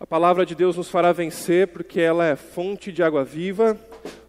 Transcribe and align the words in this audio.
A 0.00 0.06
palavra 0.06 0.46
de 0.46 0.54
Deus 0.54 0.76
nos 0.76 0.88
fará 0.88 1.10
vencer 1.10 1.66
porque 1.66 2.00
ela 2.00 2.24
é 2.24 2.36
fonte 2.36 2.92
de 2.92 3.02
água 3.02 3.24
viva, 3.24 3.76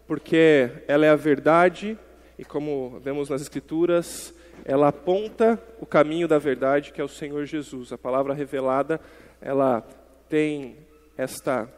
porque 0.07 0.71
ela 0.88 1.05
é 1.05 1.09
a 1.09 1.15
verdade 1.15 1.95
e, 2.39 2.43
como 2.43 2.99
vemos 3.03 3.30
nas 3.30 3.40
Escrituras, 3.40 4.33
ela 4.66 4.87
aponta 4.87 5.61
o 5.79 5.85
caminho 5.85 6.27
da 6.27 6.40
verdade 6.40 6.92
que 6.92 7.00
é 7.00 7.03
o 7.03 7.08
Senhor 7.08 7.45
Jesus. 7.45 7.93
A 7.93 8.00
palavra 8.00 8.34
revelada, 8.34 9.00
ela 9.39 9.88
tem 10.27 10.75
esta, 11.16 11.72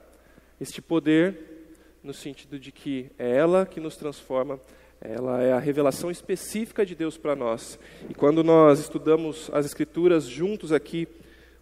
este 0.57 0.81
poder 0.81 1.37
no 2.01 2.13
sentido 2.13 2.57
de 2.57 2.71
que 2.71 3.11
é 3.19 3.35
ela 3.35 3.65
que 3.65 3.81
nos 3.81 3.97
transforma, 3.97 4.57
ela 5.01 5.43
é 5.43 5.51
a 5.51 5.59
revelação 5.59 6.09
específica 6.09 6.85
de 6.85 6.95
Deus 6.95 7.17
para 7.17 7.35
nós. 7.35 7.77
E 8.09 8.13
quando 8.13 8.41
nós 8.41 8.79
estudamos 8.79 9.51
as 9.51 9.65
Escrituras 9.65 10.23
juntos 10.23 10.71
aqui, 10.71 11.09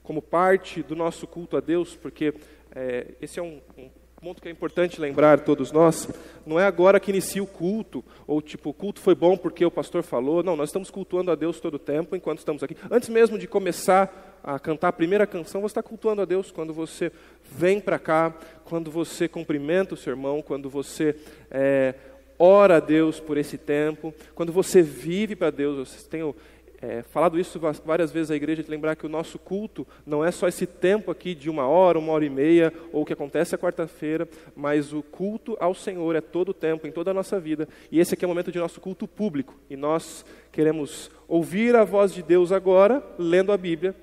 como 0.10 0.24
parte 0.24 0.82
do 0.82 0.96
nosso 0.96 1.28
culto 1.28 1.56
a 1.56 1.60
Deus, 1.60 1.96
porque 1.96 2.34
é, 2.76 3.14
esse 3.22 3.40
é 3.40 3.44
um, 3.44 3.62
um 3.78 3.88
ponto 4.20 4.42
que 4.42 4.48
é 4.48 4.52
importante 4.52 5.00
lembrar 5.00 5.42
todos 5.42 5.72
nós, 5.72 6.10
não 6.48 6.60
é 6.60 6.66
agora 6.66 7.00
que 7.00 7.12
inicia 7.12 7.44
o 7.44 7.46
culto, 7.46 8.04
ou 8.26 8.42
tipo, 8.42 8.72
o 8.72 8.74
culto 8.74 9.00
foi 9.02 9.14
bom 9.14 9.38
porque 9.38 9.64
o 9.64 9.70
pastor 9.70 10.02
falou. 10.02 10.42
Não, 10.42 10.56
nós 10.56 10.70
estamos 10.70 10.90
cultuando 10.90 11.30
a 11.30 11.36
Deus 11.36 11.60
todo 11.60 11.76
o 11.76 11.80
tempo 11.80 12.16
enquanto 12.16 12.40
estamos 12.40 12.64
aqui. 12.64 12.76
Antes 12.90 13.08
mesmo 13.08 13.38
de 13.38 13.46
começar 13.48 14.40
a 14.44 14.58
cantar 14.58 14.88
a 14.88 14.94
primeira 14.94 15.28
canção, 15.28 15.62
você 15.62 15.74
está 15.74 15.84
cultuando 15.84 16.24
a 16.24 16.26
Deus 16.26 16.50
quando 16.50 16.74
você 16.74 17.12
vem 17.44 17.80
para 17.80 18.00
cá, 18.00 18.36
quando 18.66 18.90
você 18.90 19.28
cumprimenta 19.28 19.94
o 19.94 19.98
seu 19.98 20.10
irmão, 20.10 20.42
quando 20.42 20.72
você 20.72 21.16
é, 21.52 21.94
ora 22.40 22.78
a 22.78 22.80
Deus 22.80 23.20
por 23.20 23.38
esse 23.38 23.60
tempo, 23.60 24.12
quando 24.34 24.52
você 24.52 24.82
vive 24.82 25.36
para 25.36 25.52
Deus. 25.52 25.88
Você 25.88 26.08
tem 26.08 26.24
o, 26.24 26.36
é, 26.82 27.02
falado 27.04 27.38
isso 27.38 27.60
várias 27.84 28.12
vezes 28.12 28.32
à 28.32 28.36
igreja, 28.36 28.64
de 28.64 28.72
lembrar 28.72 28.96
que 28.96 29.06
o 29.06 29.10
nosso 29.10 29.38
culto 29.38 29.86
não 30.06 30.24
é 30.24 30.32
só 30.32 30.48
esse 30.48 30.66
tempo 30.66 31.12
aqui 31.12 31.36
de 31.36 31.50
uma 31.50 31.68
hora, 31.68 32.00
uma 32.00 32.14
hora 32.14 32.26
e 32.26 32.30
meia, 32.30 32.74
ou 32.94 33.02
o 33.02 33.06
que 33.06 33.14
acontece 33.14 33.54
a 33.54 33.58
quarta-feira, 33.58 34.28
mas 34.56 34.94
o 34.94 35.04
culto 35.04 35.58
ao 35.60 35.74
Senhor 35.74 36.16
é 36.16 36.22
todo 36.22 36.50
o 36.50 36.54
tempo, 36.54 36.88
em 36.88 36.92
toda 36.92 37.12
a 37.12 37.14
nossa 37.14 37.40
vida. 37.40 37.68
E 37.92 38.00
esse 38.00 38.14
aqui 38.14 38.24
é 38.24 38.28
o 38.28 38.30
momento 38.30 38.52
de 38.52 38.60
nosso 38.60 38.80
culto 38.80 39.08
público. 39.08 39.56
E 39.70 39.76
nós 39.76 40.26
queremos 40.52 41.12
ouvir 41.28 41.76
a 41.76 41.84
voz 41.84 42.14
de 42.14 42.24
Deus 42.24 42.52
agora, 42.52 43.04
lendo 43.18 43.52
a 43.52 43.58
Bíblia, 43.58 43.94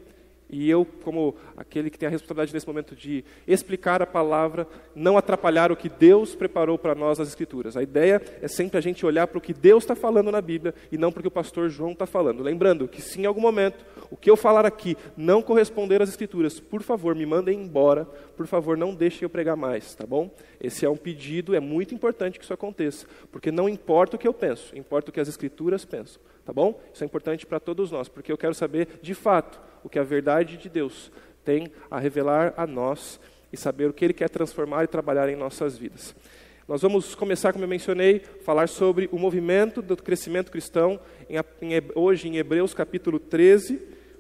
e 0.48 0.70
eu, 0.70 0.86
como 1.02 1.34
aquele 1.56 1.91
que 1.91 1.98
tem 1.98 2.06
a 2.06 2.11
responsabilidade 2.11 2.55
nesse 2.55 2.66
momento 2.66 2.94
de 2.94 3.25
explicar 3.48 4.00
a 4.00 4.06
palavra, 4.06 4.66
não 4.94 5.19
atrapalhar 5.19 5.72
o 5.72 5.77
que 5.77 5.88
Deus 5.88 6.34
preparou 6.34 6.78
para 6.78 6.94
nós 6.94 7.19
nas 7.19 7.28
Escrituras. 7.28 7.77
A 7.77 7.83
ideia 7.83 8.22
é 8.41 8.47
sempre 8.47 8.78
a 8.78 8.80
gente 8.80 9.05
olhar 9.05 9.27
para 9.27 9.38
o 9.38 9.41
que 9.41 9.53
Deus 9.53 9.83
está 9.83 9.97
falando 9.97 10.30
na 10.30 10.41
Bíblia 10.41 10.75
e 10.92 10.97
não 10.97 11.11
para 11.11 11.20
o 11.20 11.22
que 11.22 11.28
o 11.28 11.33
pastor 11.33 11.69
João 11.69 11.92
está 11.92 12.06
falando. 12.06 12.42
Lembrando 12.42 12.86
que, 12.86 13.03
se 13.03 13.20
em 13.20 13.27
algum 13.27 13.41
momento 13.41 13.84
o 14.11 14.16
que 14.16 14.30
eu 14.30 14.36
falar 14.36 14.64
aqui 14.64 14.97
não 15.16 15.42
corresponder 15.42 16.00
às 16.00 16.08
Escrituras, 16.08 16.60
por 16.60 16.83
favor, 16.83 17.14
me 17.14 17.27
mandem 17.27 17.60
embora. 17.60 18.05
Por 18.36 18.47
favor, 18.47 18.77
não 18.77 18.94
deixem 18.94 19.22
eu 19.22 19.31
pregar 19.31 19.56
mais, 19.56 19.94
tá 19.94 20.06
bom? 20.06 20.31
Esse 20.60 20.84
é 20.84 20.91
um 20.91 20.97
pedido, 20.97 21.55
é 21.55 21.60
muito 21.60 21.94
importante 21.94 22.38
que 22.38 22.44
isso 22.44 22.55
aconteça, 22.55 23.06
porque 23.33 23.50
não 23.50 23.69
importa 23.69 24.16
o 24.16 24.19
que 24.19 24.28
eu 24.28 24.34
penso, 24.34 24.77
importa 24.77 25.10
o 25.10 25.12
que 25.12 25.20
as 25.20 25.28
Escrituras 25.28 25.84
pensam, 25.84 26.20
tá 26.47 26.52
bom? 26.52 26.80
Isso 26.94 27.02
é 27.02 27.06
importante 27.06 27.44
para 27.44 27.58
todos 27.58 27.91
nós, 27.91 28.08
porque 28.08 28.30
eu 28.30 28.39
quero 28.39 28.55
saber, 28.55 29.00
de 29.02 29.14
fato, 29.14 29.61
o 29.83 29.89
que 29.89 29.98
a 29.98 30.05
verdade 30.05 30.56
de 30.56 30.69
Deus 30.69 31.11
tem 31.44 31.72
a 31.91 31.98
revelar 31.98 32.55
a 32.56 32.66
nós 32.66 33.20
e 33.53 33.56
saber 33.56 33.91
o 33.91 33.92
que 33.92 34.05
Ele 34.05 34.14
quer 34.14 34.30
transformar 34.30 34.84
e 34.84 34.86
trabalhar 34.86 35.28
em 35.28 35.34
nossas 35.34 35.77
vidas. 35.77 36.14
Nós 36.69 36.83
vamos 36.83 37.16
começar, 37.16 37.53
como 37.53 37.64
eu 37.64 37.69
mencionei, 37.69 38.20
falar 38.44 38.69
sobre 38.69 39.08
o 39.11 39.19
movimento 39.19 39.83
do 39.83 39.97
crescimento 39.97 40.53
cristão, 40.53 41.00
em, 41.28 41.36
em, 41.36 41.83
hoje 41.97 42.28
em 42.28 42.36
Hebreus 42.36 42.72
capítulo 42.72 43.19
13. 43.19 43.75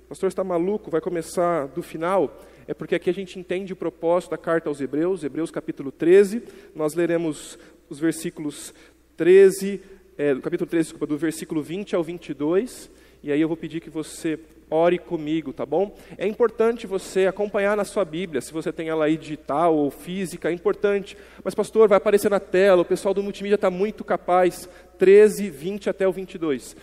O 0.04 0.08
pastor 0.08 0.28
está 0.28 0.42
maluco, 0.42 0.90
vai 0.90 1.00
começar 1.00 1.68
do 1.68 1.82
final. 1.82 2.40
É 2.66 2.74
porque 2.74 2.96
aqui 2.96 3.08
a 3.08 3.14
gente 3.14 3.38
entende 3.38 3.72
o 3.72 3.76
propósito 3.76 4.30
da 4.30 4.38
carta 4.38 4.68
aos 4.68 4.80
Hebreus, 4.80 5.22
Hebreus 5.22 5.52
capítulo 5.52 5.92
13. 5.92 6.42
Nós 6.74 6.94
leremos 6.94 7.56
os 7.88 8.00
versículos 8.00 8.74
13, 9.16 9.80
é, 10.18 10.34
do 10.34 10.40
capítulo 10.40 10.68
13, 10.68 10.84
desculpa, 10.84 11.06
do 11.06 11.18
versículo 11.18 11.62
20 11.62 11.94
ao 11.94 12.02
22. 12.02 12.90
E 13.22 13.32
aí 13.32 13.40
eu 13.40 13.48
vou 13.48 13.56
pedir 13.56 13.80
que 13.80 13.90
você 13.90 14.38
ore 14.70 14.98
comigo, 14.98 15.52
tá 15.52 15.64
bom? 15.64 15.96
É 16.16 16.26
importante 16.26 16.86
você 16.86 17.26
acompanhar 17.26 17.76
na 17.76 17.84
sua 17.84 18.04
Bíblia, 18.04 18.40
se 18.40 18.52
você 18.52 18.72
tem 18.72 18.88
ela 18.88 19.04
aí 19.04 19.16
digital 19.16 19.76
ou 19.76 19.90
física, 19.90 20.48
é 20.48 20.52
importante. 20.52 21.16
Mas, 21.44 21.54
pastor, 21.54 21.88
vai 21.88 21.98
aparecer 21.98 22.30
na 22.30 22.40
tela, 22.40 22.82
o 22.82 22.84
pessoal 22.84 23.14
do 23.14 23.22
multimídia 23.22 23.56
está 23.56 23.70
muito 23.70 24.04
capaz, 24.04 24.68
13, 24.98 25.50
20 25.50 25.90
até 25.90 26.06
o 26.06 26.12
22. 26.12 26.76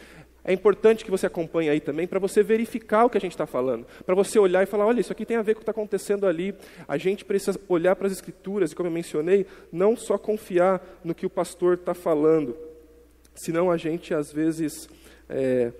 É 0.46 0.52
importante 0.52 1.06
que 1.06 1.12
você 1.12 1.26
acompanhe 1.26 1.70
aí 1.70 1.80
também 1.80 2.06
para 2.06 2.20
você 2.20 2.44
verificar 2.44 3.06
o 3.06 3.10
que 3.10 3.18
a 3.18 3.22
gente 3.22 3.32
está 3.32 3.46
falando, 3.46 3.86
para 4.06 4.14
você 4.14 4.38
olhar 4.38 4.62
e 4.62 4.66
falar, 4.66 4.86
olha, 4.86 5.00
isso 5.00 5.12
aqui 5.12 5.26
tem 5.26 5.38
a 5.38 5.42
ver 5.42 5.54
com 5.54 5.60
o 5.60 5.62
que 5.62 5.64
está 5.64 5.72
acontecendo 5.72 6.28
ali. 6.28 6.54
A 6.86 6.98
gente 6.98 7.24
precisa 7.24 7.60
olhar 7.70 7.96
para 7.96 8.08
as 8.08 8.14
escrituras 8.14 8.72
e, 8.72 8.76
como 8.76 8.90
eu 8.90 8.94
mencionei, 8.94 9.46
não 9.72 9.96
só 9.96 10.18
confiar 10.18 10.86
no 11.04 11.16
que 11.16 11.26
o 11.26 11.30
pastor 11.30 11.76
está 11.76 11.94
falando, 11.94 12.58
senão 13.36 13.72
a 13.72 13.78
gente 13.78 14.14
às 14.14 14.32
vezes 14.32 14.90
é, 15.30 15.72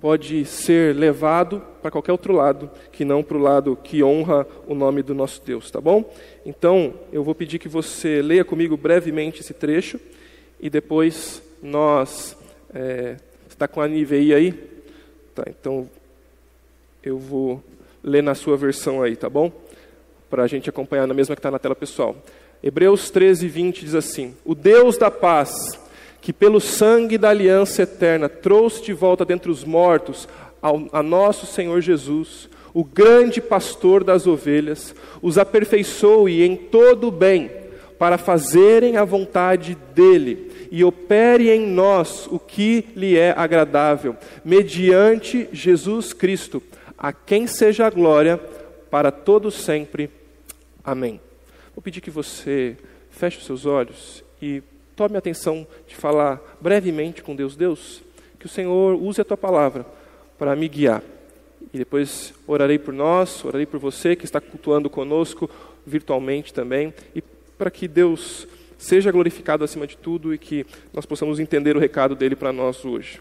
pode 0.00 0.44
ser 0.44 0.94
levado 0.94 1.62
para 1.80 1.90
qualquer 1.90 2.12
outro 2.12 2.34
lado, 2.34 2.70
que 2.92 3.04
não 3.04 3.22
para 3.22 3.36
o 3.38 3.40
lado 3.40 3.78
que 3.82 4.04
honra 4.04 4.46
o 4.66 4.74
nome 4.74 5.02
do 5.02 5.14
nosso 5.14 5.40
Deus, 5.44 5.70
tá 5.70 5.80
bom? 5.80 6.04
Então, 6.44 6.92
eu 7.10 7.24
vou 7.24 7.34
pedir 7.34 7.58
que 7.58 7.68
você 7.68 8.20
leia 8.20 8.44
comigo 8.44 8.76
brevemente 8.76 9.40
esse 9.40 9.54
trecho 9.54 9.98
e 10.60 10.68
depois 10.68 11.42
nós. 11.62 12.36
É, 12.74 13.16
está 13.48 13.68
com 13.68 13.80
a 13.80 13.88
NVI 13.88 14.34
aí? 14.34 14.52
Tá, 15.34 15.44
então 15.48 15.88
eu 17.02 17.18
vou 17.18 17.62
ler 18.02 18.22
na 18.22 18.34
sua 18.34 18.56
versão 18.56 19.02
aí, 19.02 19.16
tá 19.16 19.30
bom? 19.30 19.50
Para 20.28 20.42
a 20.42 20.46
gente 20.46 20.68
acompanhar 20.68 21.06
na 21.06 21.14
mesma 21.14 21.34
que 21.34 21.38
está 21.38 21.50
na 21.50 21.58
tela 21.58 21.74
pessoal. 21.74 22.16
Hebreus 22.62 23.10
13, 23.10 23.48
20 23.48 23.84
diz 23.84 23.94
assim: 23.94 24.34
O 24.44 24.54
Deus 24.54 24.98
da 24.98 25.10
paz 25.10 25.78
que 26.24 26.32
pelo 26.32 26.58
sangue 26.58 27.18
da 27.18 27.28
aliança 27.28 27.82
eterna 27.82 28.30
trouxe 28.30 28.82
de 28.82 28.94
volta 28.94 29.26
dentre 29.26 29.50
os 29.50 29.62
mortos 29.62 30.26
ao, 30.62 30.88
a 30.90 31.02
nosso 31.02 31.44
Senhor 31.44 31.82
Jesus, 31.82 32.48
o 32.72 32.82
grande 32.82 33.42
pastor 33.42 34.02
das 34.02 34.26
ovelhas, 34.26 34.94
os 35.20 35.36
aperfeiçoe 35.36 36.42
em 36.42 36.56
todo 36.56 37.08
o 37.08 37.10
bem, 37.10 37.50
para 37.98 38.16
fazerem 38.16 38.96
a 38.96 39.04
vontade 39.04 39.76
dele 39.94 40.50
e 40.70 40.82
opere 40.82 41.50
em 41.50 41.66
nós 41.66 42.26
o 42.30 42.38
que 42.38 42.86
lhe 42.96 43.18
é 43.18 43.34
agradável, 43.36 44.16
mediante 44.42 45.46
Jesus 45.52 46.14
Cristo, 46.14 46.62
a 46.96 47.12
quem 47.12 47.46
seja 47.46 47.86
a 47.86 47.90
glória 47.90 48.40
para 48.90 49.10
todos 49.10 49.56
sempre. 49.56 50.08
Amém. 50.82 51.20
Vou 51.76 51.82
pedir 51.82 52.00
que 52.00 52.10
você 52.10 52.78
feche 53.10 53.36
os 53.36 53.44
seus 53.44 53.66
olhos 53.66 54.24
e 54.40 54.62
tome 54.96 55.16
a 55.16 55.18
atenção 55.18 55.66
de 55.86 55.94
falar 55.94 56.40
brevemente 56.60 57.22
com 57.22 57.34
Deus. 57.34 57.56
Deus, 57.56 58.02
que 58.38 58.46
o 58.46 58.48
Senhor 58.48 58.94
use 58.94 59.20
a 59.20 59.24
tua 59.24 59.36
palavra 59.36 59.86
para 60.38 60.54
me 60.54 60.68
guiar. 60.68 61.02
E 61.72 61.78
depois 61.78 62.34
orarei 62.46 62.78
por 62.78 62.94
nós, 62.94 63.44
orarei 63.44 63.66
por 63.66 63.80
você 63.80 64.14
que 64.14 64.24
está 64.24 64.40
cultuando 64.40 64.88
conosco 64.88 65.50
virtualmente 65.86 66.52
também, 66.52 66.94
e 67.14 67.22
para 67.58 67.70
que 67.70 67.86
Deus 67.86 68.46
seja 68.78 69.10
glorificado 69.10 69.64
acima 69.64 69.86
de 69.86 69.96
tudo 69.96 70.34
e 70.34 70.38
que 70.38 70.66
nós 70.92 71.06
possamos 71.06 71.38
entender 71.38 71.76
o 71.76 71.80
recado 71.80 72.14
dele 72.14 72.36
para 72.36 72.52
nós 72.52 72.84
hoje. 72.84 73.20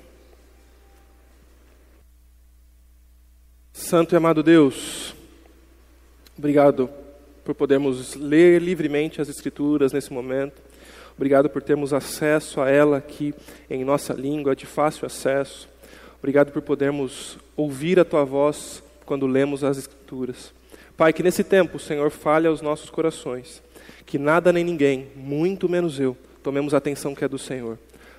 Santo 3.72 4.14
e 4.14 4.18
amado 4.18 4.44
Deus, 4.44 5.16
obrigado 6.38 6.90
por 7.44 7.56
podermos 7.56 8.16
ler 8.16 8.62
livremente 8.62 9.20
as 9.22 9.30
Escrituras 9.30 9.92
nesse 9.92 10.14
momento. 10.14 10.62
Obrigado 11.16 11.50
por 11.50 11.62
termos 11.62 11.94
acesso 11.94 12.60
a 12.60 12.70
ela 12.70 12.98
aqui 12.98 13.34
em 13.70 13.84
nossa 13.84 14.14
língua, 14.14 14.56
de 14.56 14.66
fácil 14.66 15.06
acesso. 15.06 15.70
Obrigado 16.18 16.52
por 16.52 16.62
podermos 16.62 17.38
ouvir 17.56 18.00
a 18.00 18.06
tua 18.06 18.24
voz 18.24 18.82
quando 19.06 19.28
lemos 19.28 19.64
as 19.64 19.78
Escrituras. 19.78 20.54
Pai, 20.96 21.12
que 21.12 21.24
nesse 21.24 21.44
tempo 21.44 21.78
o 21.78 21.80
Senhor 21.80 22.10
fale 22.12 22.48
aos 22.48 22.62
nossos 22.62 22.90
corações, 22.90 23.62
que 24.06 24.18
nada 24.18 24.54
nem 24.54 24.64
ninguém, 24.64 25.08
muito 25.16 25.68
menos 25.68 26.00
eu, 26.00 26.16
tomemos 26.42 26.74
a 26.74 26.78
atenção 26.78 27.16
que 27.16 27.24
é 27.24 27.28
do 27.28 27.38
Senhor. 27.38 27.78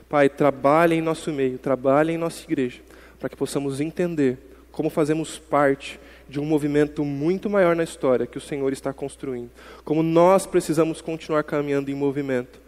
Pai, 0.09 0.29
trabalhe 0.29 0.97
em 0.97 1.01
nosso 1.01 1.33
meio, 1.33 1.59
trabalhe 1.59 2.13
em 2.13 2.19
nossa 2.19 2.43
igreja, 2.45 2.81
para 3.19 3.29
que 3.29 3.37
possamos 3.37 3.81
entender 3.81 4.39
como 4.71 4.91
fazemos 4.91 5.39
parte 5.39 5.99
de 6.29 6.41
um 6.41 6.45
movimento 6.45 7.05
muito 7.05 7.49
maior 7.49 7.77
na 7.77 7.85
história 7.85 8.27
que 8.27 8.39
o 8.39 8.41
Senhor 8.41 8.73
está 8.73 8.93
construindo. 8.93 9.51
Como 9.85 10.03
nós 10.03 10.47
precisamos 10.47 11.01
continuar 11.01 11.45
caminhando 11.45 11.91
em 11.91 11.95
movimento 11.95 12.64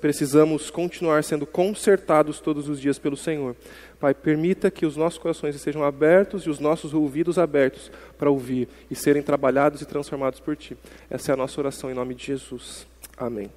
precisamos 0.00 0.70
continuar 0.70 1.22
sendo 1.22 1.46
consertados 1.46 2.40
todos 2.40 2.68
os 2.68 2.80
dias 2.80 2.98
pelo 2.98 3.16
Senhor. 3.16 3.54
Pai, 4.00 4.12
permita 4.12 4.70
que 4.70 4.84
os 4.84 4.96
nossos 4.96 5.18
corações 5.18 5.54
estejam 5.54 5.84
abertos 5.84 6.42
e 6.42 6.50
os 6.50 6.58
nossos 6.58 6.92
ouvidos 6.92 7.38
abertos 7.38 7.90
para 8.18 8.28
ouvir 8.28 8.68
e 8.90 8.96
serem 8.96 9.22
trabalhados 9.22 9.80
e 9.80 9.86
transformados 9.86 10.40
por 10.40 10.56
Ti. 10.56 10.76
Essa 11.08 11.30
é 11.30 11.34
a 11.34 11.36
nossa 11.36 11.60
oração 11.60 11.90
em 11.90 11.94
nome 11.94 12.14
de 12.14 12.26
Jesus. 12.26 12.86
Amém. 13.16 13.48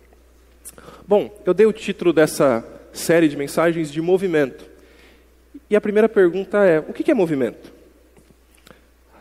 Bom, 1.07 1.41
eu 1.45 1.53
dei 1.53 1.65
o 1.65 1.73
título 1.73 2.13
dessa 2.13 2.63
série 2.93 3.27
de 3.27 3.35
mensagens 3.35 3.91
de 3.91 4.01
movimento. 4.01 4.65
E 5.69 5.75
a 5.75 5.81
primeira 5.81 6.07
pergunta 6.07 6.63
é: 6.63 6.79
o 6.79 6.93
que 6.93 7.09
é 7.09 7.13
movimento? 7.13 7.73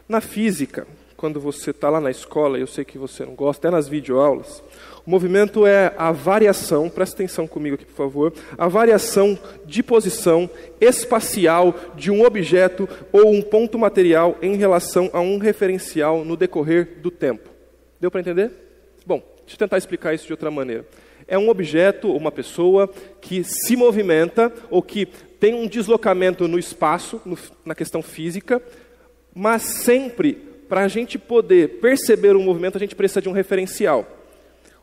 Na 0.06 0.20
física, 0.20 0.86
quando 1.16 1.40
você 1.40 1.70
está 1.70 1.88
lá 1.88 2.00
na 2.00 2.10
escola, 2.10 2.58
eu 2.58 2.66
sei 2.66 2.84
que 2.84 2.98
você 2.98 3.24
não 3.24 3.34
gosta, 3.34 3.68
até 3.68 3.74
nas 3.74 3.88
videoaulas. 3.88 4.62
O 5.06 5.10
movimento 5.10 5.66
é 5.66 5.92
a 5.98 6.10
variação, 6.12 6.88
presta 6.88 7.16
atenção 7.16 7.46
comigo 7.46 7.74
aqui, 7.74 7.84
por 7.84 7.94
favor, 7.94 8.32
a 8.56 8.66
variação 8.68 9.38
de 9.66 9.82
posição 9.82 10.48
espacial 10.80 11.74
de 11.94 12.10
um 12.10 12.24
objeto 12.24 12.88
ou 13.12 13.30
um 13.30 13.42
ponto 13.42 13.78
material 13.78 14.38
em 14.40 14.56
relação 14.56 15.10
a 15.12 15.20
um 15.20 15.36
referencial 15.36 16.24
no 16.24 16.38
decorrer 16.38 17.00
do 17.02 17.10
tempo. 17.10 17.50
Deu 18.00 18.10
para 18.10 18.22
entender? 18.22 18.50
Bom, 19.06 19.22
deixa 19.40 19.56
eu 19.56 19.58
tentar 19.58 19.76
explicar 19.76 20.14
isso 20.14 20.26
de 20.26 20.32
outra 20.32 20.50
maneira. 20.50 20.86
É 21.28 21.36
um 21.36 21.50
objeto 21.50 22.08
ou 22.08 22.16
uma 22.16 22.32
pessoa 22.32 22.88
que 23.20 23.44
se 23.44 23.76
movimenta 23.76 24.50
ou 24.70 24.82
que 24.82 25.04
tem 25.38 25.52
um 25.52 25.66
deslocamento 25.66 26.48
no 26.48 26.58
espaço, 26.58 27.20
no, 27.26 27.36
na 27.62 27.74
questão 27.74 28.00
física, 28.02 28.62
mas 29.34 29.62
sempre, 29.62 30.32
para 30.66 30.80
a 30.80 30.88
gente 30.88 31.18
poder 31.18 31.80
perceber 31.80 32.34
o 32.34 32.40
movimento, 32.40 32.78
a 32.78 32.80
gente 32.80 32.96
precisa 32.96 33.20
de 33.20 33.28
um 33.28 33.32
referencial. 33.32 34.23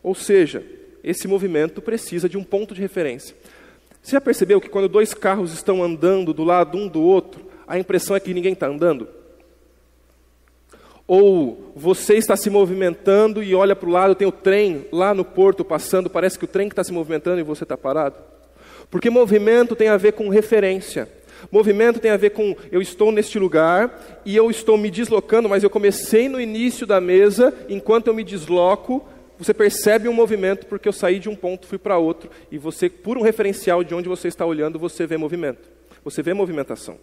Ou 0.03 0.15
seja, 0.15 0.63
esse 1.03 1.27
movimento 1.27 1.81
precisa 1.81 2.27
de 2.27 2.38
um 2.38 2.44
ponto 2.44 2.74
de 2.74 2.81
referência. 2.81 3.36
Você 4.01 4.13
já 4.13 4.21
percebeu 4.21 4.59
que 4.59 4.69
quando 4.69 4.88
dois 4.88 5.13
carros 5.13 5.53
estão 5.53 5.83
andando 5.83 6.33
do 6.33 6.44
lado 6.44 6.77
um 6.77 6.88
do 6.88 7.01
outro, 7.01 7.45
a 7.68 7.77
impressão 7.77 8.15
é 8.15 8.19
que 8.19 8.33
ninguém 8.33 8.53
está 8.53 8.68
andando? 8.68 9.07
Ou 11.07 11.74
você 11.75 12.15
está 12.15 12.36
se 12.36 12.50
movimentando 12.50 13.44
e 13.44 13.53
olha 13.53 13.75
para 13.75 13.89
o 13.89 13.92
lado, 13.92 14.15
tem 14.15 14.27
o 14.27 14.31
trem 14.31 14.86
lá 14.92 15.13
no 15.13 15.25
porto 15.25 15.63
passando, 15.63 16.09
parece 16.09 16.39
que 16.39 16.45
o 16.45 16.47
trem 16.47 16.68
está 16.68 16.83
se 16.83 16.94
movimentando 16.94 17.39
e 17.39 17.44
você 17.44 17.63
está 17.63 17.77
parado? 17.77 18.15
Porque 18.89 19.09
movimento 19.09 19.75
tem 19.75 19.89
a 19.89 19.97
ver 19.97 20.13
com 20.13 20.30
referência. 20.30 21.07
Movimento 21.51 22.00
tem 22.00 22.12
a 22.12 22.18
ver 22.18 22.31
com 22.31 22.56
eu 22.71 22.81
estou 22.81 23.12
neste 23.12 23.39
lugar 23.39 24.21
e 24.25 24.36
eu 24.36 24.50
estou 24.51 24.77
me 24.77 24.92
deslocando, 24.92 25.50
mas 25.50 25.63
eu 25.63 25.69
comecei 25.69 26.30
no 26.30 26.39
início 26.39 26.86
da 26.86 27.01
mesa, 27.01 27.54
enquanto 27.68 28.07
eu 28.07 28.13
me 28.13 28.24
desloco, 28.24 29.06
você 29.43 29.55
percebe 29.55 30.07
um 30.07 30.13
movimento 30.13 30.67
porque 30.67 30.88
eu 30.88 30.93
saí 30.93 31.17
de 31.17 31.27
um 31.27 31.35
ponto, 31.35 31.65
fui 31.65 31.79
para 31.79 31.97
outro, 31.97 32.29
e 32.51 32.59
você, 32.59 32.88
por 32.88 33.17
um 33.17 33.23
referencial 33.23 33.83
de 33.83 33.95
onde 33.95 34.07
você 34.07 34.27
está 34.27 34.45
olhando, 34.45 34.77
você 34.77 35.07
vê 35.07 35.17
movimento. 35.17 35.67
Você 36.03 36.21
vê 36.21 36.31
movimentação. 36.31 36.99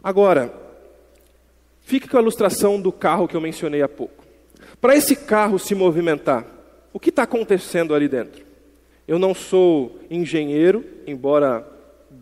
Agora, 0.00 0.54
fique 1.80 2.06
com 2.06 2.16
a 2.16 2.20
ilustração 2.20 2.80
do 2.80 2.92
carro 2.92 3.26
que 3.26 3.34
eu 3.34 3.40
mencionei 3.40 3.82
há 3.82 3.88
pouco. 3.88 4.24
Para 4.80 4.94
esse 4.94 5.16
carro 5.16 5.58
se 5.58 5.74
movimentar, 5.74 6.46
o 6.92 7.00
que 7.00 7.10
está 7.10 7.24
acontecendo 7.24 7.92
ali 7.92 8.06
dentro? 8.06 8.46
Eu 9.06 9.18
não 9.18 9.34
sou 9.34 9.98
engenheiro, 10.08 10.84
embora 11.08 11.66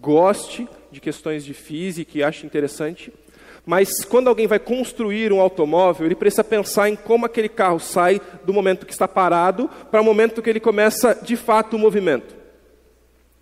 goste 0.01 0.67
de 0.91 0.99
questões 0.99 1.45
de 1.45 1.53
física 1.53 2.17
e 2.17 2.23
ache 2.23 2.47
interessante, 2.47 3.13
mas 3.67 4.05
quando 4.05 4.29
alguém 4.29 4.47
vai 4.47 4.61
construir 4.61 5.33
um 5.33 5.41
automóvel, 5.41 6.07
ele 6.07 6.15
precisa 6.15 6.45
pensar 6.45 6.89
em 6.89 6.95
como 6.95 7.27
aquele 7.27 7.49
carro 7.49 7.81
sai 7.81 8.21
do 8.45 8.53
momento 8.53 8.87
que 8.87 8.93
está 8.93 9.09
parado 9.09 9.69
para 9.91 10.01
o 10.01 10.05
momento 10.05 10.41
que 10.41 10.49
ele 10.49 10.61
começa 10.61 11.19
de 11.21 11.37
fato 11.37 11.75
o 11.75 11.79
movimento. 11.79 12.37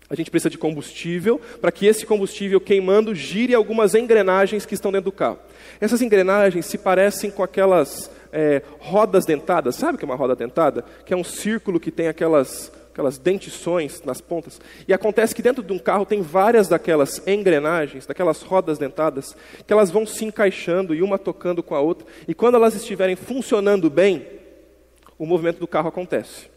A 0.09 0.15
gente 0.15 0.31
precisa 0.31 0.49
de 0.49 0.57
combustível 0.57 1.39
para 1.61 1.71
que 1.71 1.85
esse 1.85 2.07
combustível 2.07 2.59
queimando 2.59 3.13
gire 3.13 3.53
algumas 3.53 3.93
engrenagens 3.93 4.65
que 4.65 4.73
estão 4.73 4.91
dentro 4.91 5.11
do 5.11 5.15
carro. 5.15 5.37
Essas 5.79 6.01
engrenagens 6.01 6.65
se 6.65 6.77
parecem 6.77 7.29
com 7.29 7.43
aquelas 7.43 8.09
é, 8.31 8.63
rodas 8.79 9.25
dentadas. 9.25 9.75
Sabe 9.75 9.95
o 9.95 9.97
que 9.97 10.05
é 10.05 10.07
uma 10.07 10.15
roda 10.15 10.35
dentada? 10.35 10.83
Que 11.05 11.13
é 11.13 11.17
um 11.17 11.23
círculo 11.23 11.79
que 11.79 11.91
tem 11.91 12.07
aquelas 12.07 12.71
aquelas 12.95 13.17
dentições 13.17 14.01
nas 14.05 14.21
pontas. 14.21 14.61
E 14.87 14.93
acontece 14.93 15.35
que 15.35 15.41
dentro 15.41 15.61
de 15.61 15.73
um 15.73 15.77
carro 15.77 16.05
tem 16.05 16.21
várias 16.21 16.69
daquelas 16.69 17.21
engrenagens, 17.27 18.05
daquelas 18.05 18.41
rodas 18.41 18.77
dentadas, 18.77 19.35
que 19.67 19.73
elas 19.73 19.91
vão 19.91 20.05
se 20.05 20.23
encaixando 20.23 20.95
e 20.95 21.01
uma 21.01 21.19
tocando 21.19 21.61
com 21.61 21.75
a 21.75 21.81
outra. 21.81 22.07
E 22.25 22.33
quando 22.33 22.55
elas 22.55 22.73
estiverem 22.73 23.17
funcionando 23.17 23.89
bem, 23.89 24.25
o 25.19 25.25
movimento 25.25 25.59
do 25.59 25.67
carro 25.67 25.89
acontece. 25.89 26.49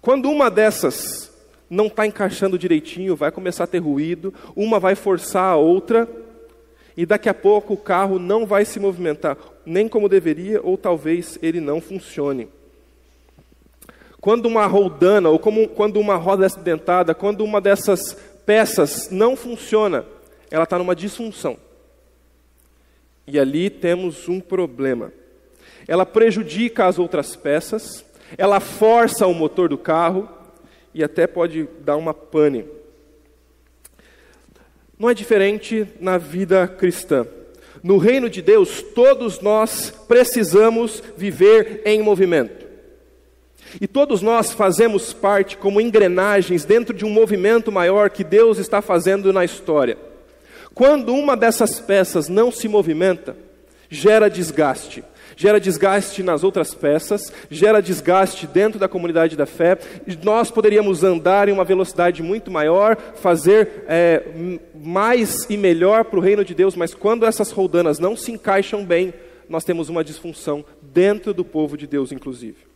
Quando 0.00 0.30
uma 0.30 0.48
dessas 0.48 1.32
não 1.68 1.88
está 1.88 2.06
encaixando 2.06 2.56
direitinho, 2.56 3.16
vai 3.16 3.32
começar 3.32 3.64
a 3.64 3.66
ter 3.66 3.80
ruído, 3.80 4.32
uma 4.54 4.78
vai 4.78 4.94
forçar 4.94 5.52
a 5.52 5.56
outra, 5.56 6.08
e 6.96 7.04
daqui 7.04 7.28
a 7.28 7.34
pouco 7.34 7.74
o 7.74 7.76
carro 7.76 8.16
não 8.16 8.46
vai 8.46 8.64
se 8.64 8.78
movimentar 8.78 9.36
nem 9.66 9.88
como 9.88 10.08
deveria, 10.08 10.60
ou 10.62 10.78
talvez 10.78 11.36
ele 11.42 11.60
não 11.60 11.80
funcione. 11.80 12.48
Quando 14.20 14.46
uma 14.46 14.66
roldana, 14.66 15.30
ou 15.30 15.38
como, 15.38 15.66
quando 15.68 15.98
uma 15.98 16.16
roda 16.16 16.44
é 16.44 16.46
acidentada, 16.46 17.14
quando 17.14 17.42
uma 17.42 17.60
dessas 17.60 18.16
peças 18.44 19.08
não 19.10 19.34
funciona, 19.34 20.04
ela 20.50 20.64
está 20.64 20.78
numa 20.78 20.94
disfunção. 20.94 21.56
E 23.26 23.38
ali 23.38 23.70
temos 23.70 24.28
um 24.28 24.40
problema. 24.40 25.12
Ela 25.88 26.04
prejudica 26.04 26.86
as 26.86 26.98
outras 26.98 27.34
peças, 27.34 28.04
ela 28.36 28.60
força 28.60 29.26
o 29.26 29.34
motor 29.34 29.68
do 29.68 29.78
carro 29.78 30.28
e 30.92 31.02
até 31.02 31.26
pode 31.26 31.68
dar 31.80 31.96
uma 31.96 32.12
pane. 32.12 32.66
Não 34.98 35.08
é 35.08 35.14
diferente 35.14 35.86
na 35.98 36.18
vida 36.18 36.68
cristã. 36.68 37.26
No 37.82 37.96
reino 37.96 38.28
de 38.28 38.42
Deus, 38.42 38.82
todos 38.82 39.40
nós 39.40 39.90
precisamos 40.06 41.02
viver 41.16 41.80
em 41.86 42.02
movimento. 42.02 42.59
E 43.78 43.86
todos 43.86 44.22
nós 44.22 44.52
fazemos 44.52 45.12
parte 45.12 45.56
como 45.56 45.80
engrenagens 45.80 46.64
dentro 46.64 46.94
de 46.94 47.04
um 47.04 47.10
movimento 47.10 47.70
maior 47.70 48.08
que 48.08 48.24
Deus 48.24 48.58
está 48.58 48.80
fazendo 48.80 49.32
na 49.32 49.44
história. 49.44 49.98
Quando 50.74 51.14
uma 51.14 51.36
dessas 51.36 51.78
peças 51.80 52.28
não 52.28 52.50
se 52.50 52.68
movimenta, 52.68 53.36
gera 53.90 54.30
desgaste. 54.30 55.04
Gera 55.36 55.58
desgaste 55.58 56.22
nas 56.22 56.44
outras 56.44 56.74
peças, 56.74 57.32
gera 57.50 57.80
desgaste 57.80 58.46
dentro 58.46 58.78
da 58.78 58.88
comunidade 58.88 59.36
da 59.36 59.46
fé. 59.46 59.78
Nós 60.22 60.50
poderíamos 60.50 61.02
andar 61.02 61.48
em 61.48 61.52
uma 61.52 61.64
velocidade 61.64 62.22
muito 62.22 62.50
maior, 62.50 62.96
fazer 63.14 63.84
é, 63.88 64.22
mais 64.74 65.46
e 65.48 65.56
melhor 65.56 66.04
para 66.04 66.18
o 66.18 66.22
reino 66.22 66.44
de 66.44 66.54
Deus, 66.54 66.76
mas 66.76 66.94
quando 66.94 67.24
essas 67.24 67.50
roldanas 67.50 67.98
não 67.98 68.16
se 68.16 68.30
encaixam 68.32 68.84
bem, 68.84 69.14
nós 69.48 69.64
temos 69.64 69.88
uma 69.88 70.04
disfunção 70.04 70.64
dentro 70.82 71.32
do 71.32 71.44
povo 71.44 71.76
de 71.76 71.86
Deus, 71.86 72.12
inclusive. 72.12 72.69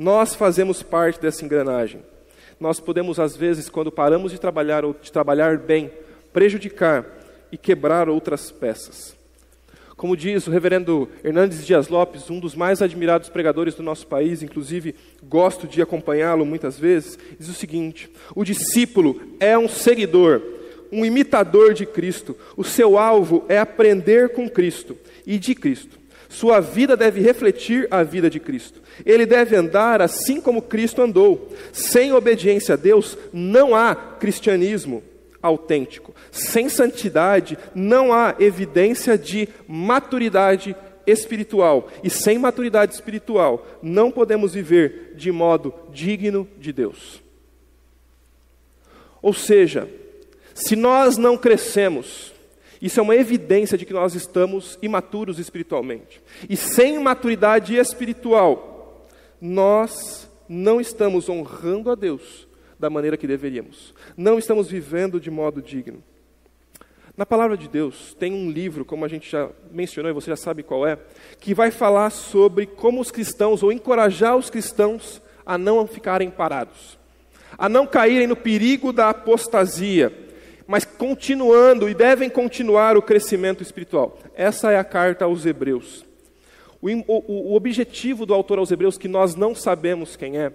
Nós 0.00 0.34
fazemos 0.34 0.82
parte 0.82 1.20
dessa 1.20 1.44
engrenagem. 1.44 2.00
Nós 2.58 2.80
podemos, 2.80 3.20
às 3.20 3.36
vezes, 3.36 3.68
quando 3.68 3.92
paramos 3.92 4.32
de 4.32 4.40
trabalhar 4.40 4.82
ou 4.82 4.96
de 4.98 5.12
trabalhar 5.12 5.58
bem, 5.58 5.90
prejudicar 6.32 7.04
e 7.52 7.58
quebrar 7.58 8.08
outras 8.08 8.50
peças. 8.50 9.14
Como 9.98 10.16
diz 10.16 10.46
o 10.46 10.50
reverendo 10.50 11.06
Hernandes 11.22 11.66
Dias 11.66 11.88
Lopes, 11.88 12.30
um 12.30 12.40
dos 12.40 12.54
mais 12.54 12.80
admirados 12.80 13.28
pregadores 13.28 13.74
do 13.74 13.82
nosso 13.82 14.06
país, 14.06 14.42
inclusive 14.42 14.94
gosto 15.22 15.68
de 15.68 15.82
acompanhá-lo 15.82 16.46
muitas 16.46 16.78
vezes, 16.78 17.18
diz 17.38 17.50
o 17.50 17.52
seguinte: 17.52 18.10
o 18.34 18.42
discípulo 18.42 19.20
é 19.38 19.58
um 19.58 19.68
seguidor, 19.68 20.40
um 20.90 21.04
imitador 21.04 21.74
de 21.74 21.84
Cristo. 21.84 22.34
O 22.56 22.64
seu 22.64 22.96
alvo 22.96 23.44
é 23.50 23.58
aprender 23.58 24.30
com 24.30 24.48
Cristo 24.48 24.96
e 25.26 25.38
de 25.38 25.54
Cristo. 25.54 25.99
Sua 26.30 26.60
vida 26.60 26.96
deve 26.96 27.20
refletir 27.20 27.88
a 27.90 28.04
vida 28.04 28.30
de 28.30 28.38
Cristo. 28.38 28.80
Ele 29.04 29.26
deve 29.26 29.56
andar 29.56 30.00
assim 30.00 30.40
como 30.40 30.62
Cristo 30.62 31.02
andou. 31.02 31.50
Sem 31.72 32.12
obediência 32.12 32.74
a 32.74 32.76
Deus, 32.76 33.18
não 33.32 33.74
há 33.74 33.96
cristianismo 33.96 35.02
autêntico. 35.42 36.14
Sem 36.30 36.68
santidade, 36.68 37.58
não 37.74 38.12
há 38.12 38.36
evidência 38.38 39.18
de 39.18 39.48
maturidade 39.66 40.76
espiritual. 41.04 41.90
E 42.04 42.08
sem 42.08 42.38
maturidade 42.38 42.94
espiritual, 42.94 43.66
não 43.82 44.12
podemos 44.12 44.54
viver 44.54 45.14
de 45.16 45.32
modo 45.32 45.74
digno 45.92 46.46
de 46.58 46.72
Deus. 46.72 47.20
Ou 49.20 49.34
seja, 49.34 49.88
se 50.54 50.76
nós 50.76 51.16
não 51.16 51.36
crescemos, 51.36 52.32
isso 52.80 52.98
é 52.98 53.02
uma 53.02 53.16
evidência 53.16 53.76
de 53.76 53.84
que 53.84 53.92
nós 53.92 54.14
estamos 54.14 54.78
imaturos 54.80 55.38
espiritualmente. 55.38 56.22
E 56.48 56.56
sem 56.56 56.98
maturidade 56.98 57.76
espiritual, 57.76 59.06
nós 59.40 60.28
não 60.48 60.80
estamos 60.80 61.28
honrando 61.28 61.90
a 61.90 61.94
Deus 61.94 62.48
da 62.78 62.88
maneira 62.88 63.16
que 63.16 63.26
deveríamos. 63.26 63.94
Não 64.16 64.38
estamos 64.38 64.68
vivendo 64.68 65.20
de 65.20 65.30
modo 65.30 65.60
digno. 65.60 66.02
Na 67.16 67.26
palavra 67.26 67.54
de 67.54 67.68
Deus 67.68 68.16
tem 68.18 68.32
um 68.32 68.50
livro, 68.50 68.82
como 68.82 69.04
a 69.04 69.08
gente 69.08 69.30
já 69.30 69.50
mencionou 69.70 70.10
e 70.10 70.14
você 70.14 70.30
já 70.30 70.36
sabe 70.36 70.62
qual 70.62 70.86
é, 70.86 70.98
que 71.38 71.52
vai 71.52 71.70
falar 71.70 72.08
sobre 72.08 72.64
como 72.64 72.98
os 72.98 73.10
cristãos, 73.10 73.62
ou 73.62 73.70
encorajar 73.70 74.36
os 74.36 74.48
cristãos 74.48 75.20
a 75.44 75.58
não 75.58 75.86
ficarem 75.86 76.30
parados, 76.30 76.98
a 77.58 77.68
não 77.68 77.86
caírem 77.86 78.26
no 78.26 78.36
perigo 78.36 78.90
da 78.90 79.10
apostasia, 79.10 80.29
mas 80.70 80.84
continuando 80.84 81.88
e 81.88 81.94
devem 81.94 82.30
continuar 82.30 82.96
o 82.96 83.02
crescimento 83.02 83.60
espiritual. 83.60 84.16
Essa 84.36 84.70
é 84.70 84.78
a 84.78 84.84
carta 84.84 85.24
aos 85.24 85.44
Hebreus. 85.44 86.04
O, 86.80 86.88
o, 87.08 87.50
o 87.50 87.56
objetivo 87.56 88.24
do 88.24 88.32
autor 88.32 88.60
aos 88.60 88.70
Hebreus, 88.70 88.96
que 88.96 89.08
nós 89.08 89.34
não 89.34 89.52
sabemos 89.52 90.14
quem 90.14 90.38
é, 90.38 90.52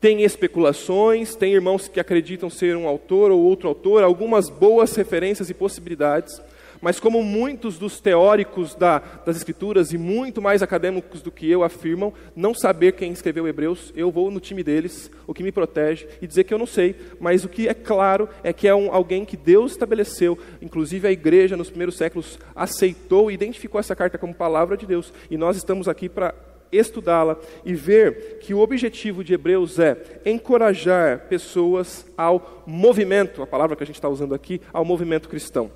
tem 0.00 0.24
especulações, 0.24 1.36
tem 1.36 1.52
irmãos 1.52 1.86
que 1.86 2.00
acreditam 2.00 2.50
ser 2.50 2.76
um 2.76 2.88
autor 2.88 3.30
ou 3.30 3.40
outro 3.40 3.68
autor, 3.68 4.02
algumas 4.02 4.50
boas 4.50 4.96
referências 4.96 5.48
e 5.48 5.54
possibilidades, 5.54 6.42
Mas 6.80 6.98
como 6.98 7.22
muitos 7.22 7.78
dos 7.78 8.00
teóricos 8.00 8.74
da, 8.74 8.98
das 8.98 9.36
Escrituras 9.36 9.92
e 9.92 9.98
muito 9.98 10.40
mais 10.40 10.62
acadêmicos 10.62 11.20
do 11.20 11.30
que 11.30 11.50
eu 11.50 11.62
afirmam 11.62 12.12
não 12.34 12.54
saber 12.54 12.92
quem 12.92 13.12
escreveu 13.12 13.46
Hebreus, 13.46 13.92
eu 13.94 14.10
vou 14.10 14.30
no 14.30 14.40
time 14.40 14.62
deles, 14.62 15.10
o 15.26 15.34
que 15.34 15.42
me 15.42 15.52
protege, 15.52 16.08
e 16.22 16.26
dizer 16.26 16.44
que 16.44 16.54
eu 16.54 16.58
não 16.58 16.66
sei. 16.66 16.96
Mas 17.20 17.44
o 17.44 17.48
que 17.48 17.68
é 17.68 17.74
claro 17.74 18.28
é 18.42 18.52
que 18.52 18.66
é 18.66 18.74
um, 18.74 18.92
alguém 18.92 19.24
que 19.24 19.36
Deus 19.36 19.72
estabeleceu, 19.72 20.38
inclusive 20.62 21.06
a 21.06 21.12
igreja 21.12 21.56
nos 21.56 21.68
primeiros 21.68 21.96
séculos 21.96 22.38
aceitou 22.54 23.30
e 23.30 23.34
identificou 23.34 23.78
essa 23.78 23.94
carta 23.94 24.16
como 24.16 24.34
palavra 24.34 24.76
de 24.76 24.86
Deus. 24.86 25.12
E 25.30 25.36
nós 25.36 25.56
estamos 25.56 25.86
aqui 25.86 26.08
para 26.08 26.34
estudá-la 26.72 27.36
e 27.64 27.74
ver 27.74 28.38
que 28.40 28.54
o 28.54 28.60
objetivo 28.60 29.24
de 29.24 29.34
Hebreus 29.34 29.78
é 29.78 30.20
encorajar 30.24 31.26
pessoas 31.28 32.06
ao 32.16 32.62
movimento, 32.66 33.42
a 33.42 33.46
palavra 33.46 33.76
que 33.76 33.82
a 33.82 33.86
gente 33.86 33.96
está 33.96 34.08
usando 34.08 34.34
aqui, 34.34 34.60
ao 34.72 34.84
movimento 34.84 35.28
cristão. 35.28 35.70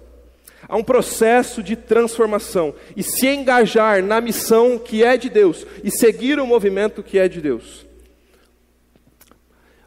Há 0.68 0.76
um 0.76 0.84
processo 0.84 1.62
de 1.62 1.76
transformação 1.76 2.74
e 2.96 3.02
se 3.02 3.26
engajar 3.26 4.02
na 4.02 4.20
missão 4.20 4.78
que 4.78 5.02
é 5.04 5.16
de 5.16 5.28
Deus 5.28 5.66
e 5.82 5.90
seguir 5.90 6.38
o 6.38 6.46
movimento 6.46 7.02
que 7.02 7.18
é 7.18 7.28
de 7.28 7.40
Deus. 7.40 7.86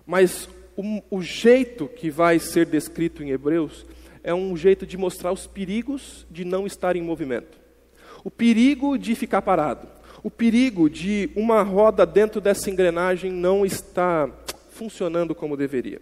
Mas 0.05 0.47
o, 0.75 1.01
o 1.09 1.21
jeito 1.21 1.87
que 1.87 2.09
vai 2.09 2.39
ser 2.39 2.65
descrito 2.65 3.23
em 3.23 3.31
Hebreus 3.31 3.85
é 4.23 4.33
um 4.33 4.55
jeito 4.55 4.85
de 4.85 4.97
mostrar 4.97 5.31
os 5.31 5.47
perigos 5.47 6.25
de 6.29 6.45
não 6.45 6.67
estar 6.67 6.95
em 6.95 7.01
movimento. 7.01 7.57
O 8.23 8.31
perigo 8.31 8.97
de 8.97 9.15
ficar 9.15 9.41
parado 9.41 9.97
o 10.23 10.31
perigo 10.31 10.89
de 10.89 11.29
uma 11.35 11.61
roda 11.61 12.05
dentro 12.05 12.41
dessa 12.41 12.69
engrenagem 12.69 13.31
não 13.31 13.65
estar 13.65 14.29
funcionando 14.71 15.33
como 15.35 15.57
deveria. 15.57 16.01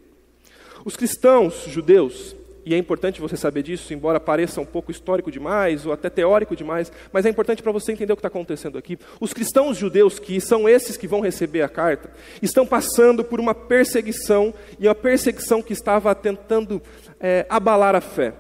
Os 0.84 0.96
cristãos 0.96 1.66
judeus, 1.68 2.36
e 2.66 2.74
é 2.74 2.78
importante 2.78 3.22
você 3.22 3.38
saber 3.38 3.62
disso, 3.62 3.94
embora 3.94 4.20
pareça 4.20 4.60
um 4.60 4.66
pouco 4.66 4.90
histórico 4.90 5.30
demais 5.30 5.86
ou 5.86 5.94
até 5.94 6.10
teórico 6.10 6.56
demais, 6.56 6.92
mas 7.14 7.24
é 7.24 7.30
importante 7.30 7.62
para 7.62 7.72
você 7.72 7.92
entender 7.92 8.12
o 8.12 8.16
que 8.16 8.22
está 8.22 8.28
acontecendo 8.28 8.76
aqui. 8.76 8.98
Os 9.22 9.34
cristãos 9.34 9.78
judeus, 9.78 10.18
que 10.18 10.42
são 10.42 10.68
esses 10.68 10.98
que 10.98 11.08
vão 11.08 11.22
receber 11.22 11.62
a 11.62 11.70
carta, 11.70 12.10
estão 12.42 12.66
passando 12.66 13.24
por 13.24 13.40
uma 13.40 13.54
perseguição, 13.54 14.52
e 14.80 14.88
uma 14.88 14.96
perseguição 14.96 15.62
que 15.62 15.74
estava 15.74 16.16
tentando 16.16 16.82
é, 17.20 17.46
abalar 17.48 17.94
a 17.94 18.02
fé. 18.02 18.34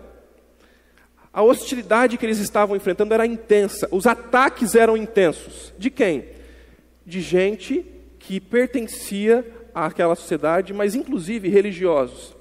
A 1.32 1.44
hostilidade 1.44 2.17
que 2.17 2.25
eles 2.25 2.39
estavam 2.39 2.75
enfrentando 2.75 3.13
era 3.13 3.27
intensa, 3.27 3.88
os 3.91 4.08
ataques 4.08 4.74
eram 4.74 4.98
intensos. 4.98 5.72
De 5.77 5.91
quem? 5.91 6.25
De 7.05 7.22
gente 7.22 7.86
que 8.17 8.39
pertencia 8.39 9.46
àquela 9.72 10.15
sociedade, 10.15 10.74
mas 10.74 10.96
inclusive 10.96 11.48
religiosos. 11.48 12.36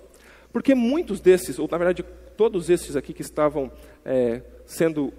Porque 0.54 0.73
muitos 0.73 1.18
desses, 1.18 1.58
ou 1.58 1.68
na 1.68 1.76
verdade 1.76 2.04
todos 2.37 2.70
esses 2.70 2.94
aqui 2.94 3.12
que 3.12 3.23
estavam 3.23 3.73
é, 4.04 4.40
sendo 4.64 5.12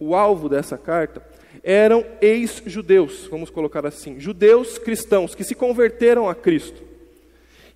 o 0.00 0.14
alvo 0.14 0.48
dessa 0.48 0.78
carta, 0.78 1.22
eram 1.62 2.06
ex-judeus, 2.22 3.26
vamos 3.30 3.50
colocar 3.50 3.84
assim, 3.84 4.18
judeus 4.18 4.78
cristãos 4.78 5.34
que 5.34 5.44
se 5.44 5.54
converteram 5.54 6.26
a 6.26 6.34
Cristo. 6.34 6.82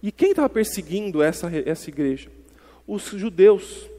E 0.02 0.10
quem 0.10 0.30
estava 0.30 0.48
perseguindo 0.48 1.22
essa, 1.22 1.52
essa 1.66 1.90
igreja? 1.90 2.30
Os 2.86 3.02
judeus 3.10 3.90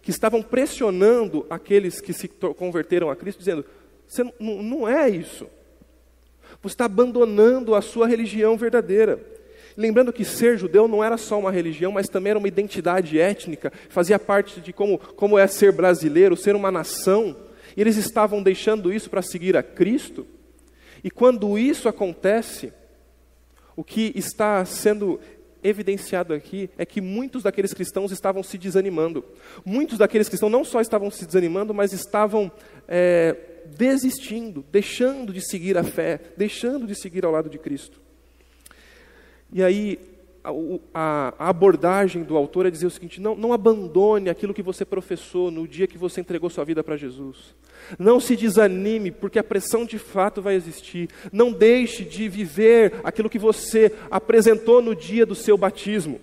que 0.00 0.12
estavam 0.12 0.40
pressionando 0.40 1.44
aqueles 1.50 2.00
que 2.00 2.12
se 2.12 2.28
converteram 2.28 3.10
a 3.10 3.16
Cristo, 3.16 3.40
dizendo: 3.40 3.64
Você 4.06 4.22
não, 4.22 4.62
não 4.62 4.88
é 4.88 5.10
isso. 5.10 5.48
Você 6.62 6.74
está 6.74 6.84
abandonando 6.84 7.74
a 7.74 7.82
sua 7.82 8.06
religião 8.06 8.56
verdadeira. 8.56 9.37
Lembrando 9.78 10.12
que 10.12 10.24
ser 10.24 10.58
judeu 10.58 10.88
não 10.88 11.04
era 11.04 11.16
só 11.16 11.38
uma 11.38 11.52
religião, 11.52 11.92
mas 11.92 12.08
também 12.08 12.30
era 12.30 12.38
uma 12.40 12.48
identidade 12.48 13.20
étnica, 13.20 13.72
fazia 13.88 14.18
parte 14.18 14.60
de 14.60 14.72
como, 14.72 14.98
como 14.98 15.38
é 15.38 15.46
ser 15.46 15.70
brasileiro, 15.70 16.36
ser 16.36 16.56
uma 16.56 16.72
nação. 16.72 17.36
E 17.76 17.80
eles 17.80 17.96
estavam 17.96 18.42
deixando 18.42 18.92
isso 18.92 19.08
para 19.08 19.22
seguir 19.22 19.56
a 19.56 19.62
Cristo. 19.62 20.26
E 21.04 21.12
quando 21.12 21.56
isso 21.56 21.88
acontece, 21.88 22.72
o 23.76 23.84
que 23.84 24.12
está 24.16 24.64
sendo 24.64 25.20
evidenciado 25.62 26.34
aqui 26.34 26.68
é 26.76 26.84
que 26.84 27.00
muitos 27.00 27.44
daqueles 27.44 27.72
cristãos 27.72 28.10
estavam 28.10 28.42
se 28.42 28.58
desanimando. 28.58 29.24
Muitos 29.64 29.96
daqueles 29.96 30.28
cristãos 30.28 30.50
não 30.50 30.64
só 30.64 30.80
estavam 30.80 31.08
se 31.08 31.24
desanimando, 31.24 31.72
mas 31.72 31.92
estavam 31.92 32.50
é, 32.88 33.36
desistindo, 33.76 34.64
deixando 34.72 35.32
de 35.32 35.40
seguir 35.40 35.78
a 35.78 35.84
fé, 35.84 36.18
deixando 36.36 36.84
de 36.84 36.96
seguir 37.00 37.24
ao 37.24 37.30
lado 37.30 37.48
de 37.48 37.58
Cristo. 37.58 38.07
E 39.52 39.62
aí, 39.62 39.98
a, 40.94 41.34
a, 41.38 41.48
abordagem 41.48 42.22
do 42.22 42.36
autor 42.36 42.66
é 42.66 42.70
dizer 42.70 42.86
o 42.86 42.90
seguinte: 42.90 43.20
não, 43.20 43.34
não 43.34 43.52
abandone 43.52 44.30
aquilo 44.30 44.54
que 44.54 44.62
você 44.62 44.84
professou 44.84 45.50
no 45.50 45.66
dia 45.66 45.86
que 45.86 45.98
você 45.98 46.20
entregou 46.20 46.50
sua 46.50 46.64
vida 46.64 46.82
para 46.82 46.96
Jesus. 46.96 47.54
Não 47.98 48.20
se 48.20 48.36
desanime, 48.36 49.10
porque 49.10 49.38
a 49.38 49.44
pressão 49.44 49.84
de 49.84 49.98
fato 49.98 50.42
vai 50.42 50.54
existir. 50.54 51.08
Não 51.32 51.52
deixe 51.52 52.04
de 52.04 52.28
viver 52.28 52.94
aquilo 53.04 53.30
que 53.30 53.38
você 53.38 53.92
apresentou 54.10 54.82
no 54.82 54.94
dia 54.94 55.24
do 55.24 55.34
seu 55.34 55.56
batismo. 55.56 56.20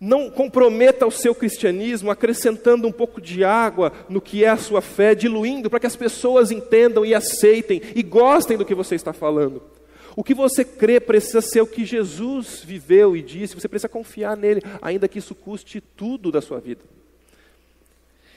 Não 0.00 0.28
comprometa 0.28 1.06
o 1.06 1.10
seu 1.10 1.34
cristianismo 1.34 2.10
acrescentando 2.10 2.86
um 2.86 2.92
pouco 2.92 3.20
de 3.20 3.44
água 3.44 3.92
no 4.08 4.20
que 4.20 4.44
é 4.44 4.48
a 4.48 4.56
sua 4.56 4.82
fé, 4.82 5.14
diluindo 5.14 5.70
para 5.70 5.80
que 5.80 5.86
as 5.86 5.96
pessoas 5.96 6.50
entendam 6.50 7.06
e 7.06 7.14
aceitem 7.14 7.80
e 7.94 8.02
gostem 8.02 8.58
do 8.58 8.64
que 8.64 8.74
você 8.74 8.96
está 8.96 9.12
falando. 9.12 9.62
O 10.16 10.22
que 10.22 10.34
você 10.34 10.64
crê 10.64 11.00
precisa 11.00 11.40
ser 11.40 11.60
o 11.60 11.66
que 11.66 11.84
Jesus 11.84 12.62
viveu 12.64 13.16
e 13.16 13.22
disse, 13.22 13.54
você 13.54 13.68
precisa 13.68 13.88
confiar 13.88 14.36
nele, 14.36 14.60
ainda 14.80 15.08
que 15.08 15.18
isso 15.18 15.34
custe 15.34 15.80
tudo 15.80 16.30
da 16.30 16.40
sua 16.40 16.60
vida. 16.60 16.82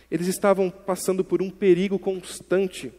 Eles 0.10 0.28
estavam 0.28 0.70
passando 0.70 1.24
por 1.24 1.42
um 1.42 1.50
perigo 1.50 2.00
constante 2.00 2.92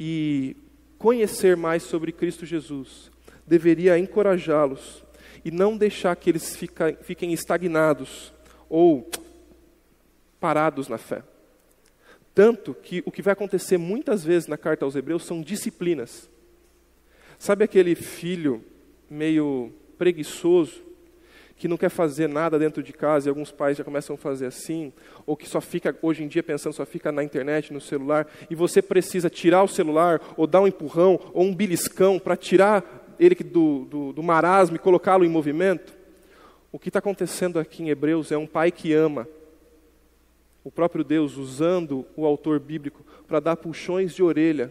e 0.00 0.56
conhecer 0.98 1.56
mais 1.56 1.82
sobre 1.82 2.10
Cristo 2.10 2.44
Jesus 2.44 3.10
deveria 3.46 3.98
encorajá-los 3.98 5.02
e 5.44 5.50
não 5.50 5.76
deixar 5.76 6.14
que 6.16 6.28
eles 6.30 6.56
fiquem 7.02 7.32
estagnados 7.32 8.32
ou 8.68 9.08
parados 10.38 10.88
na 10.88 10.98
fé. 10.98 11.22
Tanto 12.34 12.74
que 12.74 13.02
o 13.06 13.10
que 13.10 13.22
vai 13.22 13.32
acontecer 13.32 13.78
muitas 13.78 14.22
vezes 14.22 14.48
na 14.48 14.56
carta 14.56 14.84
aos 14.84 14.94
Hebreus 14.94 15.24
são 15.24 15.40
disciplinas. 15.40 16.28
Sabe 17.48 17.64
aquele 17.64 17.94
filho 17.94 18.62
meio 19.08 19.72
preguiçoso, 19.96 20.82
que 21.56 21.66
não 21.66 21.78
quer 21.78 21.88
fazer 21.88 22.28
nada 22.28 22.58
dentro 22.58 22.82
de 22.82 22.92
casa 22.92 23.26
e 23.26 23.30
alguns 23.30 23.50
pais 23.50 23.78
já 23.78 23.82
começam 23.82 24.16
a 24.16 24.18
fazer 24.18 24.44
assim, 24.44 24.92
ou 25.24 25.34
que 25.34 25.48
só 25.48 25.58
fica, 25.58 25.96
hoje 26.02 26.22
em 26.22 26.28
dia, 26.28 26.42
pensando, 26.42 26.74
só 26.74 26.84
fica 26.84 27.10
na 27.10 27.24
internet, 27.24 27.72
no 27.72 27.80
celular, 27.80 28.26
e 28.50 28.54
você 28.54 28.82
precisa 28.82 29.30
tirar 29.30 29.62
o 29.62 29.66
celular, 29.66 30.20
ou 30.36 30.46
dar 30.46 30.60
um 30.60 30.66
empurrão, 30.66 31.18
ou 31.32 31.42
um 31.42 31.54
beliscão 31.54 32.18
para 32.18 32.36
tirar 32.36 33.16
ele 33.18 33.34
do, 33.36 33.86
do, 33.86 34.12
do 34.12 34.22
marasmo 34.22 34.76
e 34.76 34.78
colocá-lo 34.78 35.24
em 35.24 35.30
movimento? 35.30 35.96
O 36.70 36.78
que 36.78 36.90
está 36.90 36.98
acontecendo 36.98 37.58
aqui 37.58 37.82
em 37.82 37.88
Hebreus 37.88 38.30
é 38.30 38.36
um 38.36 38.46
pai 38.46 38.70
que 38.70 38.92
ama, 38.92 39.26
o 40.62 40.70
próprio 40.70 41.02
Deus 41.02 41.38
usando 41.38 42.04
o 42.14 42.26
autor 42.26 42.60
bíblico 42.60 43.02
para 43.26 43.40
dar 43.40 43.56
puxões 43.56 44.14
de 44.14 44.22
orelha 44.22 44.70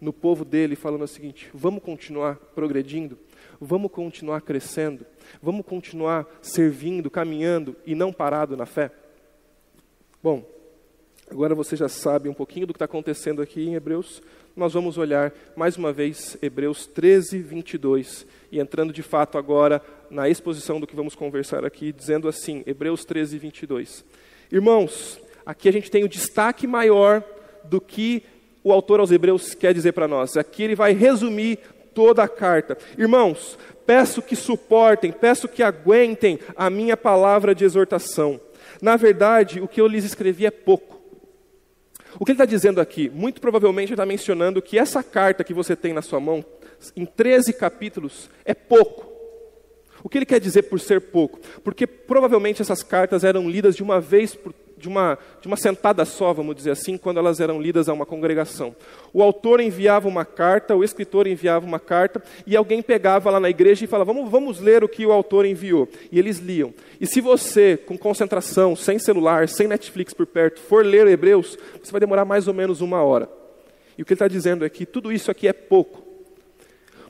no 0.00 0.12
povo 0.12 0.44
dele, 0.44 0.76
falando 0.76 1.02
o 1.02 1.08
seguinte: 1.08 1.50
vamos 1.52 1.82
continuar 1.82 2.36
progredindo, 2.54 3.18
vamos 3.60 3.90
continuar 3.90 4.40
crescendo, 4.42 5.04
vamos 5.42 5.64
continuar 5.64 6.26
servindo, 6.40 7.10
caminhando 7.10 7.76
e 7.86 7.94
não 7.94 8.12
parado 8.12 8.56
na 8.56 8.66
fé? 8.66 8.90
Bom, 10.22 10.44
agora 11.30 11.54
você 11.54 11.76
já 11.76 11.88
sabe 11.88 12.28
um 12.28 12.34
pouquinho 12.34 12.66
do 12.66 12.72
que 12.72 12.76
está 12.76 12.84
acontecendo 12.84 13.42
aqui 13.42 13.64
em 13.66 13.74
Hebreus. 13.74 14.22
Nós 14.56 14.72
vamos 14.72 14.98
olhar 14.98 15.32
mais 15.54 15.76
uma 15.76 15.92
vez 15.92 16.36
Hebreus 16.42 16.84
13, 16.86 17.38
22, 17.38 18.26
e 18.50 18.58
entrando 18.58 18.92
de 18.92 19.02
fato 19.02 19.38
agora 19.38 19.80
na 20.10 20.28
exposição 20.28 20.80
do 20.80 20.86
que 20.86 20.96
vamos 20.96 21.14
conversar 21.14 21.64
aqui, 21.64 21.92
dizendo 21.92 22.28
assim: 22.28 22.64
Hebreus 22.66 23.04
13, 23.04 23.38
22. 23.38 24.04
Irmãos, 24.50 25.20
aqui 25.46 25.68
a 25.68 25.72
gente 25.72 25.90
tem 25.90 26.02
o 26.02 26.08
destaque 26.08 26.66
maior 26.66 27.22
do 27.64 27.80
que 27.80 28.24
o 28.68 28.72
autor 28.72 29.00
aos 29.00 29.10
Hebreus 29.10 29.54
quer 29.54 29.72
dizer 29.72 29.92
para 29.92 30.06
nós. 30.06 30.36
Aqui 30.36 30.62
ele 30.62 30.74
vai 30.74 30.92
resumir 30.92 31.58
toda 31.94 32.22
a 32.22 32.28
carta. 32.28 32.76
Irmãos, 32.98 33.58
peço 33.86 34.20
que 34.20 34.36
suportem, 34.36 35.10
peço 35.10 35.48
que 35.48 35.62
aguentem 35.62 36.38
a 36.54 36.68
minha 36.68 36.96
palavra 36.96 37.54
de 37.54 37.64
exortação. 37.64 38.38
Na 38.82 38.96
verdade, 38.96 39.60
o 39.60 39.66
que 39.66 39.80
eu 39.80 39.86
lhes 39.86 40.04
escrevi 40.04 40.44
é 40.44 40.50
pouco. 40.50 41.00
O 42.18 42.24
que 42.24 42.32
ele 42.32 42.34
está 42.34 42.44
dizendo 42.44 42.80
aqui? 42.80 43.08
Muito 43.08 43.40
provavelmente 43.40 43.88
ele 43.88 43.94
está 43.94 44.06
mencionando 44.06 44.60
que 44.60 44.78
essa 44.78 45.02
carta 45.02 45.42
que 45.42 45.54
você 45.54 45.74
tem 45.74 45.92
na 45.92 46.02
sua 46.02 46.20
mão, 46.20 46.44
em 46.94 47.06
13 47.06 47.54
capítulos, 47.54 48.28
é 48.44 48.52
pouco. 48.52 49.08
O 50.02 50.08
que 50.08 50.18
ele 50.18 50.26
quer 50.26 50.40
dizer 50.40 50.64
por 50.64 50.78
ser 50.78 51.00
pouco? 51.00 51.40
Porque 51.64 51.86
provavelmente 51.86 52.60
essas 52.60 52.82
cartas 52.82 53.24
eram 53.24 53.48
lidas 53.48 53.74
de 53.74 53.82
uma 53.82 54.00
vez 54.00 54.34
por 54.34 54.52
de 54.78 54.88
uma, 54.88 55.18
de 55.40 55.46
uma 55.46 55.56
sentada 55.56 56.04
só, 56.04 56.32
vamos 56.32 56.56
dizer 56.56 56.70
assim, 56.70 56.96
quando 56.96 57.18
elas 57.18 57.40
eram 57.40 57.60
lidas 57.60 57.88
a 57.88 57.92
uma 57.92 58.06
congregação. 58.06 58.74
O 59.12 59.22
autor 59.22 59.60
enviava 59.60 60.08
uma 60.08 60.24
carta, 60.24 60.76
o 60.76 60.84
escritor 60.84 61.26
enviava 61.26 61.66
uma 61.66 61.80
carta, 61.80 62.22
e 62.46 62.56
alguém 62.56 62.80
pegava 62.80 63.30
lá 63.30 63.40
na 63.40 63.50
igreja 63.50 63.84
e 63.84 63.88
falava: 63.88 64.12
vamos, 64.12 64.30
vamos 64.30 64.60
ler 64.60 64.84
o 64.84 64.88
que 64.88 65.04
o 65.04 65.12
autor 65.12 65.44
enviou. 65.44 65.88
E 66.10 66.18
eles 66.18 66.38
liam. 66.38 66.72
E 67.00 67.06
se 67.06 67.20
você, 67.20 67.76
com 67.76 67.98
concentração, 67.98 68.76
sem 68.76 68.98
celular, 68.98 69.48
sem 69.48 69.66
Netflix 69.66 70.14
por 70.14 70.26
perto, 70.26 70.60
for 70.60 70.84
ler 70.84 71.06
Hebreus, 71.06 71.58
você 71.82 71.90
vai 71.90 72.00
demorar 72.00 72.24
mais 72.24 72.48
ou 72.48 72.54
menos 72.54 72.80
uma 72.80 73.02
hora. 73.02 73.28
E 73.96 74.02
o 74.02 74.04
que 74.04 74.12
ele 74.12 74.16
está 74.16 74.28
dizendo 74.28 74.64
é 74.64 74.68
que 74.68 74.86
tudo 74.86 75.10
isso 75.10 75.30
aqui 75.30 75.48
é 75.48 75.52
pouco. 75.52 76.06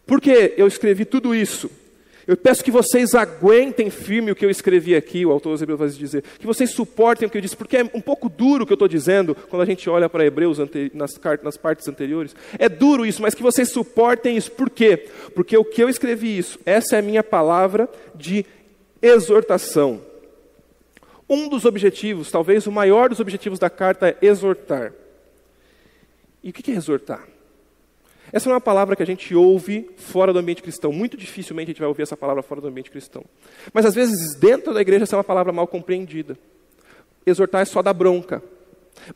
Por 0.07 0.23
que 0.23 0.55
eu 0.57 0.67
escrevi 0.67 1.05
tudo 1.05 1.35
isso? 1.35 1.71
Eu 2.29 2.37
peço 2.37 2.63
que 2.63 2.71
vocês 2.71 3.15
aguentem 3.15 3.89
firme 3.89 4.31
o 4.31 4.37
que 4.37 4.45
eu 4.45 4.51
escrevi 4.51 4.95
aqui, 4.95 5.25
o 5.25 5.31
autor 5.31 5.53
dos 5.53 5.63
Hebreus 5.63 5.81
vai 5.81 5.89
dizer, 5.89 6.23
que 6.39 6.47
vocês 6.47 6.69
suportem 6.69 7.27
o 7.27 7.31
que 7.31 7.39
eu 7.39 7.41
disse, 7.41 7.57
porque 7.57 7.79
é 7.79 7.85
um 7.95 8.03
pouco 8.03 8.29
duro 8.29 8.65
o 8.65 8.67
que 8.67 8.73
eu 8.73 8.75
estou 8.75 8.87
dizendo 8.87 9.35
quando 9.35 9.63
a 9.63 9.65
gente 9.65 9.89
olha 9.89 10.11
para 10.11 10.27
Hebreus 10.27 10.59
nas, 10.93 11.19
nas 11.43 11.57
partes 11.57 11.89
anteriores. 11.89 12.37
É 12.59 12.69
duro 12.69 13.07
isso, 13.07 13.23
mas 13.23 13.35
que 13.35 13.43
vocês 13.43 13.71
suportem 13.71 14.37
isso. 14.37 14.53
Por 14.53 14.69
quê? 14.69 15.09
Porque 15.35 15.57
o 15.57 15.65
que 15.65 15.83
eu 15.83 15.89
escrevi 15.89 16.37
isso, 16.37 16.59
essa 16.67 16.97
é 16.97 16.99
a 16.99 17.03
minha 17.03 17.25
palavra 17.25 17.89
de 18.15 18.45
exortação. 19.01 20.03
Um 21.27 21.49
dos 21.49 21.65
objetivos, 21.65 22.31
talvez 22.31 22.67
o 22.67 22.73
maior 22.73 23.09
dos 23.09 23.21
objetivos 23.21 23.59
da 23.59 23.71
carta 23.71 24.07
é 24.07 24.19
exortar. 24.21 24.93
E 26.45 26.51
o 26.51 26.53
que 26.53 26.71
é 26.71 26.75
exortar? 26.75 27.27
Essa 28.33 28.49
é 28.49 28.53
uma 28.53 28.61
palavra 28.61 28.95
que 28.95 29.03
a 29.03 29.07
gente 29.07 29.35
ouve 29.35 29.89
fora 29.97 30.33
do 30.33 30.39
ambiente 30.39 30.63
cristão. 30.63 30.93
Muito 30.93 31.17
dificilmente 31.17 31.71
a 31.71 31.73
gente 31.73 31.81
vai 31.81 31.89
ouvir 31.89 32.03
essa 32.03 32.17
palavra 32.17 32.43
fora 32.43 32.61
do 32.61 32.69
ambiente 32.69 32.91
cristão. 32.91 33.25
Mas 33.73 33.87
às 33.87 33.95
vezes, 33.95 34.35
dentro 34.35 34.75
da 34.75 34.81
igreja, 34.81 35.05
essa 35.05 35.17
é 35.17 35.19
uma 35.19 35.25
palavra 35.25 35.53
mal 35.53 35.67
compreendida. 35.67 36.37
Exortar 37.25 37.63
é 37.63 37.65
só 37.65 37.83
dar 37.83 37.95
bronca. 37.95 38.43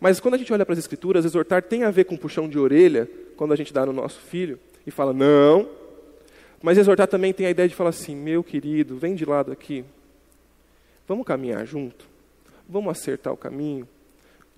Mas 0.01 0.21
quando 0.21 0.35
a 0.35 0.39
gente 0.39 0.53
olha 0.53 0.65
para 0.65 0.73
as 0.73 0.79
escrituras, 0.79 1.25
exortar 1.25 1.63
tem 1.63 1.85
a 1.85 1.91
ver 1.91 2.05
com 2.05 2.17
puxão 2.17 2.49
de 2.49 2.59
orelha, 2.59 3.09
quando 3.37 3.53
a 3.53 3.57
gente 3.57 3.73
dá 3.73 3.85
no 3.85 3.93
nosso 3.93 4.21
filho 4.21 4.59
e 4.87 4.91
fala, 4.91 5.13
não. 5.13 5.69
Mas 6.63 6.79
exortar 6.79 7.09
também 7.09 7.33
tem 7.33 7.47
a 7.47 7.51
ideia 7.51 7.69
de 7.69 7.75
falar 7.75 7.91
assim, 7.91 8.15
meu 8.15 8.43
querido, 8.43 8.97
vem 8.97 9.15
de 9.15 9.25
lado 9.25 9.51
aqui. 9.51 9.85
Vamos 11.07 11.27
caminhar 11.27 11.67
junto. 11.67 12.07
Vamos 12.69 12.91
acertar 12.91 13.33
o 13.33 13.37
caminho. 13.37 13.87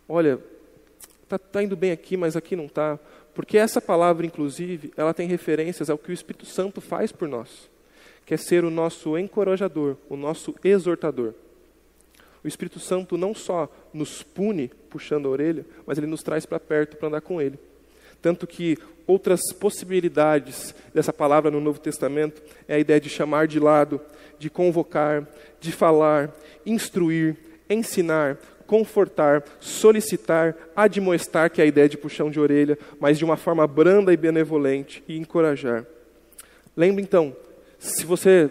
Olha, 0.08 0.38
está 1.22 1.38
tá 1.38 1.62
indo 1.62 1.74
bem 1.74 1.90
aqui, 1.90 2.16
mas 2.16 2.36
aqui 2.36 2.54
não 2.54 2.66
está. 2.66 2.98
Porque 3.34 3.58
essa 3.58 3.80
palavra, 3.80 4.24
inclusive, 4.24 4.92
ela 4.96 5.12
tem 5.12 5.26
referências 5.26 5.90
ao 5.90 5.98
que 5.98 6.10
o 6.10 6.14
Espírito 6.14 6.46
Santo 6.46 6.80
faz 6.80 7.10
por 7.10 7.26
nós, 7.26 7.68
que 8.24 8.32
é 8.32 8.36
ser 8.36 8.64
o 8.64 8.70
nosso 8.70 9.18
encorajador, 9.18 9.96
o 10.08 10.16
nosso 10.16 10.54
exortador. 10.62 11.34
O 12.44 12.48
Espírito 12.48 12.78
Santo 12.78 13.16
não 13.16 13.34
só 13.34 13.68
nos 13.92 14.22
pune 14.22 14.70
puxando 14.88 15.26
a 15.26 15.30
orelha, 15.30 15.66
mas 15.86 15.98
ele 15.98 16.06
nos 16.06 16.22
traz 16.22 16.46
para 16.46 16.60
perto 16.60 16.96
para 16.96 17.08
andar 17.08 17.20
com 17.22 17.40
ele. 17.40 17.58
Tanto 18.22 18.46
que 18.46 18.78
outras 19.06 19.40
possibilidades 19.58 20.74
dessa 20.94 21.12
palavra 21.12 21.50
no 21.50 21.60
Novo 21.60 21.80
Testamento 21.80 22.42
é 22.68 22.76
a 22.76 22.78
ideia 22.78 23.00
de 23.00 23.08
chamar 23.08 23.46
de 23.48 23.58
lado, 23.58 24.00
de 24.38 24.48
convocar, 24.48 25.26
de 25.60 25.72
falar, 25.72 26.34
instruir, 26.64 27.36
ensinar, 27.68 28.38
confortar, 28.66 29.44
solicitar, 29.60 30.56
admoestar, 30.74 31.50
que 31.50 31.60
é 31.60 31.64
a 31.64 31.66
ideia 31.66 31.88
de 31.88 31.96
puxão 31.96 32.30
de 32.30 32.40
orelha, 32.40 32.78
mas 32.98 33.18
de 33.18 33.24
uma 33.24 33.36
forma 33.36 33.66
branda 33.66 34.12
e 34.12 34.16
benevolente, 34.16 35.02
e 35.08 35.16
encorajar. 35.16 35.84
Lembre 36.76 37.02
então, 37.02 37.36
se 37.78 38.04
você 38.04 38.50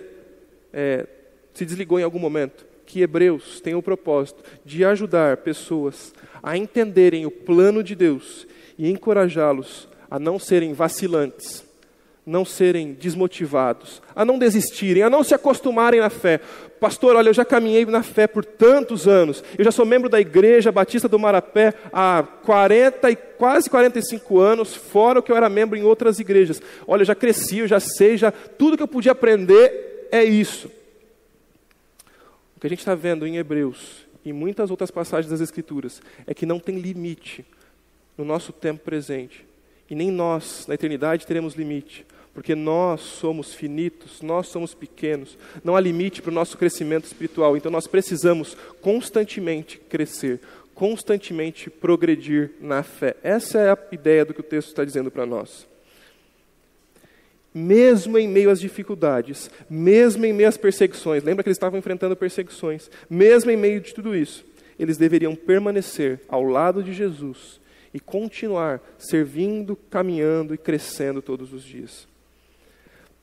é, 0.72 1.08
se 1.53 1.65
desligou 1.65 2.00
em 2.00 2.03
algum 2.03 2.20
momento, 2.20 2.65
que 2.86 3.01
Hebreus 3.01 3.60
tem 3.60 3.75
o 3.75 3.82
propósito 3.82 4.43
de 4.63 4.86
ajudar 4.86 5.38
pessoas 5.38 6.13
a 6.41 6.58
entenderem 6.58 7.25
o 7.25 7.32
plano 7.32 7.84
de 7.84 7.96
Deus 7.96 8.48
e 8.77 8.89
encorajá-los 8.89 9.88
a 10.10 10.20
não 10.20 10.38
serem 10.38 10.74
vacilantes, 10.74 11.65
não 12.25 12.45
serem 12.45 12.93
desmotivados, 12.93 14.01
a 14.15 14.23
não 14.23 14.39
desistirem, 14.39 15.03
a 15.03 15.09
não 15.09 15.23
se 15.23 15.33
acostumarem 15.33 15.99
na 15.99 16.09
fé. 16.09 16.39
Pastor, 16.79 17.15
olha, 17.15 17.29
eu 17.29 17.33
já 17.33 17.43
caminhei 17.43 17.85
na 17.85 18.01
fé 18.01 18.27
por 18.27 18.45
tantos 18.45 19.07
anos, 19.07 19.43
eu 19.57 19.63
já 19.63 19.71
sou 19.71 19.85
membro 19.85 20.09
da 20.09 20.21
Igreja 20.21 20.71
Batista 20.71 21.07
do 21.07 21.19
Marapé 21.19 21.73
há 21.91 22.23
40 22.23 23.11
e 23.11 23.15
quase 23.15 23.69
45 23.69 24.39
anos, 24.39 24.73
fora 24.73 25.19
o 25.19 25.23
que 25.23 25.31
eu 25.31 25.35
era 25.35 25.49
membro 25.49 25.77
em 25.77 25.83
outras 25.83 26.19
igrejas. 26.19 26.61
Olha, 26.87 27.01
eu 27.01 27.05
já 27.05 27.15
cresci, 27.15 27.59
eu 27.59 27.67
já 27.67 27.79
sei, 27.79 28.17
já 28.17 28.31
tudo 28.31 28.77
que 28.77 28.83
eu 28.83 28.88
podia 28.88 29.12
aprender 29.12 30.07
é 30.12 30.23
isso. 30.23 30.71
O 32.55 32.59
que 32.59 32.67
a 32.67 32.69
gente 32.69 32.79
está 32.79 32.95
vendo 32.95 33.27
em 33.27 33.38
Hebreus 33.38 34.05
e 34.23 34.31
muitas 34.31 34.71
outras 34.71 34.89
passagens 34.89 35.29
das 35.29 35.41
Escrituras 35.41 36.01
é 36.25 36.33
que 36.33 36.45
não 36.45 36.59
tem 36.59 36.79
limite 36.79 37.45
no 38.17 38.23
nosso 38.23 38.53
tempo 38.53 38.83
presente. 38.83 39.45
E 39.89 39.95
nem 39.95 40.09
nós, 40.09 40.65
na 40.67 40.75
eternidade, 40.75 41.27
teremos 41.27 41.55
limite 41.55 42.05
porque 42.34 42.56
nós 42.56 43.02
somos 43.02 43.54
finitos, 43.54 44.22
nós 44.22 44.48
somos 44.48 44.74
pequenos, 44.74 45.38
não 45.63 45.76
há 45.76 45.80
limite 45.80 46.22
para 46.22 46.32
o 46.32 46.34
nosso 46.34 46.58
crescimento 46.58 47.06
espiritual, 47.06 47.56
então 47.56 47.72
nós 47.72 47.86
precisamos 47.86 48.58
constantemente 48.82 49.78
crescer, 49.78 50.39
constantemente 50.74 51.69
progredir 51.69 52.52
na 52.60 52.82
fé. 52.82 53.15
Essa 53.22 53.60
é 53.60 53.69
a 53.69 53.78
ideia 53.91 54.26
do 54.26 54.34
que 54.34 54.39
o 54.39 54.43
texto 54.43 54.69
está 54.69 54.84
dizendo 54.84 55.12
para 55.12 55.26
nós. 55.26 55.67
Mesmo 57.54 58.17
em 58.17 58.28
meio 58.28 58.50
às 58.50 58.60
dificuldades, 58.60 59.52
mesmo 59.69 60.26
em 60.26 60.34
meio 60.34 60.50
às 60.50 60.58
perseguições, 60.58 61.24
lembra 61.24 61.43
que 61.43 61.50
eles 61.50 61.58
estavam 61.58 61.78
enfrentando 61.78 62.15
perseguições, 62.15 62.89
mesmo 63.08 63.52
em 63.52 63.58
meio 63.58 63.80
de 63.80 63.93
tudo 63.93 64.15
isso, 64.15 64.43
eles 64.80 64.98
deveriam 64.98 65.36
permanecer 65.36 66.19
ao 66.28 66.43
lado 66.43 66.82
de 66.82 66.91
Jesus 66.91 67.62
e 67.93 68.00
continuar 68.00 68.82
servindo, 68.98 69.76
caminhando 69.76 70.56
e 70.56 70.58
crescendo 70.58 71.22
todos 71.22 71.54
os 71.54 71.63
dias. 71.63 72.12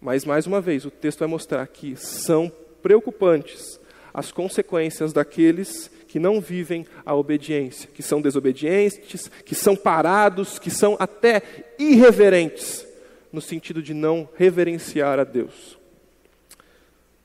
Mas, 0.01 0.25
mais 0.25 0.47
uma 0.47 0.61
vez, 0.61 0.85
o 0.85 0.91
texto 0.91 1.19
vai 1.19 1.29
mostrar 1.29 1.67
que 1.67 1.95
são 1.97 2.51
preocupantes 2.83 3.79
as 4.15 4.33
consequências 4.33 5.13
daqueles 5.13 5.91
que 6.09 6.19
não 6.19 6.41
vivem 6.41 6.87
a 7.05 7.15
obediência, 7.15 7.89
que 7.93 8.03
são 8.03 8.21
desobedientes, 8.21 9.29
que 9.45 9.55
são 9.55 9.77
parados, 9.77 10.59
que 10.59 10.71
são 10.71 10.97
até 10.99 11.43
irreverentes, 11.79 12.87
no 13.33 13.41
sentido 13.41 13.83
de 13.83 13.95
não 13.95 14.29
reverenciar 14.37 15.21
a 15.21 15.25
Deus. 15.25 15.79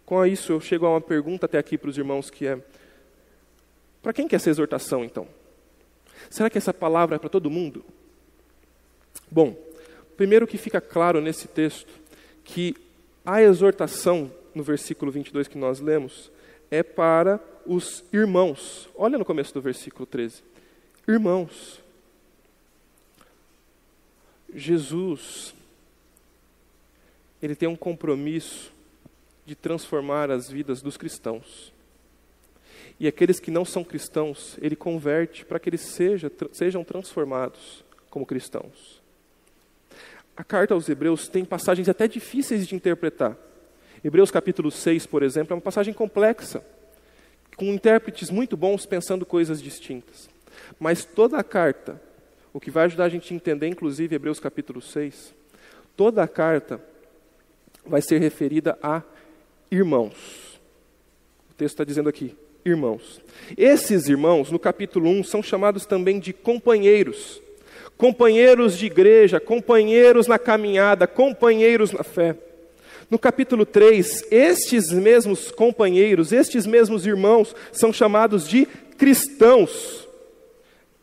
Com 0.06 0.24
isso, 0.24 0.52
eu 0.52 0.62
chego 0.62 0.86
a 0.86 0.92
uma 0.92 1.02
pergunta 1.02 1.48
até 1.48 1.58
aqui 1.58 1.78
para 1.78 1.90
os 1.90 1.98
irmãos 1.98 2.30
que 2.30 2.46
é: 2.46 2.60
para 4.04 4.14
quem 4.14 4.28
que 4.28 4.36
é 4.36 4.38
essa 4.38 4.52
exortação 4.52 5.04
então? 5.04 5.28
Será 6.30 6.50
que 6.50 6.58
essa 6.58 6.74
palavra 6.74 7.16
é 7.16 7.20
para 7.20 7.30
todo 7.30 7.50
mundo? 7.50 7.84
Bom, 9.32 9.58
primeiro 10.16 10.46
que 10.46 10.60
fica 10.60 10.80
claro 10.80 11.20
nesse 11.22 11.48
texto 11.48 11.92
que 12.46 12.76
a 13.26 13.42
exortação, 13.42 14.32
no 14.54 14.64
versículo 14.64 15.12
22 15.12 15.48
que 15.48 15.58
nós 15.58 15.80
lemos, 15.80 16.32
é 16.72 16.84
para 16.84 17.42
os 17.66 18.04
irmãos. 18.14 18.88
Olha 18.96 19.18
no 19.18 19.26
começo 19.26 19.54
do 19.54 19.62
versículo 19.62 20.06
13. 20.06 20.44
Irmãos. 21.08 21.82
Jesus, 24.54 25.54
ele 27.42 27.56
tem 27.56 27.68
um 27.68 27.76
compromisso 27.76 28.72
de 29.46 29.56
transformar 29.56 30.32
as 30.32 30.50
vidas 30.50 30.82
dos 30.82 30.96
cristãos. 30.96 31.74
E 32.98 33.08
aqueles 33.08 33.40
que 33.40 33.52
não 33.52 33.66
são 33.66 33.84
cristãos, 33.84 34.58
ele 34.62 34.76
converte 34.76 35.44
para 35.44 35.60
que 35.60 35.68
eles 35.68 35.82
seja, 35.82 36.32
sejam 36.54 36.84
transformados 36.84 37.84
como 38.10 38.26
cristãos. 38.26 39.04
A 40.38 40.44
carta 40.44 40.74
aos 40.74 40.90
Hebreus 40.90 41.30
tem 41.30 41.46
passagens 41.46 41.88
até 41.88 42.08
difíceis 42.08 42.68
de 42.68 42.76
interpretar. 42.76 43.38
Hebreus 44.04 44.30
capítulo 44.30 44.70
6, 44.70 45.06
por 45.06 45.24
exemplo, 45.24 45.54
é 45.54 45.56
uma 45.56 45.62
passagem 45.62 45.94
complexa, 45.94 46.64
com 47.56 47.66
intérpretes 47.66 48.30
muito 48.30 48.58
bons 48.58 48.86
pensando 48.86 49.26
coisas 49.26 49.62
distintas. 49.62 50.30
Mas 50.78 51.06
toda 51.06 51.38
a 51.38 51.44
carta, 51.44 52.02
o 52.54 52.60
que 52.60 52.70
vai 52.70 52.86
ajudar 52.86 53.06
a 53.06 53.10
gente 53.10 53.34
a 53.34 53.36
entender, 53.36 53.68
inclusive 53.68 54.16
Hebreus 54.16 54.40
capítulo 54.40 54.82
6, 54.82 55.34
toda 55.96 56.22
a 56.22 56.28
carta 56.28 56.82
vai 57.86 58.02
ser 58.02 58.20
referida 58.20 58.78
a 58.84 59.02
irmãos. 59.72 60.60
O 61.50 61.54
texto 61.54 61.76
está 61.76 61.84
dizendo 61.86 62.10
aqui, 62.10 62.36
irmãos. 62.66 63.22
Esses 63.58 64.10
irmãos, 64.10 64.52
no 64.52 64.60
capítulo 64.60 65.10
1, 65.10 65.24
são 65.24 65.42
chamados 65.42 65.86
também 65.86 66.20
de 66.20 66.34
companheiros 66.34 67.42
companheiros 67.98 68.78
de 68.78 68.86
igreja, 68.86 69.40
companheiros 69.40 70.28
na 70.28 70.38
caminhada, 70.38 71.08
companheiros 71.08 71.92
na 71.92 72.04
fé. 72.04 72.36
No 73.10 73.20
capítulo 73.20 73.66
3, 73.66 74.32
estes 74.32 74.92
mesmos 74.92 75.52
companheiros, 75.52 76.32
estes 76.32 76.66
mesmos 76.66 77.06
irmãos, 77.06 77.56
são 77.72 77.94
chamados 77.94 78.48
de 78.48 78.68
cristãos. 78.98 80.08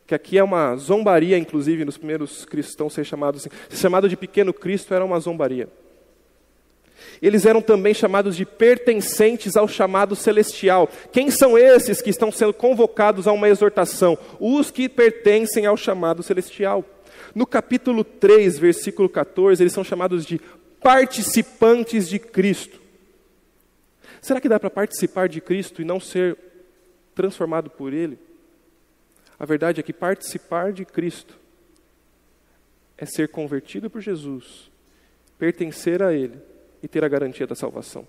Que 0.07 0.14
aqui 0.14 0.37
é 0.37 0.42
uma 0.42 0.76
zombaria, 0.76 1.38
inclusive, 1.38 1.85
nos 1.85 1.96
primeiros 1.96 2.44
cristãos 2.44 2.92
ser 2.92 3.05
chamados 3.05 3.40
assim. 3.40 3.57
Ser 3.70 3.76
chamado 3.76 4.09
de 4.09 4.16
pequeno 4.16 4.52
Cristo 4.52 4.92
era 4.92 5.05
uma 5.05 5.18
zombaria. 5.20 5.68
Eles 7.22 7.46
eram 7.46 7.62
também 7.62 7.94
chamados 7.94 8.37
de 8.37 8.44
pertencentes 8.44 9.56
ao 9.56 9.68
chamado 9.68 10.16
celestial. 10.16 10.90
Quem 11.12 11.30
são 11.30 11.56
esses 11.56 12.02
que 12.02 12.11
estão 12.11 12.32
sendo 12.32 12.52
convocados 12.52 13.28
a 13.28 13.32
uma 13.32 13.48
exortação? 13.48 14.18
Os 14.40 14.72
que 14.72 14.88
pertencem 14.88 15.64
ao 15.64 15.76
chamado 15.76 16.20
celestial. 16.24 16.85
No 17.32 17.46
capítulo 17.46 18.02
3, 18.02 18.58
versículo 18.58 19.08
14, 19.08 19.62
eles 19.62 19.72
são 19.72 19.85
chamados 19.85 20.26
de 20.26 20.40
participantes 20.80 22.08
de 22.08 22.18
Cristo. 22.18 22.80
Será 24.20 24.40
que 24.40 24.48
dá 24.48 24.58
para 24.58 24.68
participar 24.68 25.28
de 25.28 25.40
Cristo 25.40 25.80
e 25.80 25.85
não 25.85 26.00
ser 26.00 26.37
transformado 27.14 27.70
por 27.70 27.92
Ele? 27.92 28.18
A 29.38 29.46
verdade 29.46 29.78
é 29.78 29.82
que 29.82 29.92
participar 29.92 30.72
de 30.72 30.85
Cristo 30.85 31.38
é 32.98 33.06
ser 33.06 33.28
convertido 33.28 33.88
por 33.88 34.00
Jesus, 34.00 34.72
pertencer 35.38 36.02
a 36.02 36.12
Ele 36.12 36.50
e 36.83 36.88
ter 36.88 37.05
a 37.05 37.09
garantia 37.09 37.47
da 37.47 37.55
salvação. 37.55 38.07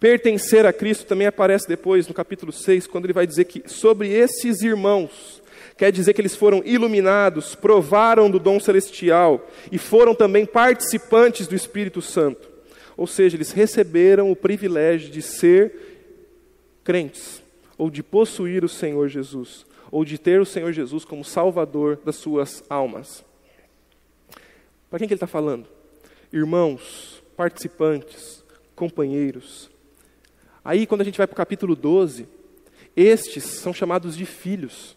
Pertencer 0.00 0.66
a 0.66 0.72
Cristo 0.72 1.06
também 1.06 1.26
aparece 1.26 1.68
depois 1.68 2.08
no 2.08 2.14
capítulo 2.14 2.52
6, 2.52 2.86
quando 2.86 3.06
ele 3.06 3.12
vai 3.12 3.26
dizer 3.26 3.44
que 3.44 3.68
sobre 3.68 4.08
esses 4.08 4.62
irmãos, 4.62 5.40
quer 5.76 5.92
dizer 5.92 6.12
que 6.12 6.20
eles 6.20 6.34
foram 6.34 6.62
iluminados, 6.64 7.54
provaram 7.54 8.30
do 8.30 8.38
dom 8.38 8.58
celestial 8.58 9.48
e 9.70 9.78
foram 9.78 10.14
também 10.14 10.44
participantes 10.44 11.46
do 11.46 11.54
Espírito 11.54 12.02
Santo. 12.02 12.48
Ou 12.96 13.06
seja, 13.06 13.36
eles 13.36 13.52
receberam 13.52 14.30
o 14.30 14.36
privilégio 14.36 15.10
de 15.10 15.22
ser 15.22 15.72
crentes, 16.82 17.42
ou 17.78 17.90
de 17.90 18.02
possuir 18.02 18.64
o 18.64 18.68
Senhor 18.68 19.08
Jesus, 19.08 19.66
ou 19.90 20.04
de 20.04 20.18
ter 20.18 20.40
o 20.40 20.46
Senhor 20.46 20.72
Jesus 20.72 21.04
como 21.04 21.24
Salvador 21.24 21.98
das 22.04 22.16
suas 22.16 22.64
almas. 22.68 23.24
Para 24.88 24.98
quem 24.98 25.08
que 25.08 25.14
ele 25.14 25.16
está 25.16 25.26
falando? 25.26 25.66
Irmãos, 26.32 27.22
participantes, 27.36 28.44
companheiros. 28.74 29.70
Aí, 30.64 30.86
quando 30.86 31.02
a 31.02 31.04
gente 31.04 31.18
vai 31.18 31.26
para 31.26 31.34
o 31.34 31.36
capítulo 31.36 31.76
12, 31.76 32.26
estes 32.96 33.44
são 33.44 33.72
chamados 33.72 34.16
de 34.16 34.24
filhos. 34.24 34.96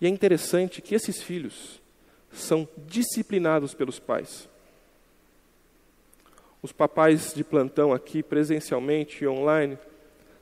E 0.00 0.06
é 0.06 0.08
interessante 0.08 0.80
que 0.80 0.94
esses 0.94 1.22
filhos 1.22 1.80
são 2.32 2.68
disciplinados 2.86 3.74
pelos 3.74 3.98
pais. 3.98 4.48
Os 6.62 6.72
papais 6.72 7.34
de 7.34 7.42
plantão 7.42 7.92
aqui, 7.92 8.22
presencialmente 8.22 9.24
e 9.24 9.28
online, 9.28 9.78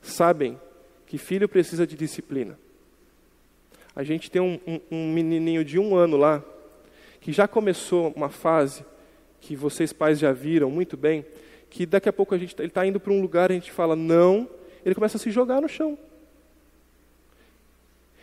sabem 0.02 0.60
que 1.06 1.16
filho 1.16 1.48
precisa 1.48 1.86
de 1.86 1.96
disciplina. 1.96 2.58
A 3.96 4.04
gente 4.04 4.30
tem 4.30 4.40
um, 4.40 4.60
um, 4.66 4.80
um 4.90 5.12
menininho 5.12 5.64
de 5.64 5.78
um 5.78 5.96
ano 5.96 6.16
lá, 6.16 6.44
que 7.20 7.32
já 7.32 7.48
começou 7.48 8.12
uma 8.14 8.28
fase 8.28 8.84
que 9.40 9.56
vocês 9.56 9.92
pais 9.92 10.18
já 10.18 10.32
viram 10.32 10.70
muito 10.70 10.96
bem, 10.96 11.24
que 11.70 11.86
daqui 11.86 12.08
a 12.08 12.12
pouco 12.12 12.34
a 12.34 12.38
gente 12.38 12.54
tá, 12.54 12.62
ele 12.62 12.70
está 12.70 12.86
indo 12.86 12.98
para 12.98 13.12
um 13.12 13.20
lugar 13.20 13.50
a 13.50 13.54
gente 13.54 13.70
fala 13.70 13.94
não, 13.94 14.48
ele 14.84 14.94
começa 14.94 15.16
a 15.16 15.20
se 15.20 15.30
jogar 15.30 15.60
no 15.60 15.68
chão. 15.68 15.98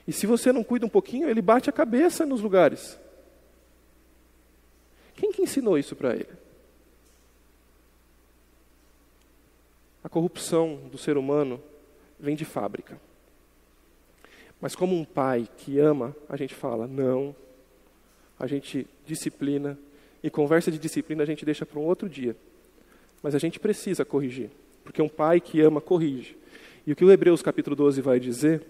E 0.08 0.14
se 0.14 0.28
você 0.28 0.52
não 0.52 0.64
cuida 0.64 0.86
um 0.86 0.90
pouquinho, 0.90 1.30
ele 1.30 1.42
bate 1.42 1.70
a 1.70 1.74
cabeça 1.74 2.26
nos 2.26 2.42
lugares. 2.42 3.00
Quem 5.16 5.32
que 5.32 5.42
ensinou 5.42 5.78
isso 5.78 5.96
para 5.96 6.14
ele? 6.14 6.30
A 10.04 10.10
corrupção 10.10 10.78
do 10.92 10.98
ser 10.98 11.18
humano 11.18 11.62
vem 12.20 12.36
de 12.36 12.46
fábrica. 12.46 13.00
Mas 14.62 14.76
como 14.76 14.96
um 14.96 15.04
pai 15.04 15.48
que 15.58 15.80
ama, 15.80 16.16
a 16.30 16.38
gente 16.38 16.54
fala: 16.54 16.86
não, 16.88 17.36
a 18.40 18.46
gente 18.46 18.88
disciplina, 19.06 19.78
e 20.26 20.30
conversa 20.32 20.72
de 20.72 20.80
disciplina 20.80 21.22
a 21.22 21.26
gente 21.26 21.46
deixa 21.46 21.68
para 21.68 21.80
um 21.80 21.84
outro 21.84 22.10
dia. 22.10 22.36
Mas 23.22 23.36
a 23.36 23.40
gente 23.40 23.60
precisa 23.60 24.04
corrigir, 24.04 24.50
porque 24.84 25.00
um 25.00 25.08
pai 25.08 25.40
que 25.40 25.62
ama 25.62 25.80
corrige. 25.80 26.36
E 26.88 26.92
o 26.92 26.96
que 26.96 27.06
o 27.06 27.12
Hebreus 27.12 27.44
capítulo 27.44 27.76
12 27.76 28.02
vai 28.02 28.20
dizer 28.20 28.64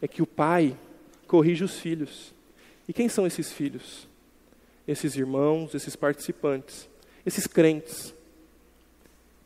é 0.00 0.06
que 0.06 0.22
o 0.22 0.26
pai 0.26 0.76
corrige 1.26 1.64
os 1.64 1.80
filhos. 1.80 2.32
E 2.86 2.92
quem 2.92 3.08
são 3.08 3.26
esses 3.26 3.52
filhos? 3.52 4.06
Esses 4.86 5.16
irmãos, 5.16 5.74
esses 5.74 5.96
participantes, 5.96 6.88
esses 7.26 7.48
crentes 7.48 8.14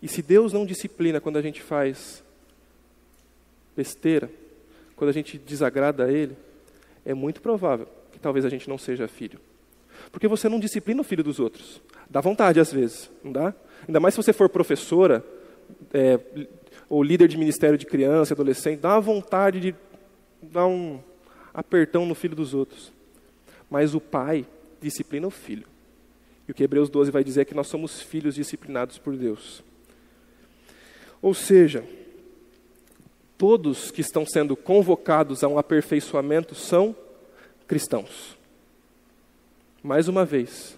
e 0.03 0.07
se 0.07 0.21
Deus 0.21 0.53
não 0.53 0.67
disciplina 0.67 1.19
quando 1.19 1.39
a 1.39 1.43
gente 1.43 1.63
faz 1.63 2.23
besteira, 3.75 4.31
quando 4.95 5.09
a 5.09 5.15
gente 5.15 5.39
desagrada 5.39 6.05
a 6.05 6.13
Ele, 6.13 6.37
é 7.07 7.15
muito 7.15 7.41
provável 7.41 7.89
que 8.13 8.19
talvez 8.19 8.45
a 8.45 8.51
gente 8.51 8.69
não 8.69 8.77
seja 8.77 9.09
filho. 9.09 9.41
Porque 10.11 10.29
você 10.29 10.49
não 10.49 10.59
disciplina 10.59 11.01
o 11.01 11.05
filho 11.05 11.23
dos 11.23 11.39
outros. 11.39 11.81
Dá 12.09 12.21
vontade 12.21 12.61
às 12.61 12.73
vezes, 12.73 13.11
não 13.23 13.33
dá? 13.33 13.55
Ainda 13.87 14.01
mais 14.01 14.15
se 14.15 14.23
você 14.23 14.33
for 14.33 14.49
professora 14.49 15.25
é, 15.93 16.19
ou 16.89 17.03
líder 17.03 17.29
de 17.29 17.37
ministério 17.37 17.79
de 17.79 17.87
criança, 17.87 18.35
adolescente, 18.35 18.81
dá 18.81 18.99
vontade 18.99 19.61
de 19.61 19.75
dar 20.43 20.67
um 20.67 21.01
apertão 21.53 22.07
no 22.07 22.15
filho 22.15 22.35
dos 22.35 22.55
outros. 22.55 22.93
Mas 23.71 23.95
o 23.95 24.01
pai 24.01 24.47
disciplina 24.81 25.27
o 25.27 25.31
filho. 25.31 25.67
E 26.47 26.53
o 26.53 26.55
que 26.55 26.63
Hebreus 26.63 26.89
12 26.89 27.11
vai 27.11 27.23
dizer 27.23 27.43
é 27.43 27.45
que 27.45 27.55
nós 27.55 27.67
somos 27.67 28.01
filhos 28.01 28.35
disciplinados 28.35 28.97
por 28.97 29.15
Deus. 29.17 29.63
Ou 31.21 31.35
seja, 31.35 31.85
todos 33.37 33.91
que 33.91 34.01
estão 34.01 34.25
sendo 34.25 34.57
convocados 34.57 35.45
a 35.45 35.49
um 35.49 35.59
aperfeiçoamento 35.59 36.55
são 36.55 36.97
cristãos. 37.67 38.38
Mais 39.89 40.07
uma 40.07 40.23
vez, 40.23 40.77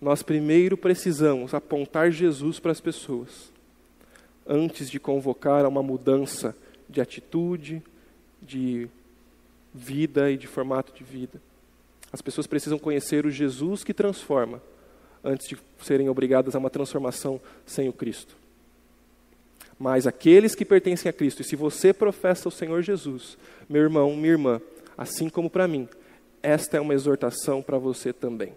nós 0.00 0.20
primeiro 0.20 0.76
precisamos 0.76 1.54
apontar 1.54 2.10
Jesus 2.10 2.58
para 2.58 2.72
as 2.72 2.80
pessoas, 2.80 3.52
antes 4.44 4.90
de 4.90 4.98
convocar 4.98 5.64
a 5.64 5.68
uma 5.68 5.84
mudança 5.84 6.52
de 6.88 7.00
atitude, 7.00 7.80
de 8.42 8.88
vida 9.72 10.32
e 10.32 10.36
de 10.36 10.48
formato 10.48 10.92
de 10.92 11.04
vida. 11.04 11.40
As 12.12 12.20
pessoas 12.20 12.48
precisam 12.48 12.76
conhecer 12.76 13.24
o 13.24 13.30
Jesus 13.30 13.84
que 13.84 13.94
transforma, 13.94 14.60
antes 15.22 15.48
de 15.48 15.56
serem 15.80 16.08
obrigadas 16.08 16.56
a 16.56 16.58
uma 16.58 16.70
transformação 16.70 17.40
sem 17.64 17.88
o 17.88 17.92
Cristo. 17.92 18.36
Mas 19.78 20.08
aqueles 20.08 20.56
que 20.56 20.64
pertencem 20.64 21.08
a 21.08 21.12
Cristo, 21.12 21.40
e 21.40 21.44
se 21.44 21.54
você 21.54 21.92
professa 21.92 22.48
o 22.48 22.52
Senhor 22.52 22.82
Jesus, 22.82 23.38
meu 23.68 23.82
irmão, 23.82 24.16
minha 24.16 24.32
irmã, 24.32 24.60
assim 24.98 25.28
como 25.28 25.48
para 25.48 25.68
mim, 25.68 25.88
esta 26.44 26.76
é 26.76 26.80
uma 26.80 26.92
exortação 26.92 27.62
para 27.62 27.78
você 27.78 28.12
também. 28.12 28.52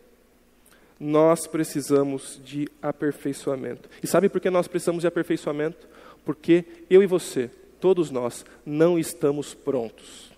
Nós 1.00 1.47
precisamos 1.47 2.41
de 2.43 2.67
aperfeiçoamento. 2.82 3.89
E 4.04 4.08
sabe 4.08 4.28
por 4.28 4.41
que 4.41 4.50
nós 4.50 4.67
precisamos 4.67 5.02
de 5.02 5.08
aperfeiçoamento? 5.08 5.88
Porque 6.26 6.65
eu 6.89 7.02
e 7.02 7.08
você, 7.08 7.50
todos 7.80 8.12
nós, 8.12 8.45
não 8.65 9.00
estamos 9.00 9.54
prontos. 9.54 10.32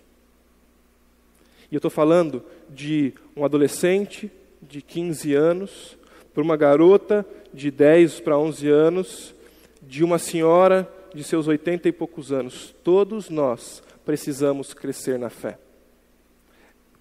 E 1.70 1.74
eu 1.74 1.78
estou 1.78 1.90
falando 1.90 2.44
de 2.68 3.12
um 3.36 3.44
adolescente 3.44 4.30
de 4.62 4.80
15 4.80 5.34
anos, 5.34 5.98
para 6.32 6.44
uma 6.44 6.56
garota 6.56 7.26
de 7.52 7.70
10 7.70 8.20
para 8.20 8.38
11 8.38 8.68
anos, 8.68 9.34
de 9.82 10.04
uma 10.04 10.18
senhora 10.18 10.88
de 11.12 11.24
seus 11.24 11.48
oitenta 11.48 11.88
e 11.88 11.92
poucos 11.92 12.30
anos. 12.30 12.72
Todos 12.84 13.28
nós 13.28 13.82
precisamos 14.04 14.72
crescer 14.72 15.18
na 15.18 15.30
fé. 15.30 15.58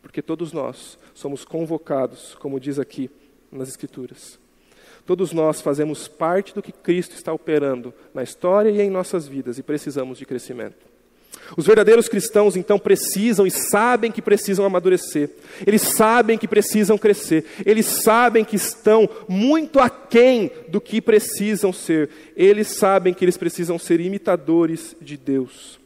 Porque 0.09 0.23
todos 0.23 0.51
nós 0.51 0.97
somos 1.13 1.45
convocados, 1.45 2.35
como 2.39 2.59
diz 2.59 2.79
aqui 2.79 3.11
nas 3.51 3.69
Escrituras. 3.69 4.39
Todos 5.05 5.31
nós 5.31 5.61
fazemos 5.61 6.07
parte 6.07 6.51
do 6.51 6.63
que 6.63 6.71
Cristo 6.71 7.13
está 7.13 7.31
operando 7.31 7.93
na 8.11 8.23
história 8.23 8.71
e 8.71 8.81
em 8.81 8.89
nossas 8.89 9.27
vidas 9.27 9.59
e 9.59 9.63
precisamos 9.63 10.17
de 10.17 10.25
crescimento. 10.25 10.83
Os 11.55 11.67
verdadeiros 11.67 12.09
cristãos, 12.09 12.55
então, 12.55 12.79
precisam 12.79 13.45
e 13.45 13.51
sabem 13.51 14.11
que 14.11 14.19
precisam 14.19 14.65
amadurecer, 14.65 15.29
eles 15.65 15.83
sabem 15.83 16.39
que 16.39 16.47
precisam 16.47 16.97
crescer, 16.97 17.45
eles 17.63 17.85
sabem 17.85 18.43
que 18.43 18.55
estão 18.55 19.07
muito 19.27 19.79
aquém 19.79 20.49
do 20.69 20.81
que 20.81 20.99
precisam 20.99 21.71
ser, 21.71 22.09
eles 22.35 22.69
sabem 22.69 23.13
que 23.13 23.23
eles 23.23 23.37
precisam 23.37 23.77
ser 23.77 23.99
imitadores 23.99 24.95
de 24.99 25.15
Deus. 25.15 25.79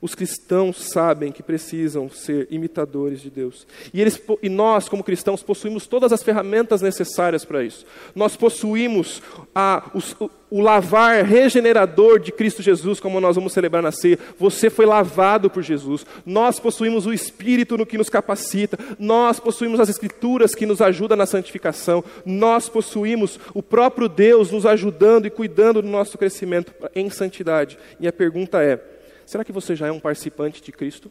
Os 0.00 0.14
cristãos 0.14 0.90
sabem 0.90 1.32
que 1.32 1.42
precisam 1.42 2.10
ser 2.10 2.46
imitadores 2.50 3.20
de 3.20 3.30
Deus. 3.30 3.66
E, 3.92 4.00
eles, 4.00 4.20
e 4.42 4.48
nós, 4.48 4.88
como 4.88 5.02
cristãos, 5.02 5.42
possuímos 5.42 5.86
todas 5.86 6.12
as 6.12 6.22
ferramentas 6.22 6.82
necessárias 6.82 7.44
para 7.44 7.64
isso. 7.64 7.86
Nós 8.14 8.36
possuímos 8.36 9.22
a, 9.54 9.90
o, 9.94 10.30
o 10.50 10.60
lavar 10.60 11.24
regenerador 11.24 12.18
de 12.18 12.30
Cristo 12.30 12.62
Jesus, 12.62 13.00
como 13.00 13.20
nós 13.20 13.36
vamos 13.36 13.52
celebrar 13.52 13.82
na 13.82 13.90
ceia. 13.90 14.18
Você 14.38 14.68
foi 14.68 14.84
lavado 14.84 15.48
por 15.48 15.62
Jesus. 15.62 16.04
Nós 16.24 16.60
possuímos 16.60 17.06
o 17.06 17.12
Espírito 17.12 17.78
no 17.78 17.86
que 17.86 17.98
nos 17.98 18.10
capacita. 18.10 18.78
Nós 18.98 19.40
possuímos 19.40 19.80
as 19.80 19.88
Escrituras 19.88 20.54
que 20.54 20.66
nos 20.66 20.82
ajudam 20.82 21.16
na 21.16 21.26
santificação. 21.26 22.04
Nós 22.24 22.68
possuímos 22.68 23.40
o 23.54 23.62
próprio 23.62 24.08
Deus 24.08 24.50
nos 24.50 24.66
ajudando 24.66 25.26
e 25.26 25.30
cuidando 25.30 25.80
do 25.80 25.88
nosso 25.88 26.18
crescimento 26.18 26.72
em 26.94 27.08
santidade. 27.08 27.78
E 27.98 28.06
a 28.06 28.12
pergunta 28.12 28.62
é: 28.62 28.95
Será 29.26 29.44
que 29.44 29.52
você 29.52 29.74
já 29.74 29.88
é 29.88 29.92
um 29.92 29.98
participante 29.98 30.62
de 30.62 30.70
Cristo? 30.70 31.10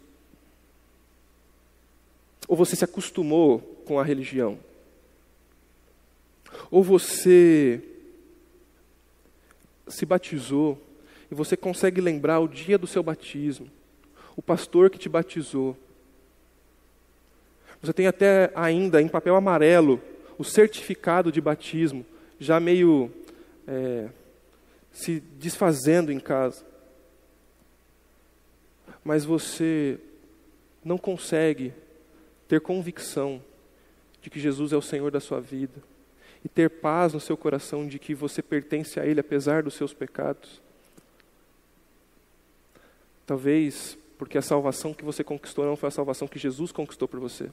Ou 2.47 2.55
você 2.55 2.75
se 2.75 2.85
acostumou 2.85 3.59
com 3.85 3.99
a 3.99 4.03
religião? 4.03 4.57
Ou 6.71 6.81
você 6.81 7.83
se 9.87 10.05
batizou 10.05 10.81
e 11.29 11.35
você 11.35 11.57
consegue 11.57 11.99
lembrar 11.99 12.39
o 12.39 12.47
dia 12.47 12.77
do 12.77 12.87
seu 12.87 13.03
batismo, 13.03 13.69
o 14.35 14.41
pastor 14.41 14.89
que 14.89 14.97
te 14.97 15.09
batizou. 15.09 15.77
Você 17.81 17.91
tem 17.91 18.07
até 18.07 18.51
ainda 18.55 19.01
em 19.01 19.09
papel 19.09 19.35
amarelo 19.35 20.01
o 20.37 20.43
certificado 20.43 21.31
de 21.31 21.41
batismo, 21.41 22.05
já 22.39 22.59
meio 22.59 23.11
é, 23.67 24.07
se 24.91 25.19
desfazendo 25.19 26.11
em 26.11 26.19
casa. 26.19 26.65
Mas 29.05 29.23
você 29.23 29.99
não 30.83 30.97
consegue 30.97 31.71
ter 32.47 32.59
convicção 32.59 33.41
de 34.19 34.31
que 34.31 34.39
Jesus 34.39 34.73
é 34.73 34.75
o 34.77 34.81
Senhor 34.81 35.11
da 35.11 35.19
sua 35.19 35.39
vida 35.39 35.81
e 36.43 36.49
ter 36.49 36.69
paz 36.69 37.13
no 37.13 37.19
seu 37.19 37.37
coração 37.37 37.87
de 37.87 37.99
que 37.99 38.15
você 38.15 38.41
pertence 38.41 38.99
a 38.99 39.05
Ele 39.05 39.19
apesar 39.19 39.61
dos 39.61 39.75
seus 39.75 39.93
pecados. 39.93 40.59
Talvez 43.27 43.95
porque 44.17 44.37
a 44.37 44.41
salvação 44.41 44.93
que 44.93 45.05
você 45.05 45.23
conquistou 45.23 45.65
não 45.65 45.75
foi 45.75 45.89
a 45.89 45.91
salvação 45.91 46.27
que 46.27 46.39
Jesus 46.39 46.71
conquistou 46.71 47.07
por 47.07 47.19
você. 47.19 47.51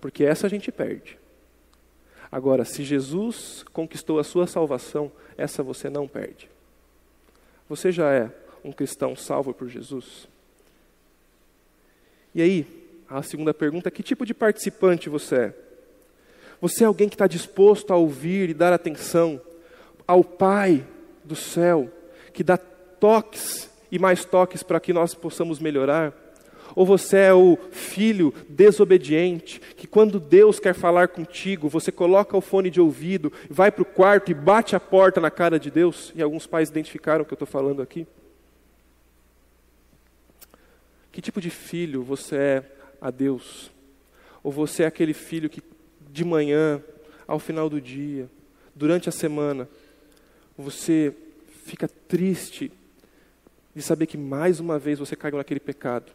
Porque 0.00 0.24
essa 0.24 0.48
a 0.48 0.50
gente 0.50 0.72
perde. 0.72 1.16
Agora, 2.30 2.64
se 2.64 2.82
Jesus 2.82 3.64
conquistou 3.72 4.18
a 4.18 4.24
sua 4.24 4.48
salvação, 4.48 5.12
essa 5.36 5.62
você 5.62 5.88
não 5.88 6.08
perde. 6.08 6.50
Você 7.68 7.92
já 7.92 8.12
é 8.12 8.32
um 8.64 8.72
cristão 8.72 9.14
salvo 9.14 9.54
por 9.54 9.68
Jesus? 9.68 10.28
E 12.36 12.42
aí, 12.42 12.66
a 13.08 13.22
segunda 13.22 13.54
pergunta: 13.54 13.90
que 13.90 14.02
tipo 14.02 14.26
de 14.26 14.34
participante 14.34 15.08
você 15.08 15.36
é? 15.36 15.54
Você 16.60 16.84
é 16.84 16.86
alguém 16.86 17.08
que 17.08 17.14
está 17.14 17.26
disposto 17.26 17.94
a 17.94 17.96
ouvir 17.96 18.50
e 18.50 18.54
dar 18.54 18.74
atenção 18.74 19.40
ao 20.06 20.22
Pai 20.22 20.86
do 21.24 21.34
céu, 21.34 21.90
que 22.34 22.44
dá 22.44 22.58
toques 22.58 23.70
e 23.90 23.98
mais 23.98 24.26
toques 24.26 24.62
para 24.62 24.78
que 24.78 24.92
nós 24.92 25.14
possamos 25.14 25.58
melhorar? 25.58 26.12
Ou 26.74 26.84
você 26.84 27.16
é 27.16 27.32
o 27.32 27.56
filho 27.70 28.34
desobediente, 28.50 29.58
que 29.74 29.86
quando 29.86 30.20
Deus 30.20 30.60
quer 30.60 30.74
falar 30.74 31.08
contigo, 31.08 31.70
você 31.70 31.90
coloca 31.90 32.36
o 32.36 32.42
fone 32.42 32.68
de 32.68 32.82
ouvido, 32.82 33.32
vai 33.48 33.72
para 33.72 33.80
o 33.80 33.86
quarto 33.86 34.30
e 34.30 34.34
bate 34.34 34.76
a 34.76 34.80
porta 34.80 35.22
na 35.22 35.30
cara 35.30 35.58
de 35.58 35.70
Deus? 35.70 36.12
E 36.14 36.20
alguns 36.20 36.46
pais 36.46 36.68
identificaram 36.68 37.22
o 37.22 37.24
que 37.24 37.32
eu 37.32 37.36
estou 37.36 37.48
falando 37.48 37.80
aqui. 37.80 38.06
Que 41.16 41.22
tipo 41.22 41.40
de 41.40 41.48
filho 41.48 42.02
você 42.02 42.36
é 42.36 42.76
a 43.00 43.10
Deus? 43.10 43.70
Ou 44.42 44.52
você 44.52 44.82
é 44.82 44.86
aquele 44.86 45.14
filho 45.14 45.48
que 45.48 45.62
de 46.10 46.22
manhã, 46.22 46.84
ao 47.26 47.38
final 47.38 47.70
do 47.70 47.80
dia, 47.80 48.28
durante 48.74 49.08
a 49.08 49.12
semana, 49.12 49.66
você 50.58 51.16
fica 51.64 51.88
triste 51.88 52.70
de 53.74 53.80
saber 53.80 54.04
que 54.04 54.18
mais 54.18 54.60
uma 54.60 54.78
vez 54.78 54.98
você 54.98 55.16
caiu 55.16 55.38
naquele 55.38 55.58
pecado, 55.58 56.12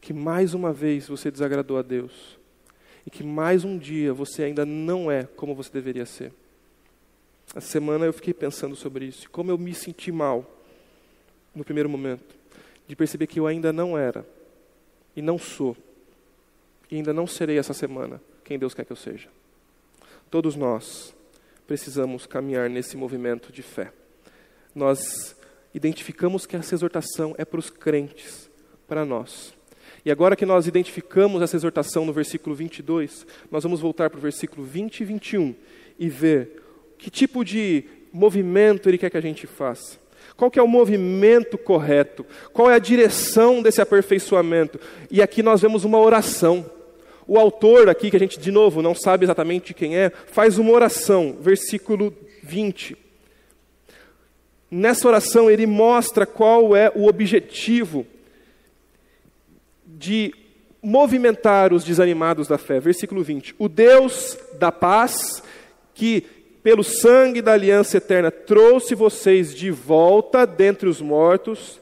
que 0.00 0.12
mais 0.12 0.54
uma 0.54 0.72
vez 0.72 1.08
você 1.08 1.28
desagradou 1.28 1.76
a 1.76 1.82
Deus, 1.82 2.38
e 3.04 3.10
que 3.10 3.24
mais 3.24 3.64
um 3.64 3.76
dia 3.76 4.14
você 4.14 4.44
ainda 4.44 4.64
não 4.64 5.10
é 5.10 5.24
como 5.24 5.56
você 5.56 5.72
deveria 5.72 6.06
ser. 6.06 6.32
Essa 7.48 7.66
semana 7.66 8.06
eu 8.06 8.12
fiquei 8.12 8.32
pensando 8.32 8.76
sobre 8.76 9.06
isso, 9.06 9.28
como 9.28 9.50
eu 9.50 9.58
me 9.58 9.74
senti 9.74 10.12
mal 10.12 10.48
no 11.52 11.64
primeiro 11.64 11.88
momento, 11.88 12.38
de 12.90 12.96
perceber 12.96 13.28
que 13.28 13.38
eu 13.38 13.46
ainda 13.46 13.72
não 13.72 13.96
era, 13.96 14.26
e 15.14 15.22
não 15.22 15.38
sou, 15.38 15.76
e 16.90 16.96
ainda 16.96 17.12
não 17.12 17.24
serei 17.24 17.56
essa 17.56 17.72
semana 17.72 18.20
quem 18.42 18.58
Deus 18.58 18.74
quer 18.74 18.84
que 18.84 18.90
eu 18.90 18.96
seja. 18.96 19.28
Todos 20.28 20.56
nós 20.56 21.14
precisamos 21.68 22.26
caminhar 22.26 22.68
nesse 22.68 22.96
movimento 22.96 23.52
de 23.52 23.62
fé. 23.62 23.92
Nós 24.74 25.36
identificamos 25.72 26.46
que 26.46 26.56
essa 26.56 26.74
exortação 26.74 27.32
é 27.38 27.44
para 27.44 27.60
os 27.60 27.70
crentes, 27.70 28.50
para 28.88 29.04
nós. 29.04 29.54
E 30.04 30.10
agora 30.10 30.34
que 30.34 30.44
nós 30.44 30.66
identificamos 30.66 31.42
essa 31.42 31.54
exortação 31.54 32.04
no 32.04 32.12
versículo 32.12 32.56
22, 32.56 33.24
nós 33.52 33.62
vamos 33.62 33.78
voltar 33.78 34.10
para 34.10 34.18
o 34.18 34.20
versículo 34.20 34.66
20 34.66 34.98
e 34.98 35.04
21 35.04 35.54
e 35.96 36.08
ver 36.08 36.60
que 36.98 37.08
tipo 37.08 37.44
de 37.44 37.84
movimento 38.12 38.88
ele 38.88 38.98
quer 38.98 39.10
que 39.10 39.16
a 39.16 39.22
gente 39.22 39.46
faça. 39.46 39.96
Qual 40.36 40.50
que 40.50 40.58
é 40.58 40.62
o 40.62 40.68
movimento 40.68 41.58
correto? 41.58 42.24
Qual 42.52 42.70
é 42.70 42.74
a 42.74 42.78
direção 42.78 43.62
desse 43.62 43.80
aperfeiçoamento? 43.80 44.80
E 45.10 45.20
aqui 45.22 45.42
nós 45.42 45.60
vemos 45.60 45.84
uma 45.84 45.98
oração. 45.98 46.64
O 47.26 47.38
autor 47.38 47.88
aqui, 47.88 48.10
que 48.10 48.16
a 48.16 48.20
gente 48.20 48.38
de 48.40 48.50
novo 48.50 48.82
não 48.82 48.94
sabe 48.94 49.24
exatamente 49.24 49.74
quem 49.74 49.96
é, 49.96 50.10
faz 50.10 50.58
uma 50.58 50.72
oração, 50.72 51.36
versículo 51.40 52.12
20. 52.42 52.96
Nessa 54.70 55.08
oração 55.08 55.50
ele 55.50 55.66
mostra 55.66 56.24
qual 56.24 56.74
é 56.74 56.90
o 56.94 57.06
objetivo 57.06 58.06
de 59.86 60.32
movimentar 60.82 61.72
os 61.72 61.84
desanimados 61.84 62.48
da 62.48 62.56
fé. 62.56 62.80
Versículo 62.80 63.22
20. 63.22 63.54
O 63.58 63.68
Deus 63.68 64.38
da 64.58 64.72
paz, 64.72 65.42
que 65.94 66.24
pelo 66.62 66.84
sangue 66.84 67.40
da 67.42 67.52
aliança 67.52 67.96
eterna 67.96 68.30
trouxe 68.30 68.94
vocês 68.94 69.54
de 69.54 69.70
volta 69.70 70.46
dentre 70.46 70.88
os 70.88 71.00
mortos, 71.00 71.80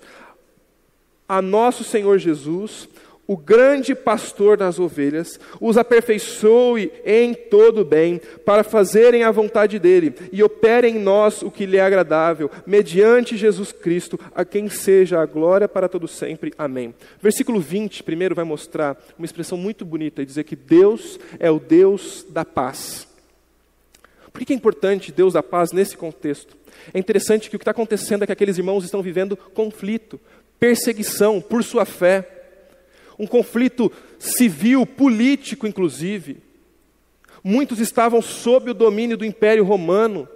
a 1.28 1.42
nosso 1.42 1.84
Senhor 1.84 2.18
Jesus, 2.18 2.88
o 3.26 3.36
grande 3.36 3.94
pastor 3.94 4.56
das 4.56 4.78
ovelhas, 4.78 5.38
os 5.60 5.76
aperfeiçoe 5.76 6.90
em 7.04 7.34
todo 7.34 7.84
bem, 7.84 8.18
para 8.46 8.64
fazerem 8.64 9.22
a 9.22 9.30
vontade 9.30 9.78
dele, 9.78 10.14
e 10.32 10.42
opere 10.42 10.88
em 10.88 10.98
nós 10.98 11.42
o 11.42 11.50
que 11.50 11.66
lhe 11.66 11.76
é 11.76 11.82
agradável, 11.82 12.50
mediante 12.66 13.36
Jesus 13.36 13.70
Cristo, 13.70 14.18
a 14.34 14.46
quem 14.46 14.70
seja 14.70 15.20
a 15.20 15.26
glória 15.26 15.68
para 15.68 15.90
todo 15.90 16.08
sempre. 16.08 16.54
Amém. 16.56 16.94
Versículo 17.20 17.60
20, 17.60 18.02
primeiro, 18.02 18.34
vai 18.34 18.46
mostrar 18.46 18.96
uma 19.18 19.26
expressão 19.26 19.58
muito 19.58 19.84
bonita 19.84 20.22
e 20.22 20.26
dizer 20.26 20.44
que 20.44 20.56
Deus 20.56 21.20
é 21.38 21.50
o 21.50 21.58
Deus 21.58 22.24
da 22.30 22.46
paz. 22.46 23.08
Por 24.38 24.44
que 24.44 24.53
é 24.53 24.57
importante 24.57 25.11
Deus 25.11 25.33
da 25.33 25.42
paz 25.42 25.72
nesse 25.72 25.96
contexto? 25.96 26.57
É 26.94 26.98
interessante 27.01 27.51
que 27.51 27.57
o 27.57 27.59
que 27.59 27.64
está 27.64 27.72
acontecendo 27.72 28.22
é 28.22 28.27
que 28.27 28.31
aqueles 28.31 28.57
irmãos 28.57 28.85
estão 28.85 29.03
vivendo 29.03 29.37
conflito, 29.37 30.20
perseguição 30.61 31.40
por 31.40 31.64
sua 31.64 31.85
fé 31.85 32.24
um 33.18 33.27
conflito 33.27 33.90
civil, 34.16 34.87
político, 34.87 35.66
inclusive. 35.66 36.37
Muitos 37.42 37.81
estavam 37.81 38.22
sob 38.22 38.70
o 38.70 38.74
domínio 38.74 39.16
do 39.16 39.24
Império 39.24 39.64
Romano. 39.64 40.29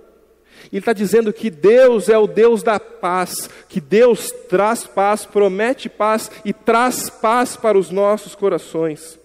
Ele 0.72 0.80
está 0.80 0.92
dizendo 0.92 1.32
que 1.32 1.48
Deus 1.48 2.08
é 2.08 2.18
o 2.18 2.26
Deus 2.26 2.64
da 2.64 2.80
paz, 2.80 3.48
que 3.68 3.80
Deus 3.80 4.32
traz 4.48 4.84
paz, 4.84 5.24
promete 5.24 5.88
paz 5.88 6.28
e 6.44 6.52
traz 6.52 7.08
paz 7.08 7.56
para 7.56 7.78
os 7.78 7.88
nossos 7.88 8.34
corações. 8.34 9.21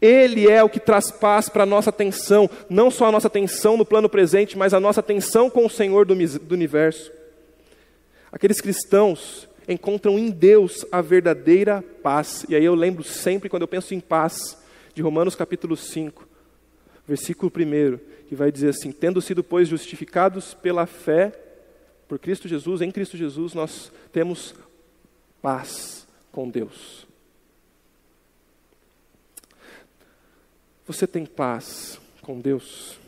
Ele 0.00 0.48
é 0.48 0.62
o 0.62 0.68
que 0.68 0.80
traz 0.80 1.10
paz 1.10 1.48
para 1.48 1.62
a 1.62 1.66
nossa 1.66 1.90
atenção, 1.90 2.48
não 2.68 2.90
só 2.90 3.06
a 3.06 3.12
nossa 3.12 3.26
atenção 3.28 3.76
no 3.76 3.84
plano 3.84 4.08
presente, 4.08 4.56
mas 4.56 4.74
a 4.74 4.80
nossa 4.80 5.00
atenção 5.00 5.48
com 5.48 5.66
o 5.66 5.70
Senhor 5.70 6.04
do, 6.04 6.14
do 6.14 6.54
universo. 6.54 7.12
Aqueles 8.30 8.60
cristãos 8.60 9.48
encontram 9.68 10.18
em 10.18 10.30
Deus 10.30 10.84
a 10.90 11.00
verdadeira 11.00 11.82
paz. 12.02 12.44
E 12.48 12.54
aí 12.54 12.64
eu 12.64 12.74
lembro 12.74 13.02
sempre, 13.02 13.48
quando 13.48 13.62
eu 13.62 13.68
penso 13.68 13.94
em 13.94 14.00
paz, 14.00 14.58
de 14.94 15.02
Romanos 15.02 15.34
capítulo 15.34 15.76
5, 15.76 16.26
versículo 17.06 17.52
1, 17.54 17.98
que 18.28 18.34
vai 18.34 18.52
dizer 18.52 18.70
assim: 18.70 18.92
Tendo 18.92 19.20
sido, 19.22 19.42
pois, 19.42 19.68
justificados 19.68 20.54
pela 20.54 20.86
fé, 20.86 21.32
por 22.06 22.18
Cristo 22.18 22.48
Jesus, 22.48 22.80
em 22.80 22.90
Cristo 22.90 23.16
Jesus, 23.16 23.54
nós 23.54 23.92
temos 24.12 24.54
paz 25.40 26.06
com 26.32 26.48
Deus. 26.48 27.07
Você 30.88 31.06
tem 31.06 31.26
paz 31.26 32.00
com 32.22 32.40
Deus? 32.40 32.98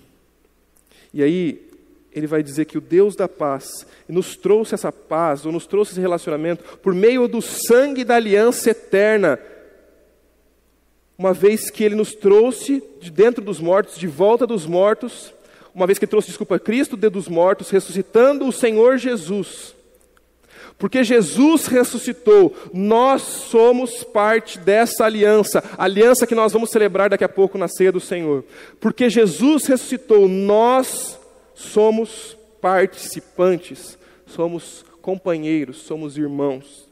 E 1.15 1.23
aí, 1.23 1.67
ele 2.13 2.27
vai 2.27 2.43
dizer 2.43 2.67
que 2.67 2.77
o 2.77 2.81
Deus 2.81 3.17
da 3.17 3.27
paz 3.27 3.87
nos 4.07 4.37
trouxe 4.37 4.75
essa 4.75 4.93
paz, 4.93 5.47
ou 5.47 5.51
nos 5.51 5.67
trouxe 5.67 5.93
esse 5.93 6.01
relacionamento, 6.01 6.79
por 6.79 6.95
meio 6.95 7.27
do 7.27 7.41
sangue 7.41 8.05
da 8.05 8.17
aliança 8.17 8.71
eterna, 8.71 9.41
uma 11.17 11.33
vez 11.33 11.71
que 11.71 11.83
ele 11.83 11.95
nos 11.95 12.15
trouxe 12.15 12.83
de 13.01 13.11
dentro 13.11 13.43
dos 13.43 13.59
mortos, 13.59 13.99
de 13.99 14.07
volta 14.07 14.47
dos 14.47 14.67
mortos, 14.67 15.33
uma 15.75 15.87
vez 15.87 15.99
que 15.99 16.07
trouxe, 16.07 16.29
desculpa, 16.29 16.59
Cristo 16.59 16.99
de 16.99 17.09
dos 17.09 17.29
mortos, 17.29 17.71
ressuscitando 17.71 18.47
o 18.47 18.53
Senhor 18.53 18.99
Jesus. 18.99 19.75
Porque 20.81 21.05
Jesus 21.05 21.67
ressuscitou, 21.67 22.57
nós 22.73 23.21
somos 23.21 24.03
parte 24.03 24.59
dessa 24.59 25.05
aliança, 25.05 25.63
aliança 25.77 26.27
que 26.27 26.35
nós 26.35 26.55
vamos 26.55 26.71
celebrar 26.71 27.11
daqui 27.11 27.23
a 27.23 27.29
pouco 27.29 27.59
na 27.59 27.69
ceia 27.69 27.93
do 27.93 28.01
Senhor. 28.01 28.43
Porque 28.81 29.11
Jesus 29.11 29.67
ressuscitou, 29.67 30.27
nós 30.27 31.21
somos 31.55 32.35
participantes, 32.63 33.99
somos 34.25 34.83
companheiros, 35.03 35.77
somos 35.83 36.17
irmãos. 36.17 36.89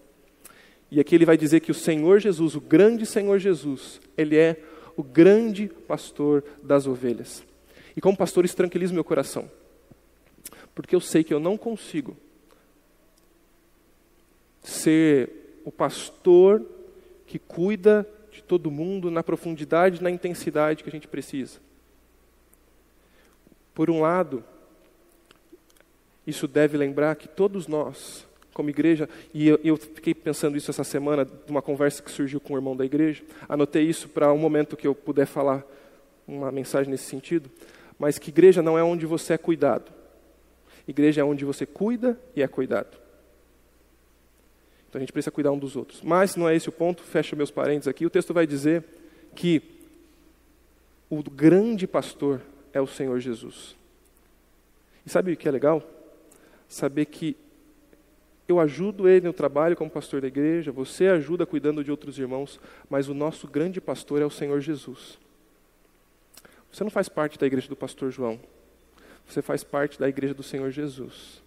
E 0.91 1.01
aqui 1.01 1.15
ele 1.15 1.25
vai 1.25 1.39
dizer 1.39 1.61
que 1.61 1.71
o 1.71 1.75
Senhor 1.75 2.21
Jesus, 2.21 2.55
o 2.55 2.61
grande 2.61 3.07
Senhor 3.07 3.39
Jesus, 3.39 4.03
ele 4.19 4.37
é 4.37 4.59
o 4.99 5.03
grande 5.03 5.67
pastor 5.89 6.45
das 6.63 6.87
ovelhas. 6.87 7.43
E 7.97 8.03
como 8.03 8.19
pastor, 8.19 8.45
isso 8.45 8.55
tranquiliza 8.55 8.93
meu 8.93 9.03
coração. 9.03 9.51
Porque 10.75 10.95
eu 10.95 11.01
sei 11.01 11.25
que 11.25 11.33
eu 11.33 11.41
não 11.41 11.57
consigo 11.57 12.15
ser 14.69 15.61
o 15.65 15.73
pastor 15.73 16.65
que 17.27 17.39
cuida 17.39 18.09
de 18.31 18.43
todo 18.43 18.71
mundo 18.71 19.11
na 19.11 19.23
profundidade, 19.23 20.03
na 20.03 20.11
intensidade 20.11 20.83
que 20.83 20.89
a 20.89 20.93
gente 20.93 21.09
precisa. 21.09 21.59
Por 23.75 23.91
um 23.91 24.01
lado, 24.01 24.45
isso 26.27 26.47
deve 26.47 26.77
lembrar 26.77 27.17
que 27.17 27.27
todos 27.27 27.67
nós, 27.67 28.27
como 28.53 28.69
igreja, 28.69 29.09
e 29.33 29.49
eu, 29.49 29.59
eu, 29.65 29.77
fiquei 29.77 30.15
pensando 30.15 30.57
isso 30.57 30.71
essa 30.71 30.85
semana, 30.85 31.27
numa 31.47 31.63
conversa 31.63 32.03
que 32.03 32.11
surgiu 32.11 32.41
com 32.41 32.53
o 32.53 32.57
irmão 32.57 32.77
da 32.77 32.85
igreja, 32.85 33.23
anotei 33.49 33.85
isso 33.85 34.09
para 34.09 34.33
um 34.33 34.39
momento 34.39 34.77
que 34.77 34.87
eu 34.87 34.95
puder 34.95 35.27
falar 35.27 35.65
uma 36.27 36.53
mensagem 36.53 36.91
nesse 36.91 37.05
sentido, 37.05 37.51
mas 37.99 38.19
que 38.19 38.29
igreja 38.29 38.63
não 38.63 38.79
é 38.79 38.83
onde 38.83 39.07
você 39.07 39.33
é 39.33 39.39
cuidado. 39.39 39.91
Igreja 40.87 41.23
é 41.23 41.25
onde 41.25 41.45
você 41.45 41.65
cuida 41.65 42.21
e 42.37 42.43
é 42.43 42.49
cuidado. 42.49 43.08
Então 44.89 44.99
a 44.99 45.01
gente 45.01 45.13
precisa 45.13 45.31
cuidar 45.31 45.53
um 45.53 45.59
dos 45.59 45.77
outros. 45.77 46.01
Mas 46.03 46.37
não 46.37 46.49
é 46.49 46.57
esse 46.57 46.69
o 46.69 46.73
ponto, 46.73 47.03
fecho 47.03 47.37
meus 47.37 47.51
parênteses 47.51 47.89
aqui. 47.89 48.07
O 48.07 48.11
texto 48.11 48.33
vai 48.33 48.47
dizer 48.47 48.85
que 49.35 49.63
o 51.11 51.23
grande 51.23 51.87
pastor 51.87 52.41
é 52.73 52.81
o 52.81 52.87
Senhor 52.87 53.19
Jesus. 53.21 53.77
E 55.05 55.11
sabe 55.11 55.33
o 55.33 55.37
que 55.37 55.49
é 55.49 55.51
legal? 55.51 55.83
Saber 56.69 57.07
que 57.07 57.37
eu 58.47 58.59
ajudo 58.59 59.07
ele 59.07 59.27
no 59.27 59.33
trabalho 59.33 59.77
como 59.77 59.91
pastor 59.91 60.23
da 60.23 60.27
igreja, 60.27 60.73
você 60.73 61.07
ajuda 61.09 61.45
cuidando 61.45 61.85
de 61.85 61.91
outros 61.91 62.19
irmãos, 62.19 62.59
mas 62.89 63.09
o 63.09 63.15
nosso 63.15 63.47
grande 63.47 63.81
pastor 63.81 64.23
é 64.23 64.25
o 64.25 64.31
Senhor 64.31 64.61
Jesus. 64.61 65.19
Você 66.73 66.83
não 66.83 66.91
faz 66.91 67.09
parte 67.09 67.39
da 67.39 67.47
igreja 67.47 67.69
do 67.69 67.77
pastor 67.77 68.11
João, 68.11 68.41
você 69.27 69.43
faz 69.43 69.63
parte 69.63 69.99
da 69.99 70.09
igreja 70.09 70.33
do 70.33 70.43
Senhor 70.43 70.71
Jesus. 70.71 71.43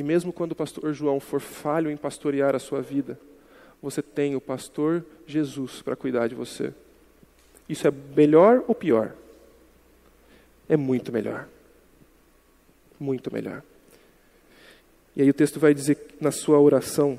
E 0.00 0.02
mesmo 0.02 0.32
quando 0.32 0.52
o 0.52 0.56
pastor 0.56 0.94
João 0.94 1.20
for 1.20 1.42
falho 1.42 1.90
em 1.90 1.96
pastorear 1.96 2.56
a 2.56 2.58
sua 2.58 2.80
vida, 2.80 3.20
você 3.82 4.00
tem 4.00 4.34
o 4.34 4.40
pastor 4.40 5.04
Jesus 5.26 5.82
para 5.82 5.94
cuidar 5.94 6.26
de 6.26 6.34
você. 6.34 6.72
Isso 7.68 7.86
é 7.86 7.92
melhor 8.16 8.64
ou 8.66 8.74
pior? 8.74 9.14
É 10.66 10.74
muito 10.74 11.12
melhor. 11.12 11.46
Muito 12.98 13.30
melhor. 13.30 13.62
E 15.14 15.20
aí 15.20 15.28
o 15.28 15.34
texto 15.34 15.60
vai 15.60 15.74
dizer 15.74 15.98
na 16.18 16.30
sua 16.30 16.58
oração 16.58 17.18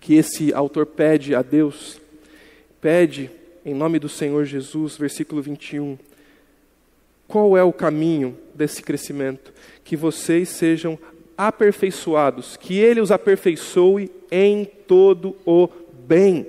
que 0.00 0.14
esse 0.14 0.52
autor 0.52 0.86
pede 0.86 1.36
a 1.36 1.40
Deus, 1.40 2.00
pede 2.80 3.30
em 3.64 3.74
nome 3.74 4.00
do 4.00 4.08
Senhor 4.08 4.44
Jesus, 4.44 4.96
versículo 4.96 5.40
21. 5.40 5.96
Qual 7.28 7.56
é 7.56 7.62
o 7.62 7.72
caminho 7.72 8.36
desse 8.52 8.82
crescimento? 8.82 9.52
Que 9.84 9.96
vocês 9.96 10.48
sejam 10.48 10.98
aperfeiçoados, 11.36 12.56
que 12.56 12.78
ele 12.78 13.00
os 13.00 13.10
aperfeiçoe 13.10 14.10
em 14.30 14.64
todo 14.64 15.36
o 15.44 15.68
bem. 16.06 16.46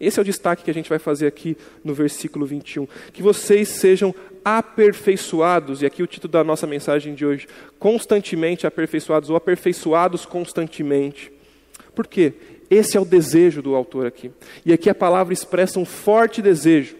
Esse 0.00 0.18
é 0.18 0.22
o 0.22 0.24
destaque 0.24 0.64
que 0.64 0.70
a 0.70 0.74
gente 0.74 0.88
vai 0.88 0.98
fazer 0.98 1.26
aqui 1.26 1.56
no 1.84 1.92
versículo 1.92 2.46
21. 2.46 2.86
Que 3.12 3.22
vocês 3.22 3.68
sejam 3.68 4.14
aperfeiçoados, 4.42 5.82
e 5.82 5.86
aqui 5.86 6.02
o 6.02 6.06
título 6.06 6.32
da 6.32 6.42
nossa 6.42 6.66
mensagem 6.66 7.14
de 7.14 7.26
hoje, 7.26 7.46
constantemente 7.78 8.66
aperfeiçoados 8.66 9.28
ou 9.28 9.36
aperfeiçoados 9.36 10.24
constantemente. 10.24 11.30
Por 11.94 12.06
quê? 12.06 12.32
Esse 12.70 12.96
é 12.96 13.00
o 13.00 13.04
desejo 13.04 13.60
do 13.60 13.74
autor 13.74 14.06
aqui. 14.06 14.30
E 14.64 14.72
aqui 14.72 14.88
a 14.88 14.94
palavra 14.94 15.34
expressa 15.34 15.78
um 15.78 15.84
forte 15.84 16.40
desejo, 16.40 16.96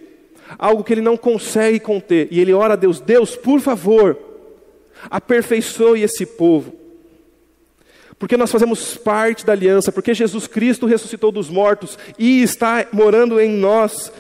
algo 0.59 0.85
que 0.85 0.93
ele 0.93 1.01
não 1.01 1.17
consegue 1.17 1.81
conter. 1.81 2.29
E 2.31 2.39
ele 2.39 2.53
ora 2.53 2.75
a 2.75 2.77
Deus: 2.77 3.01
Deus, 3.01 3.35
por 3.35 3.61
favor, 3.61 4.19
aperfeiçoe 5.09 6.03
esse 6.03 6.27
povo 6.27 6.80
porque 8.21 8.37
nós 8.37 8.53
fazemos 8.53 8.99
parte 8.99 9.47
da 9.47 9.55
aliança, 9.55 9.91
porque 9.91 10.13
Jesus 10.13 10.47
Cristo 10.47 10.85
ressuscitou 10.85 11.33
dos 11.33 11.49
mortos 11.49 11.99
e 12.19 12.43
está 12.43 12.87
morando 12.93 13.41
em 13.41 13.51
nós. 13.51 14.13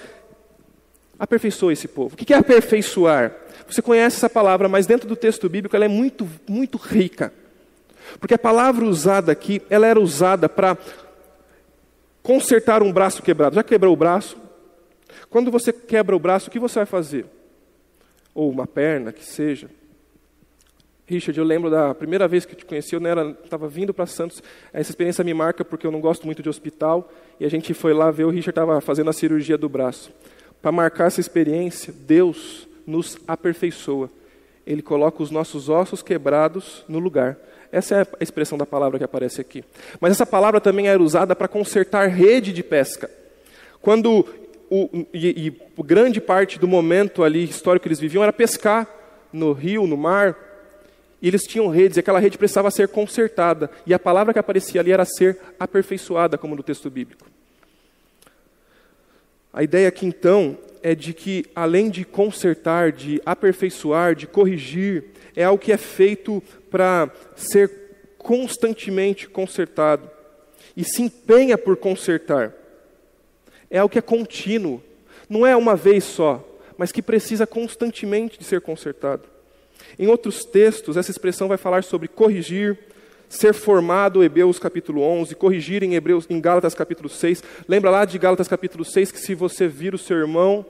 Aperfeiçoa 1.18 1.74
esse 1.74 1.86
povo. 1.86 2.14
O 2.14 2.16
que 2.16 2.32
é 2.32 2.38
aperfeiçoar? 2.38 3.36
Você 3.68 3.82
conhece 3.82 4.16
essa 4.16 4.30
palavra, 4.30 4.70
mas 4.70 4.86
dentro 4.86 5.06
do 5.06 5.14
texto 5.14 5.50
bíblico 5.50 5.76
ela 5.76 5.84
é 5.84 5.88
muito, 5.88 6.26
muito 6.48 6.78
rica. 6.78 7.30
Porque 8.18 8.32
a 8.32 8.38
palavra 8.38 8.86
usada 8.86 9.30
aqui, 9.32 9.60
ela 9.68 9.86
era 9.86 10.00
usada 10.00 10.48
para 10.48 10.78
consertar 12.22 12.82
um 12.82 12.90
braço 12.90 13.22
quebrado. 13.22 13.56
Já 13.56 13.62
quebrou 13.62 13.92
o 13.92 13.96
braço? 13.98 14.38
Quando 15.28 15.50
você 15.50 15.74
quebra 15.74 16.16
o 16.16 16.18
braço, 16.18 16.48
o 16.48 16.50
que 16.50 16.58
você 16.58 16.78
vai 16.78 16.86
fazer? 16.86 17.26
Ou 18.34 18.48
uma 18.50 18.66
perna, 18.66 19.12
que 19.12 19.26
seja. 19.26 19.68
Richard, 21.10 21.36
eu 21.36 21.44
lembro 21.44 21.68
da 21.68 21.92
primeira 21.92 22.28
vez 22.28 22.46
que 22.46 22.54
te 22.54 22.64
conheci, 22.64 22.94
eu 22.94 23.00
estava 23.44 23.66
vindo 23.66 23.92
para 23.92 24.06
Santos. 24.06 24.40
Essa 24.72 24.92
experiência 24.92 25.24
me 25.24 25.34
marca 25.34 25.64
porque 25.64 25.84
eu 25.84 25.90
não 25.90 26.00
gosto 26.00 26.24
muito 26.24 26.40
de 26.40 26.48
hospital. 26.48 27.12
E 27.40 27.44
a 27.44 27.48
gente 27.48 27.74
foi 27.74 27.92
lá 27.92 28.12
ver, 28.12 28.24
o 28.24 28.30
Richard 28.30 28.50
estava 28.50 28.80
fazendo 28.80 29.10
a 29.10 29.12
cirurgia 29.12 29.58
do 29.58 29.68
braço. 29.68 30.12
Para 30.62 30.70
marcar 30.70 31.08
essa 31.08 31.18
experiência, 31.18 31.92
Deus 31.92 32.68
nos 32.86 33.18
aperfeiçoa. 33.26 34.08
Ele 34.64 34.82
coloca 34.82 35.20
os 35.20 35.32
nossos 35.32 35.68
ossos 35.68 36.00
quebrados 36.00 36.84
no 36.88 37.00
lugar. 37.00 37.36
Essa 37.72 37.96
é 37.96 38.02
a 38.02 38.22
expressão 38.22 38.56
da 38.56 38.64
palavra 38.64 38.96
que 38.96 39.04
aparece 39.04 39.40
aqui. 39.40 39.64
Mas 40.00 40.12
essa 40.12 40.24
palavra 40.24 40.60
também 40.60 40.86
era 40.86 41.02
usada 41.02 41.34
para 41.34 41.48
consertar 41.48 42.06
rede 42.06 42.52
de 42.52 42.62
pesca. 42.62 43.10
Quando 43.82 44.24
o, 44.70 45.06
e, 45.12 45.48
e 45.48 45.82
grande 45.82 46.20
parte 46.20 46.56
do 46.56 46.68
momento 46.68 47.24
ali 47.24 47.42
histórico 47.42 47.82
que 47.82 47.88
eles 47.88 47.98
viviam 47.98 48.22
era 48.22 48.32
pescar 48.32 48.86
no 49.32 49.52
rio, 49.52 49.88
no 49.88 49.96
mar, 49.96 50.49
e 51.22 51.28
eles 51.28 51.42
tinham 51.42 51.68
redes, 51.68 51.96
e 51.96 52.00
aquela 52.00 52.18
rede 52.18 52.38
precisava 52.38 52.70
ser 52.70 52.88
consertada. 52.88 53.70
E 53.86 53.92
a 53.92 53.98
palavra 53.98 54.32
que 54.32 54.38
aparecia 54.38 54.80
ali 54.80 54.90
era 54.90 55.04
ser 55.04 55.38
aperfeiçoada, 55.58 56.38
como 56.38 56.56
no 56.56 56.62
texto 56.62 56.88
bíblico. 56.88 57.26
A 59.52 59.62
ideia 59.62 59.88
aqui 59.88 60.06
então 60.06 60.56
é 60.82 60.94
de 60.94 61.12
que, 61.12 61.44
além 61.54 61.90
de 61.90 62.04
consertar, 62.04 62.92
de 62.92 63.20
aperfeiçoar, 63.26 64.14
de 64.14 64.26
corrigir, 64.26 65.04
é 65.36 65.44
algo 65.44 65.62
que 65.62 65.72
é 65.72 65.76
feito 65.76 66.42
para 66.70 67.10
ser 67.36 67.70
constantemente 68.16 69.28
consertado. 69.28 70.08
E 70.76 70.84
se 70.84 71.02
empenha 71.02 71.58
por 71.58 71.76
consertar. 71.76 72.54
É 73.70 73.78
algo 73.78 73.92
que 73.92 73.98
é 73.98 74.02
contínuo. 74.02 74.82
Não 75.28 75.46
é 75.46 75.54
uma 75.54 75.76
vez 75.76 76.04
só, 76.04 76.46
mas 76.78 76.90
que 76.90 77.02
precisa 77.02 77.46
constantemente 77.46 78.38
de 78.38 78.44
ser 78.44 78.60
consertado. 78.60 79.29
Em 79.98 80.06
outros 80.06 80.44
textos, 80.44 80.96
essa 80.96 81.10
expressão 81.10 81.48
vai 81.48 81.56
falar 81.56 81.84
sobre 81.84 82.08
corrigir, 82.08 82.78
ser 83.28 83.54
formado, 83.54 84.24
Hebreus 84.24 84.58
capítulo 84.58 85.02
11, 85.02 85.34
corrigir 85.36 85.82
em, 85.82 85.94
Hebreus, 85.94 86.26
em 86.28 86.40
Gálatas 86.40 86.74
capítulo 86.74 87.08
6. 87.08 87.42
Lembra 87.68 87.90
lá 87.90 88.04
de 88.04 88.18
Gálatas 88.18 88.48
capítulo 88.48 88.84
6 88.84 89.12
que 89.12 89.20
se 89.20 89.34
você 89.34 89.68
vir 89.68 89.94
o 89.94 89.98
seu 89.98 90.16
irmão, 90.16 90.66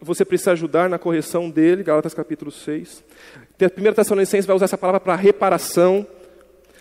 você 0.00 0.24
precisa 0.24 0.52
ajudar 0.52 0.88
na 0.88 0.98
correção 0.98 1.50
dele, 1.50 1.82
Gálatas 1.82 2.14
capítulo 2.14 2.50
6. 2.50 3.04
A 3.60 3.68
primeira 3.68 3.94
Tessalonicenses 3.94 4.46
vai 4.46 4.56
usar 4.56 4.64
essa 4.64 4.78
palavra 4.78 5.00
para 5.00 5.14
reparação. 5.14 6.06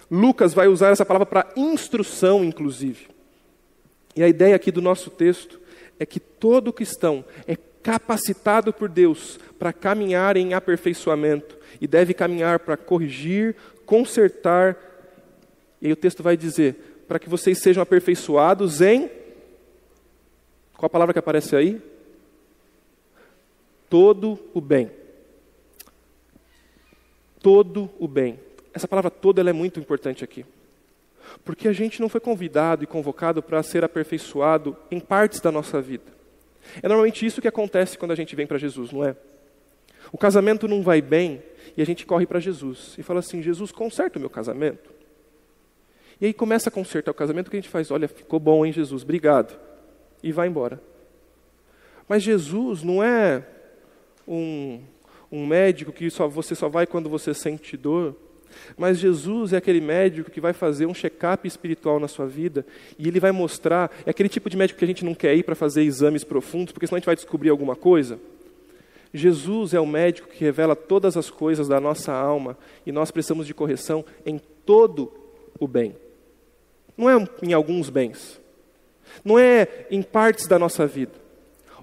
Lucas 0.10 0.54
vai 0.54 0.67
usar 0.67 0.91
essa 0.91 1.06
palavra 1.06 1.26
para 1.26 1.47
instrução, 1.58 2.43
inclusive. 2.43 3.08
E 4.15 4.23
a 4.23 4.28
ideia 4.30 4.56
aqui 4.56 4.71
do 4.71 4.82
nosso 4.82 5.10
texto 5.10 5.60
é 6.00 6.06
que 6.06 6.19
todo 6.19 6.71
cristão 6.71 7.26
é 7.45 7.58
capacitado 7.84 8.71
por 8.71 8.88
Deus 8.88 9.39
para 9.60 9.73
caminhar 9.73 10.38
em 10.38 10.54
aperfeiçoamento 10.54 11.57
e 11.80 11.88
deve 11.88 12.13
caminhar 12.13 12.60
para 12.60 12.78
corrigir, 12.78 13.56
consertar. 13.86 14.78
E 15.82 15.88
aí 15.88 15.92
o 15.94 15.96
texto 15.96 16.24
vai 16.24 16.36
dizer: 16.38 17.04
para 17.08 17.20
que 17.20 17.30
vocês 17.30 17.60
sejam 17.60 17.82
aperfeiçoados 17.82 18.82
em. 18.82 19.10
Qual 20.76 20.88
a 20.88 20.90
palavra 20.90 21.13
que 21.13 21.20
aparece 21.20 21.56
aí? 21.56 21.82
Todo 23.90 24.40
o 24.54 24.62
bem. 24.62 24.92
Todo 27.42 27.90
o 27.98 28.08
bem. 28.08 28.40
Essa 28.74 28.88
palavra 28.88 29.10
toda 29.10 29.42
é 29.42 29.54
muito 29.54 29.80
importante 29.80 30.24
aqui. 30.24 30.46
Porque 31.44 31.68
a 31.68 31.74
gente 31.74 32.00
não 32.00 32.10
foi 32.10 32.22
convidado 32.22 32.84
e 32.84 32.88
convocado 32.88 33.42
para 33.42 33.63
ser 33.63 33.84
aperfeiçoado 33.84 34.78
em 34.92 35.00
partes 35.00 35.40
da 35.40 35.52
nossa 35.52 35.82
vida. 35.82 36.18
É 36.82 36.88
normalmente 36.88 37.26
isso 37.26 37.42
que 37.42 37.48
acontece 37.48 37.98
quando 37.98 38.12
a 38.12 38.16
gente 38.16 38.36
vem 38.36 38.46
para 38.46 38.58
Jesus, 38.58 38.92
não 38.92 39.04
é? 39.04 39.16
O 40.12 40.17
casamento 40.17 40.67
não 40.67 40.82
vai 40.82 41.02
bem 41.02 41.41
e 41.76 41.82
a 41.82 41.86
gente 41.86 42.06
corre 42.06 42.26
para 42.26 42.39
Jesus 42.39 42.96
e 42.98 43.04
fala 43.04 43.20
assim: 43.20 43.41
Jesus, 43.41 43.72
conserta 43.72 44.17
o 44.17 44.22
meu 44.22 44.30
casamento. 44.30 44.91
E 46.20 46.26
aí 46.26 46.34
começa 46.34 46.69
a 46.69 46.71
consertar 46.71 47.12
o 47.12 47.13
casamento, 47.13 47.48
o 47.48 47.52
que 47.52 47.58
a 47.58 47.62
gente 47.62 47.69
faz? 47.69 47.92
Olha, 47.92 48.08
ficou 48.08 48.40
bom, 48.40 48.65
hein, 48.65 48.73
Jesus, 48.73 49.04
obrigado. 49.04 49.58
E 50.23 50.32
vai 50.32 50.48
embora. 50.48 50.82
Mas 52.08 52.23
Jesus 52.23 52.82
não 52.82 53.04
é 53.04 53.44
um, 54.27 54.82
um 55.32 55.46
médico 55.46 55.92
que 55.92 56.10
só, 56.10 56.27
você 56.27 56.56
só 56.56 56.67
vai 56.67 56.88
quando 56.88 57.10
você 57.10 57.34
sente 57.34 57.77
dor. 57.77 58.15
Mas 58.75 58.98
Jesus 58.98 59.54
é 59.54 59.58
aquele 59.58 59.82
médico 59.82 60.32
que 60.32 60.42
vai 60.42 60.54
fazer 60.54 60.86
um 60.86 60.94
check-up 60.94 61.48
espiritual 61.48 62.00
na 62.00 62.08
sua 62.08 62.25
vida 62.25 62.65
e 62.98 63.08
ele 63.08 63.19
vai 63.19 63.32
mostrar. 63.32 63.92
É 64.06 64.10
aquele 64.10 64.29
tipo 64.29 64.50
de 64.50 64.58
médico 64.58 64.79
que 64.79 64.86
a 64.86 64.88
gente 64.88 65.06
não 65.06 65.13
quer 65.13 65.36
ir 65.36 65.44
para 65.44 65.54
fazer 65.54 65.84
exames 65.84 66.23
profundos, 66.23 66.71
porque 66.71 66.88
senão 66.88 66.96
a 66.96 67.00
gente 67.00 67.06
vai 67.06 67.15
descobrir 67.15 67.50
alguma 67.50 67.75
coisa. 67.75 68.19
Jesus 69.14 69.74
é 69.74 69.80
o 69.80 69.86
médico 69.86 70.30
que 70.30 70.44
revela 70.44 70.76
todas 70.76 71.18
as 71.18 71.30
coisas 71.30 71.68
da 71.68 71.80
nossa 71.80 72.14
alma 72.14 72.58
e 72.86 72.92
nós 72.92 73.12
precisamos 73.12 73.48
de 73.48 73.54
correção 73.54 74.04
em 74.26 74.40
todo 74.66 75.12
o 75.60 75.68
bem. 75.68 75.96
Não 76.98 77.10
é 77.10 77.28
em 77.44 77.54
alguns 77.54 77.90
bens, 77.90 78.40
não 79.24 79.38
é 79.38 79.68
em 79.90 80.02
partes 80.02 80.48
da 80.48 80.58
nossa 80.58 80.86
vida. 80.88 81.14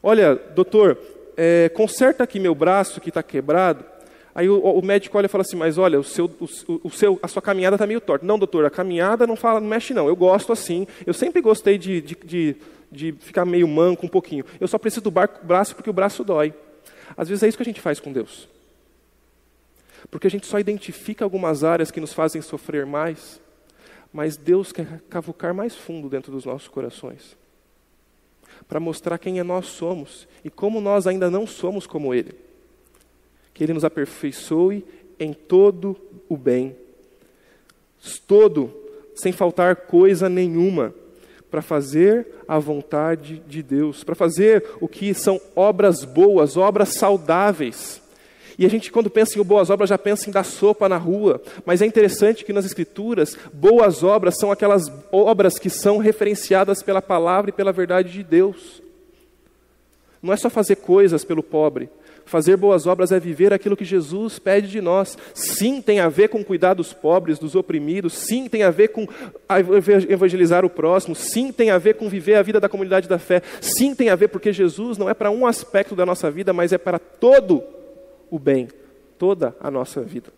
Olha, 0.02 0.34
doutor, 0.34 0.98
é, 1.36 1.68
conserta 1.70 2.24
aqui 2.24 2.38
meu 2.38 2.54
braço 2.54 3.00
que 3.00 3.08
está 3.08 3.22
quebrado. 3.22 3.84
Aí 4.34 4.48
o, 4.48 4.58
o, 4.58 4.84
médico 4.84 5.16
olha 5.16 5.26
e 5.26 5.28
fala 5.28 5.42
assim, 5.42 5.56
mas 5.56 5.78
olha, 5.78 5.98
o 5.98 6.02
seu, 6.02 6.24
o, 6.40 6.88
o 6.88 6.90
seu, 6.90 7.18
a 7.22 7.28
sua 7.28 7.40
caminhada 7.40 7.76
está 7.76 7.86
meio 7.86 8.00
torta. 8.00 8.26
Não, 8.26 8.38
doutor, 8.38 8.64
a 8.64 8.70
caminhada 8.70 9.26
não, 9.26 9.36
fala, 9.36 9.60
não 9.60 9.68
mexe 9.68 9.94
não, 9.94 10.08
eu 10.08 10.16
gosto 10.16 10.52
assim. 10.52 10.86
Eu 11.06 11.14
sempre 11.14 11.40
gostei 11.40 11.78
de, 11.78 12.00
de, 12.00 12.16
de, 12.24 12.56
de 12.90 13.12
ficar 13.20 13.44
meio 13.44 13.68
manco 13.68 14.04
um 14.04 14.08
pouquinho. 14.08 14.44
Eu 14.60 14.66
só 14.66 14.76
preciso 14.76 15.02
do 15.02 15.10
braço 15.10 15.76
porque 15.76 15.88
o 15.88 15.92
braço 15.92 16.24
dói. 16.24 16.52
Às 17.16 17.28
vezes 17.28 17.42
é 17.42 17.48
isso 17.48 17.56
que 17.56 17.62
a 17.62 17.66
gente 17.66 17.80
faz 17.80 18.00
com 18.00 18.12
Deus. 18.12 18.48
Porque 20.10 20.26
a 20.26 20.30
gente 20.30 20.46
só 20.46 20.58
identifica 20.58 21.24
algumas 21.24 21.64
áreas 21.64 21.90
que 21.90 22.00
nos 22.00 22.12
fazem 22.12 22.42
sofrer 22.42 22.84
mais, 22.84 23.40
mas 24.12 24.36
Deus 24.36 24.72
quer 24.72 25.00
cavucar 25.08 25.54
mais 25.54 25.74
fundo 25.74 26.08
dentro 26.08 26.30
dos 26.30 26.44
nossos 26.44 26.68
corações 26.68 27.36
para 28.68 28.80
mostrar 28.80 29.18
quem 29.18 29.38
é 29.38 29.42
nós 29.42 29.66
somos 29.66 30.28
e 30.44 30.50
como 30.50 30.80
nós 30.80 31.06
ainda 31.06 31.30
não 31.30 31.46
somos 31.46 31.86
como 31.86 32.14
Ele. 32.14 32.34
Que 33.52 33.64
Ele 33.64 33.72
nos 33.72 33.84
aperfeiçoe 33.84 34.84
em 35.18 35.32
todo 35.32 35.96
o 36.28 36.36
bem, 36.36 36.76
todo, 38.26 38.74
sem 39.14 39.32
faltar 39.32 39.76
coisa 39.76 40.28
nenhuma, 40.28 40.94
para 41.54 41.62
fazer 41.62 42.26
a 42.48 42.58
vontade 42.58 43.40
de 43.46 43.62
Deus, 43.62 44.02
para 44.02 44.16
fazer 44.16 44.64
o 44.80 44.88
que 44.88 45.14
são 45.14 45.40
obras 45.54 46.02
boas, 46.04 46.56
obras 46.56 46.94
saudáveis. 46.94 48.02
E 48.58 48.66
a 48.66 48.68
gente, 48.68 48.90
quando 48.90 49.08
pensa 49.08 49.38
em 49.38 49.42
boas 49.44 49.70
obras, 49.70 49.90
já 49.90 49.96
pensa 49.96 50.28
em 50.28 50.32
dar 50.32 50.42
sopa 50.42 50.88
na 50.88 50.96
rua. 50.96 51.40
Mas 51.64 51.80
é 51.80 51.86
interessante 51.86 52.44
que 52.44 52.52
nas 52.52 52.64
Escrituras, 52.64 53.38
boas 53.52 54.02
obras 54.02 54.36
são 54.36 54.50
aquelas 54.50 54.90
obras 55.12 55.56
que 55.56 55.70
são 55.70 55.98
referenciadas 55.98 56.82
pela 56.82 57.00
palavra 57.00 57.50
e 57.50 57.52
pela 57.52 57.70
verdade 57.70 58.10
de 58.10 58.24
Deus. 58.24 58.82
Não 60.20 60.32
é 60.32 60.36
só 60.36 60.50
fazer 60.50 60.74
coisas 60.74 61.24
pelo 61.24 61.42
pobre. 61.42 61.88
Fazer 62.26 62.56
boas 62.56 62.86
obras 62.86 63.12
é 63.12 63.20
viver 63.20 63.52
aquilo 63.52 63.76
que 63.76 63.84
Jesus 63.84 64.38
pede 64.38 64.68
de 64.68 64.80
nós. 64.80 65.18
Sim, 65.34 65.82
tem 65.82 66.00
a 66.00 66.08
ver 66.08 66.28
com 66.28 66.42
cuidar 66.42 66.74
dos 66.74 66.92
pobres, 66.92 67.38
dos 67.38 67.54
oprimidos. 67.54 68.14
Sim, 68.14 68.48
tem 68.48 68.62
a 68.62 68.70
ver 68.70 68.88
com 68.88 69.06
evangelizar 70.08 70.64
o 70.64 70.70
próximo. 70.70 71.14
Sim, 71.14 71.52
tem 71.52 71.70
a 71.70 71.78
ver 71.78 71.94
com 71.94 72.08
viver 72.08 72.36
a 72.36 72.42
vida 72.42 72.58
da 72.58 72.68
comunidade 72.68 73.08
da 73.08 73.18
fé. 73.18 73.42
Sim, 73.60 73.94
tem 73.94 74.08
a 74.08 74.16
ver 74.16 74.28
porque 74.28 74.52
Jesus 74.52 74.96
não 74.96 75.08
é 75.08 75.14
para 75.14 75.30
um 75.30 75.46
aspecto 75.46 75.94
da 75.94 76.06
nossa 76.06 76.30
vida, 76.30 76.52
mas 76.52 76.72
é 76.72 76.78
para 76.78 76.98
todo 76.98 77.62
o 78.30 78.38
bem, 78.38 78.68
toda 79.18 79.54
a 79.60 79.70
nossa 79.70 80.00
vida. 80.00 80.32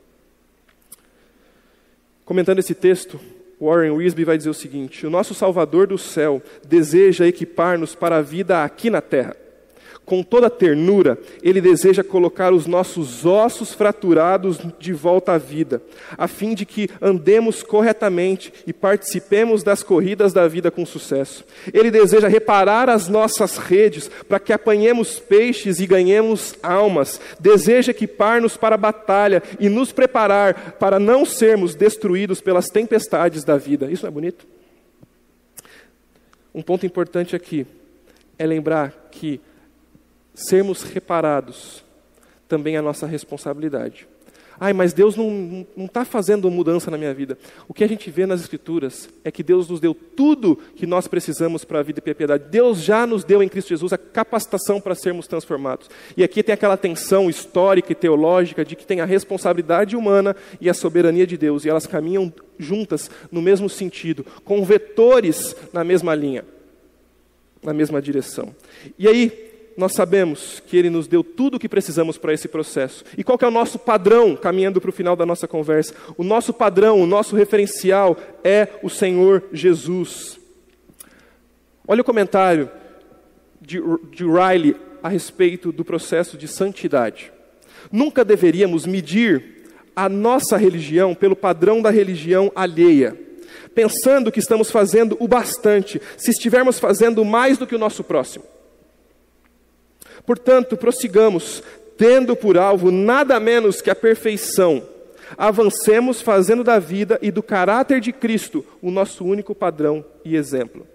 Comentando 2.25 2.59
esse 2.59 2.75
texto, 2.75 3.21
Warren 3.61 3.93
Wisby 3.93 4.25
vai 4.25 4.37
dizer 4.37 4.51
o 4.51 4.55
seguinte: 4.55 5.07
O 5.07 5.11
nosso 5.11 5.35
Salvador 5.35 5.87
do 5.87 5.97
céu 5.97 6.43
deseja 6.67 7.29
equipar-nos 7.29 7.95
para 7.95 8.17
a 8.17 8.23
vida 8.23 8.65
aqui 8.65 8.91
na 8.91 9.01
terra 9.01 9.37
com 10.07 10.23
toda 10.23 10.49
ternura, 10.49 11.19
Ele 11.43 11.61
deseja 11.61 12.05
colocar 12.05 12.53
os 12.53 12.65
nossos 12.67 13.27
ossos 13.27 13.75
fraturados 13.75 14.59
de 14.79 14.93
volta 14.93 15.33
à 15.33 15.39
vida, 15.39 15.83
a 16.17 16.29
fim 16.29 16.55
de 16.55 16.65
que 16.65 16.89
andemos 17.03 17.63
corretamente 17.63 18.53
e 18.67 18.73
participemos 18.73 19.65
das 19.65 19.83
corridas 19.83 20.33
da 20.33 20.47
vida 20.47 20.71
com 20.71 20.87
sucesso. 20.87 21.45
Ele 21.75 21.91
deseja 21.91 22.29
reparar 22.29 22.89
as 22.89 23.09
nossas 23.09 23.59
redes 23.59 24.09
para 24.29 24.39
que 24.39 24.53
apanhemos 24.53 25.19
peixes 25.19 25.81
e 25.81 25.87
ganhemos 25.87 26.55
almas. 26.63 27.21
Deseja 27.41 27.91
equipar-nos 27.91 28.57
para 28.57 28.77
a 28.77 28.79
batalha 28.79 29.43
e 29.59 29.69
nos 29.69 29.91
preparar 29.91 30.77
para 30.79 31.01
não 31.01 31.25
sermos 31.25 31.75
destruídos 31.75 32.41
pelas 32.41 32.69
tempestades 32.69 33.43
da 33.43 33.57
vida. 33.57 33.91
Isso 33.91 34.05
não 34.05 34.09
é 34.09 34.13
bonito? 34.13 34.47
Um 36.55 36.63
ponto 36.63 36.87
importante 36.87 37.35
aqui 37.35 37.67
é 38.39 38.47
lembrar 38.47 39.09
que 39.11 39.41
sermos 40.37 40.83
reparados 40.83 41.85
também 42.47 42.77
é 42.77 42.79
a 42.79 42.83
nossa 42.83 43.07
responsabilidade. 43.07 44.07
Ai, 44.59 44.73
mas 44.73 44.95
Deus 44.95 45.17
não 45.17 45.67
está 45.77 46.03
fazendo 46.05 46.51
mudança 46.51 46.91
na 46.91 46.97
minha 46.97 47.13
vida. 47.13 47.37
O 47.69 47.75
que 47.75 47.85
a 47.85 47.87
gente 47.87 48.11
vê 48.11 48.25
nas 48.25 48.41
Escrituras 48.41 49.09
é 49.23 49.31
que 49.31 49.43
Deus 49.43 49.69
nos 49.69 49.81
deu 49.81 49.95
tudo 49.95 50.57
que 50.75 50.87
nós 50.87 51.07
precisamos 51.07 51.63
para 51.63 51.81
a 51.81 51.83
vida 51.83 52.03
e 52.05 52.11
a 52.11 52.15
piedade. 52.15 52.45
Deus 52.49 52.83
já 52.83 53.07
nos 53.07 53.23
deu 53.23 53.43
em 53.43 53.49
Cristo 53.49 53.69
Jesus 53.69 53.93
a 53.93 53.99
capacitação 53.99 54.81
para 54.81 54.95
sermos 54.95 55.27
transformados. 55.27 55.91
E 56.17 56.25
aqui 56.25 56.43
tem 56.43 56.55
aquela 56.55 56.77
tensão 56.77 57.29
histórica 57.29 57.93
e 57.93 57.95
teológica 57.95 58.65
de 58.65 58.75
que 58.75 58.87
tem 58.87 59.01
a 59.03 59.05
responsabilidade 59.05 59.95
humana 59.95 60.35
e 60.59 60.71
a 60.71 60.75
soberania 60.75 61.27
de 61.27 61.37
Deus, 61.37 61.65
e 61.65 61.69
elas 61.69 61.87
caminham 61.87 62.33
juntas 62.59 63.11
no 63.31 63.43
mesmo 63.43 63.69
sentido, 63.69 64.25
com 64.43 64.65
vetores 64.65 65.55
na 65.71 65.85
mesma 65.85 66.15
linha, 66.15 66.47
na 67.63 67.75
mesma 67.75 68.01
direção. 68.01 68.55
E 68.99 69.07
aí, 69.07 69.56
nós 69.77 69.93
sabemos 69.93 70.63
que 70.67 70.77
Ele 70.77 70.89
nos 70.89 71.07
deu 71.07 71.23
tudo 71.23 71.57
o 71.57 71.59
que 71.59 71.69
precisamos 71.69 72.17
para 72.17 72.33
esse 72.33 72.49
processo. 72.49 73.05
E 73.17 73.23
qual 73.23 73.39
é 73.41 73.47
o 73.47 73.51
nosso 73.51 73.79
padrão, 73.79 74.35
caminhando 74.35 74.81
para 74.81 74.89
o 74.89 74.93
final 74.93 75.15
da 75.15 75.27
nossa 75.27 75.47
conversa? 75.47 75.95
O 76.17 76.25
nosso 76.25 76.53
padrão, 76.53 77.01
o 77.01 77.07
nosso 77.07 77.37
referencial 77.37 78.17
é 78.43 78.69
o 78.83 78.89
Senhor 78.89 79.45
Jesus. 79.53 80.39
Olha 81.87 82.01
o 82.01 82.05
comentário 82.05 82.71
de, 83.61 83.81
de 84.11 84.25
Riley 84.25 84.77
a 85.03 85.09
respeito 85.09 85.71
do 85.71 85.85
processo 85.85 86.37
de 86.39 86.49
santidade. 86.49 87.33
Nunca 87.93 88.25
deveríamos 88.25 88.87
medir 88.87 89.57
a 89.95 90.09
nossa 90.09 90.57
religião 90.57 91.15
pelo 91.15 91.37
padrão 91.37 91.81
da 91.81 91.91
religião 91.91 92.51
alheia, 92.55 93.17
pensando 93.75 94.33
que 94.33 94.41
estamos 94.41 94.71
fazendo 94.71 95.17
o 95.21 95.29
bastante, 95.29 96.01
se 96.17 96.31
estivermos 96.31 96.79
fazendo 96.79 97.25
mais 97.25 97.57
do 97.59 97.67
que 97.67 97.75
o 97.75 97.79
nosso 97.79 98.03
próximo. 98.03 98.45
Portanto, 100.27 100.77
prossigamos, 100.77 101.63
tendo 101.97 102.35
por 102.35 102.59
alvo 102.59 102.91
nada 102.91 103.39
menos 103.39 103.81
que 103.81 103.91
a 103.91 103.95
perfeição. 103.95 104.83
Avancemos 105.37 106.21
fazendo 106.21 106.63
da 106.63 106.79
vida 106.79 107.19
e 107.23 107.31
do 107.31 107.43
caráter 107.43 108.01
de 108.01 108.13
Cristo 108.13 108.65
o 108.83 108.91
nosso 108.91 109.25
único 109.25 109.55
padrão 109.55 110.05
e 110.25 110.37
exemplo. 110.37 110.87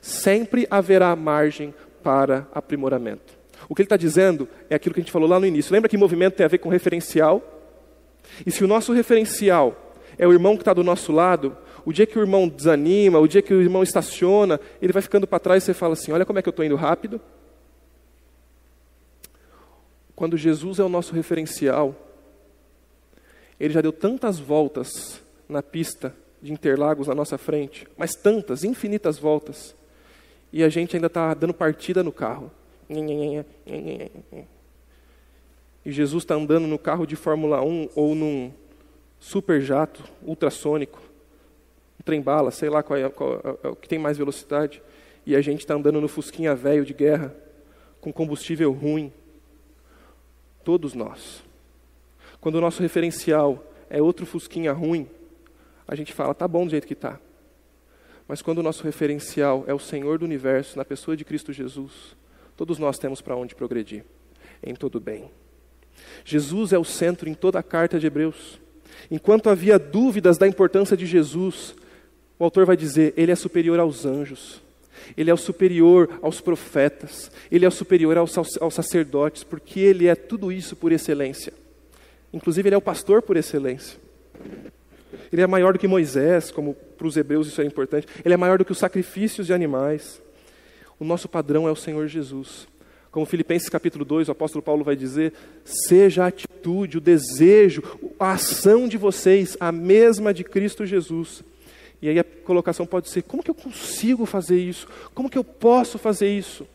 Sempre 0.00 0.66
haverá 0.70 1.14
margem 1.16 1.74
para 2.02 2.46
aprimoramento. 2.52 3.34
O 3.68 3.74
que 3.74 3.82
ele 3.82 3.86
está 3.86 3.96
dizendo 3.96 4.48
é 4.68 4.74
aquilo 4.74 4.94
que 4.94 5.00
a 5.00 5.02
gente 5.02 5.12
falou 5.12 5.28
lá 5.28 5.38
no 5.38 5.46
início. 5.46 5.72
Lembra 5.72 5.88
que 5.88 5.96
movimento 5.96 6.34
tem 6.34 6.44
a 6.44 6.48
ver 6.48 6.58
com 6.58 6.68
referencial? 6.68 7.42
E 8.44 8.50
se 8.50 8.64
o 8.64 8.68
nosso 8.68 8.92
referencial 8.92 9.94
é 10.18 10.26
o 10.26 10.32
irmão 10.32 10.56
que 10.56 10.62
está 10.62 10.72
do 10.72 10.84
nosso 10.84 11.12
lado, 11.12 11.56
o 11.84 11.92
dia 11.92 12.06
que 12.06 12.18
o 12.18 12.22
irmão 12.22 12.48
desanima, 12.48 13.18
o 13.18 13.28
dia 13.28 13.42
que 13.42 13.54
o 13.54 13.60
irmão 13.60 13.82
estaciona, 13.82 14.60
ele 14.80 14.92
vai 14.92 15.02
ficando 15.02 15.26
para 15.26 15.38
trás 15.38 15.62
e 15.62 15.66
você 15.66 15.74
fala 15.74 15.94
assim: 15.94 16.12
Olha 16.12 16.24
como 16.24 16.38
é 16.38 16.42
que 16.42 16.48
eu 16.48 16.52
estou 16.52 16.64
indo 16.64 16.76
rápido, 16.76 17.20
quando 20.22 20.36
Jesus 20.36 20.78
é 20.78 20.84
o 20.84 20.88
nosso 20.88 21.12
referencial, 21.12 21.96
ele 23.58 23.74
já 23.74 23.80
deu 23.80 23.92
tantas 23.92 24.38
voltas 24.38 25.20
na 25.48 25.60
pista 25.60 26.14
de 26.40 26.52
Interlagos 26.52 27.08
na 27.08 27.14
nossa 27.16 27.36
frente, 27.36 27.88
mas 27.96 28.14
tantas, 28.14 28.62
infinitas 28.62 29.18
voltas, 29.18 29.74
e 30.52 30.62
a 30.62 30.68
gente 30.68 30.94
ainda 30.94 31.08
está 31.08 31.34
dando 31.34 31.52
partida 31.52 32.04
no 32.04 32.12
carro. 32.12 32.52
E 35.84 35.90
Jesus 35.90 36.22
está 36.22 36.36
andando 36.36 36.68
no 36.68 36.78
carro 36.78 37.04
de 37.04 37.16
Fórmula 37.16 37.60
1 37.60 37.88
ou 37.96 38.14
num 38.14 38.52
super 39.18 39.60
jato 39.60 40.04
ultrassônico, 40.22 41.02
um 41.98 42.04
trem-bala, 42.04 42.52
sei 42.52 42.70
lá 42.70 42.80
qual 42.80 42.96
é, 42.96 43.08
qual 43.08 43.40
é, 43.42 43.66
é 43.66 43.68
o 43.70 43.74
que 43.74 43.88
tem 43.88 43.98
mais 43.98 44.16
velocidade, 44.16 44.80
e 45.26 45.34
a 45.34 45.40
gente 45.40 45.62
está 45.62 45.74
andando 45.74 46.00
no 46.00 46.06
fusquinha 46.06 46.54
velho 46.54 46.84
de 46.84 46.94
guerra, 46.94 47.34
com 48.00 48.12
combustível 48.12 48.70
ruim, 48.70 49.12
Todos 50.64 50.94
nós. 50.94 51.42
Quando 52.40 52.56
o 52.56 52.60
nosso 52.60 52.82
referencial 52.82 53.64
é 53.88 54.00
outro 54.00 54.26
fusquinha 54.26 54.72
ruim, 54.72 55.08
a 55.86 55.94
gente 55.94 56.12
fala, 56.12 56.34
tá 56.34 56.46
bom 56.48 56.64
do 56.64 56.70
jeito 56.70 56.86
que 56.86 56.92
está. 56.92 57.20
Mas 58.26 58.40
quando 58.40 58.58
o 58.58 58.62
nosso 58.62 58.84
referencial 58.84 59.64
é 59.66 59.74
o 59.74 59.78
Senhor 59.78 60.18
do 60.18 60.24
universo, 60.24 60.78
na 60.78 60.84
pessoa 60.84 61.16
de 61.16 61.24
Cristo 61.24 61.52
Jesus, 61.52 62.16
todos 62.56 62.78
nós 62.78 62.98
temos 62.98 63.20
para 63.20 63.36
onde 63.36 63.54
progredir, 63.54 64.04
em 64.62 64.74
todo 64.74 65.00
bem. 65.00 65.30
Jesus 66.24 66.72
é 66.72 66.78
o 66.78 66.84
centro 66.84 67.28
em 67.28 67.34
toda 67.34 67.58
a 67.58 67.62
carta 67.62 67.98
de 67.98 68.06
Hebreus. 68.06 68.60
Enquanto 69.10 69.50
havia 69.50 69.78
dúvidas 69.78 70.38
da 70.38 70.46
importância 70.46 70.96
de 70.96 71.04
Jesus, 71.04 71.74
o 72.38 72.44
autor 72.44 72.64
vai 72.64 72.76
dizer: 72.76 73.12
Ele 73.16 73.32
é 73.32 73.36
superior 73.36 73.78
aos 73.78 74.06
anjos. 74.06 74.61
Ele 75.16 75.30
é 75.30 75.34
o 75.34 75.38
superior 75.38 76.18
aos 76.22 76.40
profetas, 76.40 77.30
ele 77.50 77.64
é 77.64 77.68
o 77.68 77.72
superior 77.72 78.16
aos, 78.16 78.36
aos 78.38 78.74
sacerdotes, 78.74 79.44
porque 79.44 79.80
ele 79.80 80.06
é 80.06 80.14
tudo 80.14 80.52
isso 80.52 80.76
por 80.76 80.92
excelência. 80.92 81.52
Inclusive, 82.32 82.68
ele 82.68 82.74
é 82.74 82.78
o 82.78 82.82
pastor 82.82 83.22
por 83.22 83.36
excelência. 83.36 83.98
Ele 85.32 85.42
é 85.42 85.46
maior 85.46 85.72
do 85.72 85.78
que 85.78 85.88
Moisés, 85.88 86.50
como 86.50 86.74
para 86.74 87.06
os 87.06 87.16
hebreus 87.16 87.46
isso 87.46 87.60
é 87.60 87.64
importante. 87.64 88.06
Ele 88.24 88.34
é 88.34 88.36
maior 88.36 88.58
do 88.58 88.64
que 88.64 88.72
os 88.72 88.78
sacrifícios 88.78 89.46
de 89.46 89.52
animais. 89.52 90.20
O 90.98 91.04
nosso 91.04 91.28
padrão 91.28 91.68
é 91.68 91.72
o 91.72 91.76
Senhor 91.76 92.06
Jesus. 92.06 92.66
Como 93.10 93.26
Filipenses 93.26 93.68
capítulo 93.68 94.04
2, 94.04 94.28
o 94.28 94.32
apóstolo 94.32 94.62
Paulo 94.62 94.84
vai 94.84 94.96
dizer: 94.96 95.34
seja 95.64 96.24
a 96.24 96.28
atitude, 96.28 96.96
o 96.96 97.00
desejo, 97.00 97.82
a 98.18 98.32
ação 98.32 98.88
de 98.88 98.96
vocês 98.96 99.56
a 99.60 99.70
mesma 99.70 100.32
de 100.32 100.44
Cristo 100.44 100.86
Jesus. 100.86 101.44
E 102.02 102.08
aí 102.08 102.18
a 102.18 102.24
colocação 102.24 102.84
pode 102.84 103.08
ser: 103.08 103.22
como 103.22 103.42
que 103.42 103.50
eu 103.50 103.54
consigo 103.54 104.26
fazer 104.26 104.58
isso? 104.58 104.88
Como 105.14 105.30
que 105.30 105.38
eu 105.38 105.44
posso 105.44 105.96
fazer 105.96 106.36
isso? 106.36 106.66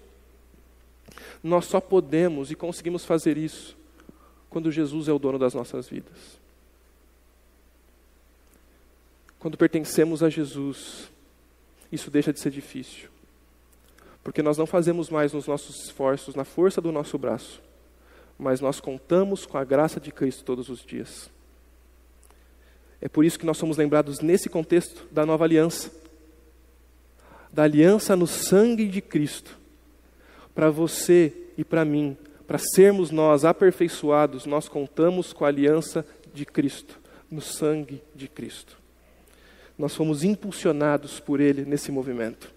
Nós 1.44 1.66
só 1.66 1.82
podemos 1.82 2.50
e 2.50 2.56
conseguimos 2.56 3.04
fazer 3.04 3.38
isso 3.38 3.78
quando 4.50 4.72
Jesus 4.72 5.10
é 5.10 5.12
o 5.12 5.20
dono 5.20 5.38
das 5.38 5.54
nossas 5.54 5.90
vidas. 5.90 6.40
Quando 9.38 9.58
pertencemos 9.58 10.24
a 10.24 10.30
Jesus, 10.30 11.10
isso 11.92 12.10
deixa 12.10 12.34
de 12.34 12.40
ser 12.40 12.50
difícil. 12.50 13.10
Porque 14.24 14.42
nós 14.42 14.58
não 14.58 14.66
fazemos 14.66 15.10
mais 15.10 15.32
nos 15.34 15.48
nossos 15.48 15.86
esforços, 15.86 16.36
na 16.36 16.44
força 16.44 16.82
do 16.82 16.92
nosso 16.92 17.18
braço, 17.18 17.62
mas 18.38 18.60
nós 18.60 18.80
contamos 18.80 19.46
com 19.46 19.58
a 19.58 19.64
graça 19.64 20.00
de 20.00 20.12
Cristo 20.12 20.44
todos 20.44 20.70
os 20.70 20.84
dias. 20.84 21.30
É 23.02 23.08
por 23.08 23.24
isso 23.24 23.38
que 23.38 23.46
nós 23.46 23.58
somos 23.58 23.78
lembrados 23.78 24.20
nesse 24.20 24.50
contexto 24.50 25.08
da 25.12 25.26
nova 25.26 25.44
aliança 25.44 25.92
da 27.52 27.64
aliança 27.64 28.16
no 28.16 28.28
sangue 28.28 28.88
de 28.88 29.02
Cristo. 29.02 29.58
Para 30.54 30.70
você 30.70 31.34
e 31.58 31.64
para 31.64 31.84
mim, 31.84 32.16
para 32.46 32.60
sermos 32.60 33.10
nós 33.10 33.46
aperfeiçoados, 33.46 34.46
nós 34.46 34.68
contamos 34.70 35.34
com 35.34 35.44
a 35.44 35.48
aliança 35.48 36.06
de 36.36 36.46
Cristo, 36.46 37.00
no 37.32 37.42
sangue 37.42 38.04
de 38.14 38.28
Cristo. 38.28 38.78
Nós 39.76 39.96
fomos 39.96 40.24
impulsionados 40.24 41.20
por 41.20 41.40
Ele 41.40 41.66
nesse 41.66 41.92
movimento 41.92 42.54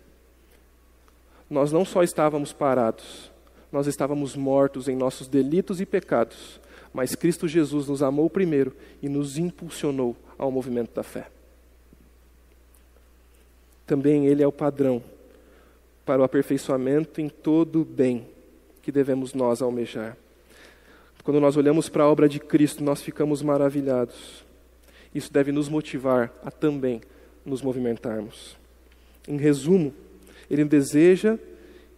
nós 1.51 1.73
não 1.73 1.85
só 1.85 2.05
estávamos 2.05 2.53
parados, 2.53 3.29
nós 3.73 3.89
estávamos 3.89 4.37
mortos 4.37 4.87
em 4.87 4.95
nossos 4.95 5.27
delitos 5.27 5.81
e 5.81 5.87
pecados, 5.87 6.61
mas 6.95 7.17
Cristo 7.17 7.49
Jesus 7.49 7.89
nos 7.89 8.05
amou 8.05 8.31
primeiro 8.31 8.73
e 9.03 9.09
nos 9.09 9.37
impulsionou 9.37 10.17
ao 10.41 10.51
movimento 10.51 10.95
da 10.95 11.03
fé. 11.03 11.29
Também 13.87 14.27
Ele 14.27 14.43
é 14.43 14.47
o 14.47 14.53
padrão 14.53 15.03
para 16.07 16.23
o 16.23 16.25
aperfeiçoamento 16.25 17.21
em 17.21 17.29
todo 17.29 17.83
o 17.83 17.85
bem 17.85 18.27
que 18.83 18.91
devemos 18.91 19.35
nós 19.35 19.61
almejar. 19.61 20.17
Quando 21.23 21.41
nós 21.41 21.59
olhamos 21.59 21.91
para 21.91 22.05
a 22.05 22.09
obra 22.09 22.27
de 22.27 22.41
Cristo, 22.41 22.83
nós 22.83 23.03
ficamos 23.03 23.43
maravilhados. 23.43 24.43
Isso 25.15 25.31
deve 25.31 25.53
nos 25.53 25.69
motivar 25.69 26.33
a 26.43 26.51
também 26.51 27.03
nos 27.45 27.61
movimentarmos. 27.61 28.57
Em 29.29 29.37
resumo, 29.37 29.93
ele 30.49 30.65
deseja 30.65 31.39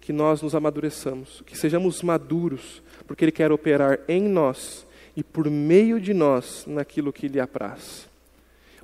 que 0.01 0.12
nós 0.12 0.43
nos 0.43 0.57
amadureçamos, 0.57 1.43
que 1.47 1.57
sejamos 1.57 2.03
maduros, 2.03 2.82
porque 3.07 3.24
Ele 3.24 3.30
quer 3.30 3.53
operar 3.53 4.01
em 4.09 4.22
nós 4.22 4.84
e 5.16 5.22
por 5.22 5.49
meio 5.49 6.01
de 6.01 6.12
nós 6.12 6.64
naquilo 6.66 7.12
que 7.12 7.28
lhe 7.28 7.38
apraz. 7.38 8.11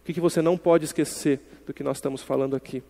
Que, 0.08 0.14
que 0.14 0.20
você 0.22 0.40
não 0.40 0.56
pode 0.56 0.86
esquecer 0.86 1.38
do 1.66 1.74
que 1.74 1.82
nós 1.82 1.98
estamos 1.98 2.22
falando 2.22 2.56
aqui? 2.56 2.82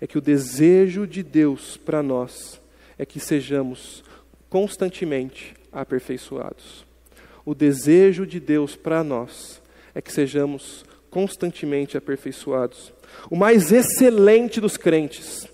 É 0.00 0.06
que 0.06 0.16
o 0.16 0.20
desejo 0.20 1.06
de 1.06 1.22
Deus 1.22 1.76
para 1.76 2.02
nós 2.02 2.58
é 2.96 3.04
que 3.04 3.20
sejamos 3.20 4.02
constantemente 4.48 5.54
aperfeiçoados. 5.70 6.86
O 7.44 7.54
desejo 7.54 8.26
de 8.26 8.40
Deus 8.40 8.74
para 8.74 9.04
nós 9.04 9.60
é 9.94 10.00
que 10.00 10.10
sejamos 10.10 10.86
constantemente 11.10 11.98
aperfeiçoados. 11.98 12.94
O 13.30 13.36
mais 13.36 13.70
excelente 13.70 14.58
dos 14.58 14.78
crentes 14.78 15.46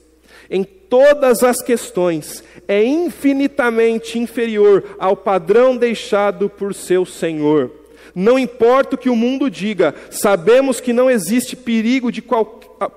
em 0.48 0.62
todas 0.62 1.42
as 1.42 1.60
questões 1.60 2.44
é 2.68 2.84
infinitamente 2.84 4.16
inferior 4.16 4.94
ao 5.00 5.16
padrão 5.16 5.76
deixado 5.76 6.48
por 6.48 6.72
seu 6.72 7.04
Senhor. 7.04 7.83
Não 8.14 8.38
importa 8.38 8.94
o 8.94 8.98
que 8.98 9.10
o 9.10 9.16
mundo 9.16 9.50
diga, 9.50 9.94
sabemos 10.10 10.80
que 10.80 10.92
não 10.92 11.10
existe 11.10 11.56
perigo 11.56 12.12
de, 12.12 12.22
qual, 12.22 12.44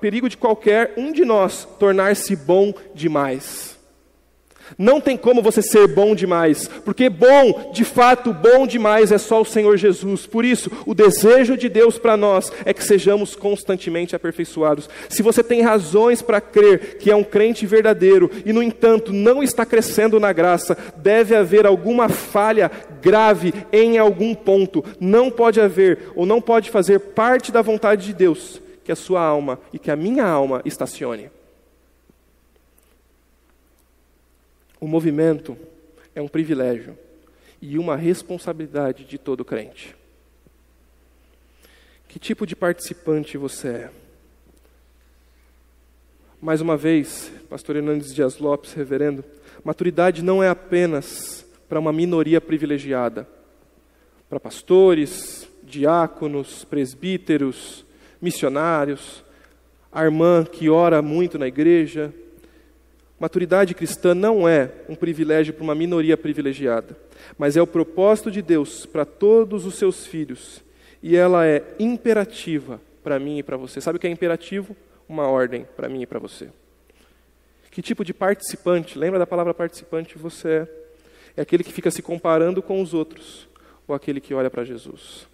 perigo 0.00 0.28
de 0.28 0.36
qualquer 0.36 0.94
um 0.96 1.12
de 1.12 1.24
nós 1.24 1.66
tornar-se 1.78 2.36
bom 2.36 2.72
demais. 2.94 3.77
Não 4.76 5.00
tem 5.00 5.16
como 5.16 5.42
você 5.42 5.62
ser 5.62 5.86
bom 5.88 6.14
demais, 6.14 6.68
porque 6.84 7.08
bom, 7.08 7.70
de 7.72 7.84
fato, 7.84 8.32
bom 8.32 8.66
demais 8.66 9.12
é 9.12 9.18
só 9.18 9.40
o 9.40 9.44
Senhor 9.44 9.76
Jesus. 9.76 10.26
Por 10.26 10.44
isso, 10.44 10.70
o 10.86 10.94
desejo 10.94 11.56
de 11.56 11.68
Deus 11.68 11.98
para 11.98 12.16
nós 12.16 12.52
é 12.64 12.74
que 12.74 12.84
sejamos 12.84 13.34
constantemente 13.34 14.14
aperfeiçoados. 14.14 14.88
Se 15.08 15.22
você 15.22 15.42
tem 15.42 15.62
razões 15.62 16.20
para 16.20 16.40
crer 16.40 16.98
que 16.98 17.10
é 17.10 17.16
um 17.16 17.24
crente 17.24 17.66
verdadeiro 17.66 18.30
e, 18.44 18.52
no 18.52 18.62
entanto, 18.62 19.12
não 19.12 19.42
está 19.42 19.64
crescendo 19.64 20.20
na 20.20 20.32
graça, 20.32 20.76
deve 20.96 21.34
haver 21.34 21.66
alguma 21.66 22.08
falha 22.08 22.70
grave 23.00 23.54
em 23.72 23.98
algum 23.98 24.34
ponto. 24.34 24.84
Não 25.00 25.30
pode 25.30 25.60
haver 25.60 26.12
ou 26.14 26.26
não 26.26 26.40
pode 26.40 26.70
fazer 26.70 26.98
parte 26.98 27.52
da 27.52 27.62
vontade 27.62 28.06
de 28.06 28.14
Deus 28.14 28.60
que 28.84 28.92
a 28.92 28.96
sua 28.96 29.20
alma 29.20 29.60
e 29.70 29.78
que 29.78 29.90
a 29.90 29.96
minha 29.96 30.24
alma 30.24 30.62
estacione. 30.64 31.30
O 34.80 34.86
movimento 34.86 35.56
é 36.14 36.22
um 36.22 36.28
privilégio 36.28 36.96
e 37.60 37.78
uma 37.78 37.96
responsabilidade 37.96 39.04
de 39.04 39.18
todo 39.18 39.44
crente. 39.44 39.96
Que 42.06 42.18
tipo 42.18 42.46
de 42.46 42.54
participante 42.54 43.36
você 43.36 43.68
é? 43.68 43.90
Mais 46.40 46.60
uma 46.60 46.76
vez, 46.76 47.32
pastor 47.50 47.76
Hernandes 47.76 48.14
Dias 48.14 48.38
Lopes, 48.38 48.72
reverendo, 48.72 49.24
maturidade 49.64 50.22
não 50.22 50.40
é 50.42 50.48
apenas 50.48 51.44
para 51.68 51.80
uma 51.80 51.92
minoria 51.92 52.40
privilegiada, 52.40 53.28
para 54.28 54.38
pastores, 54.38 55.48
diáconos, 55.64 56.64
presbíteros, 56.64 57.84
missionários, 58.22 59.24
a 59.90 60.04
irmã 60.04 60.44
que 60.44 60.70
ora 60.70 61.02
muito 61.02 61.38
na 61.38 61.48
igreja, 61.48 62.14
Maturidade 63.18 63.74
cristã 63.74 64.14
não 64.14 64.48
é 64.48 64.70
um 64.88 64.94
privilégio 64.94 65.52
para 65.52 65.64
uma 65.64 65.74
minoria 65.74 66.16
privilegiada, 66.16 66.96
mas 67.36 67.56
é 67.56 67.62
o 67.62 67.66
propósito 67.66 68.30
de 68.30 68.40
Deus 68.40 68.86
para 68.86 69.04
todos 69.04 69.66
os 69.66 69.74
seus 69.74 70.06
filhos. 70.06 70.62
E 71.02 71.16
ela 71.16 71.44
é 71.44 71.64
imperativa 71.78 72.80
para 73.02 73.18
mim 73.18 73.38
e 73.38 73.42
para 73.42 73.56
você. 73.56 73.80
Sabe 73.80 73.96
o 73.96 74.00
que 74.00 74.06
é 74.06 74.10
imperativo? 74.10 74.76
Uma 75.08 75.26
ordem 75.26 75.66
para 75.76 75.88
mim 75.88 76.02
e 76.02 76.06
para 76.06 76.18
você. 76.18 76.48
Que 77.70 77.82
tipo 77.82 78.04
de 78.04 78.14
participante, 78.14 78.98
lembra 78.98 79.18
da 79.18 79.26
palavra 79.26 79.52
participante, 79.52 80.16
você 80.16 80.48
é? 80.48 80.68
É 81.36 81.42
aquele 81.42 81.62
que 81.62 81.72
fica 81.72 81.90
se 81.90 82.02
comparando 82.02 82.60
com 82.60 82.82
os 82.82 82.92
outros 82.92 83.48
ou 83.86 83.94
aquele 83.94 84.20
que 84.20 84.34
olha 84.34 84.50
para 84.50 84.64
Jesus? 84.64 85.26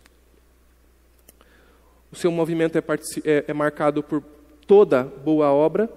O 2.12 2.16
seu 2.16 2.30
movimento 2.30 2.76
é, 2.76 2.82
é, 3.24 3.44
é 3.48 3.52
marcado 3.52 4.02
por 4.02 4.22
toda 4.66 5.02
boa 5.02 5.50
obra 5.50 5.90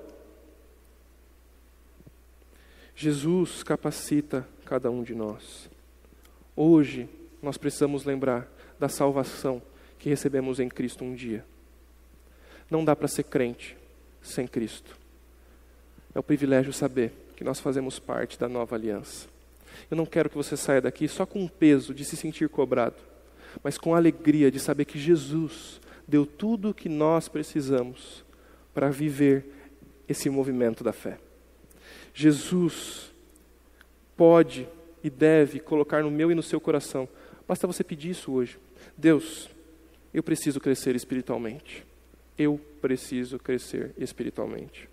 Jesus 3.00 3.62
capacita 3.62 4.48
cada 4.66 4.90
um 4.90 5.04
de 5.04 5.14
nós. 5.14 5.70
Hoje, 6.56 7.08
nós 7.44 7.56
precisamos 7.56 8.04
lembrar 8.04 8.52
da 8.80 8.90
salvação 8.90 9.62
que 10.00 10.10
recebemos 10.10 10.60
em 10.60 10.68
Cristo 10.68 11.06
um 11.06 11.14
dia. 11.14 11.46
Não 12.72 12.84
dá 12.84 12.96
para 12.96 13.08
ser 13.08 13.26
crente 13.26 13.78
sem 14.20 14.48
Cristo. 14.48 14.98
É 16.16 16.18
o 16.18 16.24
privilégio 16.24 16.74
saber 16.74 17.14
que 17.36 17.44
nós 17.44 17.60
fazemos 17.60 18.00
parte 18.00 18.40
da 18.40 18.50
nova 18.50 18.76
aliança. 18.76 19.28
Eu 19.92 19.96
não 19.96 20.06
quero 20.08 20.28
que 20.28 20.36
você 20.36 20.58
saia 20.58 20.82
daqui 20.82 21.08
só 21.08 21.24
com 21.24 21.46
o 21.46 21.50
peso 21.50 21.94
de 21.94 22.04
se 22.04 22.18
sentir 22.18 22.50
cobrado, 22.50 22.98
mas 23.64 23.78
com 23.78 23.94
a 23.94 23.98
alegria 23.98 24.50
de 24.50 24.60
saber 24.60 24.86
que 24.86 24.98
Jesus 24.98 25.80
deu 26.08 26.26
tudo 26.26 26.72
o 26.72 26.74
que 26.74 26.90
nós 26.90 27.28
precisamos 27.28 28.26
para 28.74 28.90
viver 28.90 29.46
esse 30.10 30.32
movimento 30.32 30.84
da 30.84 30.92
fé. 30.92 31.20
Jesus 32.20 33.12
pode 34.16 34.68
e 35.04 35.10
deve 35.10 35.60
colocar 35.60 36.02
no 36.02 36.10
meu 36.10 36.32
e 36.32 36.36
no 36.36 36.42
seu 36.42 36.60
coração. 36.60 37.08
Basta 37.48 37.68
você 37.68 37.84
pedir 37.84 38.10
isso 38.10 38.32
hoje. 38.32 38.58
Deus, 38.98 39.48
eu 40.12 40.24
preciso 40.24 40.60
crescer 40.60 40.96
espiritualmente. 40.96 41.86
Eu 42.36 42.60
preciso 42.82 43.38
crescer 43.38 43.94
espiritualmente. 44.00 44.90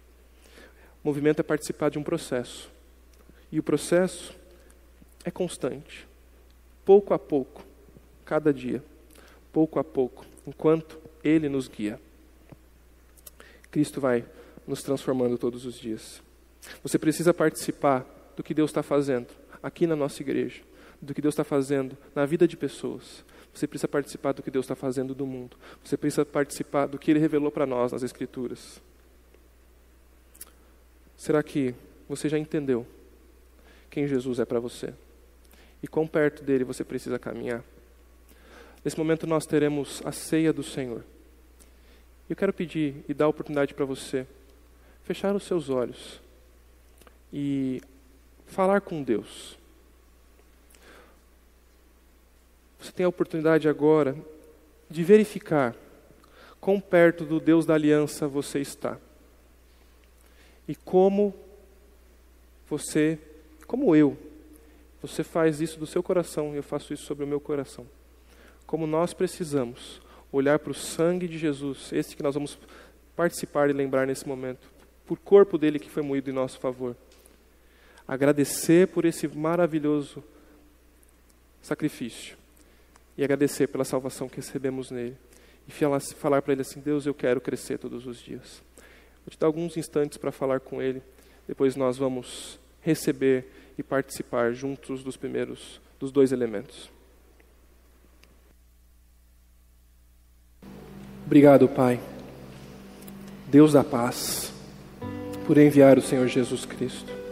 O 1.03 1.09
movimento 1.09 1.41
é 1.41 1.43
participar 1.43 1.89
de 1.89 1.99
um 1.99 2.03
processo. 2.03 2.71
E 3.51 3.59
o 3.59 3.63
processo 3.63 4.37
é 5.25 5.31
constante. 5.31 6.07
Pouco 6.85 7.15
a 7.15 7.19
pouco, 7.19 7.65
cada 8.27 8.53
dia, 8.53 8.85
pouco 9.51 9.79
a 9.79 9.85
pouco, 9.85 10.27
enquanto 10.47 11.01
Ele 11.25 11.49
nos 11.49 11.69
guia. 11.69 11.99
Cristo 13.71 13.99
vai 13.99 14.27
nos 14.67 14.83
transformando 14.83 15.39
todos 15.39 15.65
os 15.65 15.81
dias. 15.81 16.23
Você 16.83 16.99
precisa 16.99 17.33
participar 17.33 18.07
do 18.37 18.43
que 18.43 18.55
Deus 18.55 18.71
está 18.71 18.83
fazendo 18.83 19.29
aqui 19.63 19.87
na 19.87 19.97
nossa 19.97 20.23
igreja, 20.23 20.63
do 21.01 21.15
que 21.15 21.23
Deus 21.23 21.33
está 21.33 21.45
fazendo 21.45 21.97
na 22.15 22.27
vida 22.27 22.47
de 22.47 22.57
pessoas. 22.57 23.25
Você 23.53 23.67
precisa 23.67 23.89
participar 23.89 24.33
do 24.33 24.43
que 24.43 24.51
Deus 24.51 24.65
está 24.65 24.75
fazendo 24.75 25.15
do 25.15 25.27
mundo. 25.27 25.57
Você 25.83 25.97
precisa 25.97 26.25
participar 26.25 26.87
do 26.87 26.99
que 26.99 27.11
Ele 27.11 27.21
revelou 27.21 27.51
para 27.51 27.67
nós 27.67 27.93
nas 27.93 28.03
Escrituras. 28.03 28.83
Será 31.17 31.43
que 31.43 31.75
você 32.09 32.29
já 32.29 32.39
entendeu 32.39 32.87
quem 33.91 34.09
Jesus 34.09 34.41
é 34.41 34.45
para 34.45 34.59
você 34.59 34.93
e 35.83 35.87
quão 35.87 36.07
perto 36.07 36.43
dele 36.43 36.65
você 36.65 36.83
precisa 36.83 37.19
caminhar. 37.19 37.63
Nesse 38.85 38.99
momento 38.99 39.27
nós 39.27 39.47
teremos 39.47 40.03
a 40.05 40.11
ceia 40.11 40.53
do 40.53 40.63
Senhor. 40.63 41.05
Eu 42.29 42.35
quero 42.35 42.53
pedir 42.53 43.05
e 43.09 43.15
dar 43.15 43.27
a 43.27 43.29
oportunidade 43.29 43.73
para 43.73 43.85
você 43.85 44.27
fechar 45.05 45.35
os 45.37 45.45
seus 45.45 45.71
olhos 45.71 46.21
e 47.37 47.83
falar 48.47 48.81
com 48.81 49.03
Deus. 49.03 49.59
Você 52.79 52.93
tem 52.93 53.05
a 53.05 53.09
oportunidade 53.09 53.69
agora 53.69 54.17
de 54.89 55.03
verificar 55.03 55.75
quão 56.61 56.79
perto 56.79 57.25
do 57.25 57.41
Deus 57.41 57.67
da 57.67 57.75
aliança 57.75 58.29
você 58.29 58.61
está. 58.61 58.99
E 60.69 60.77
como 60.77 61.35
você, 62.71 63.19
como 63.67 63.97
eu, 63.97 64.17
você 65.03 65.25
faz 65.25 65.61
isso 65.61 65.79
do 65.79 65.89
seu 65.89 66.05
coração 66.05 66.55
e 66.55 66.59
eu 66.59 66.63
faço 66.63 66.95
isso 66.95 67.05
sobre 67.05 67.25
o 67.25 67.27
meu 67.27 67.41
coração. 67.41 67.85
Como 68.65 68.87
nós 68.87 69.13
precisamos 69.13 70.01
olhar 70.31 70.61
para 70.61 70.71
o 70.71 70.75
sangue 70.75 71.27
de 71.27 71.37
Jesus, 71.37 71.93
esse 71.93 72.15
que 72.15 72.23
nós 72.23 72.35
vamos 72.35 72.57
participar 73.17 73.69
e 73.69 73.73
lembrar 73.73 74.07
nesse 74.07 74.27
momento, 74.27 74.71
por 75.05 75.19
corpo 75.19 75.59
dele 75.59 75.81
que 75.81 75.91
foi 75.91 76.03
moído 76.03 76.31
em 76.31 76.33
nosso 76.33 76.61
favor. 76.61 76.97
Agradecer 78.07 78.89
por 78.89 79.05
esse 79.05 79.27
maravilhoso 79.29 80.23
sacrifício 81.63 82.37
e 83.17 83.25
agradecer 83.25 83.67
pela 83.69 83.85
salvação 83.85 84.29
que 84.29 84.37
recebemos 84.37 84.91
nele. 84.91 85.17
E 85.67 85.73
falar 86.15 86.43
para 86.43 86.53
ele 86.53 86.61
assim: 86.61 86.81
Deus, 86.81 87.07
eu 87.07 87.15
quero 87.15 87.41
crescer 87.41 87.79
todos 87.79 88.07
os 88.07 88.19
dias. 88.19 88.63
Vou 89.25 89.31
te 89.31 89.39
dar 89.39 89.47
alguns 89.47 89.77
instantes 89.77 90.19
para 90.19 90.31
falar 90.31 90.61
com 90.61 90.83
ele, 90.83 91.03
depois 91.49 91.75
nós 91.75 91.97
vamos 91.97 92.59
receber 92.83 93.47
e 93.79 93.83
participar 93.83 94.53
juntos 94.53 95.03
dos 95.03 95.17
primeiros, 95.17 95.81
dos 95.99 96.13
dois 96.13 96.33
elementos. 96.33 96.91
Obrigado, 101.25 101.67
Pai, 101.67 101.99
Deus 103.47 103.73
da 103.73 103.83
paz, 103.83 104.53
por 105.47 105.57
enviar 105.57 105.97
o 105.97 106.03
Senhor 106.03 106.29
Jesus 106.29 106.67
Cristo. 106.67 107.24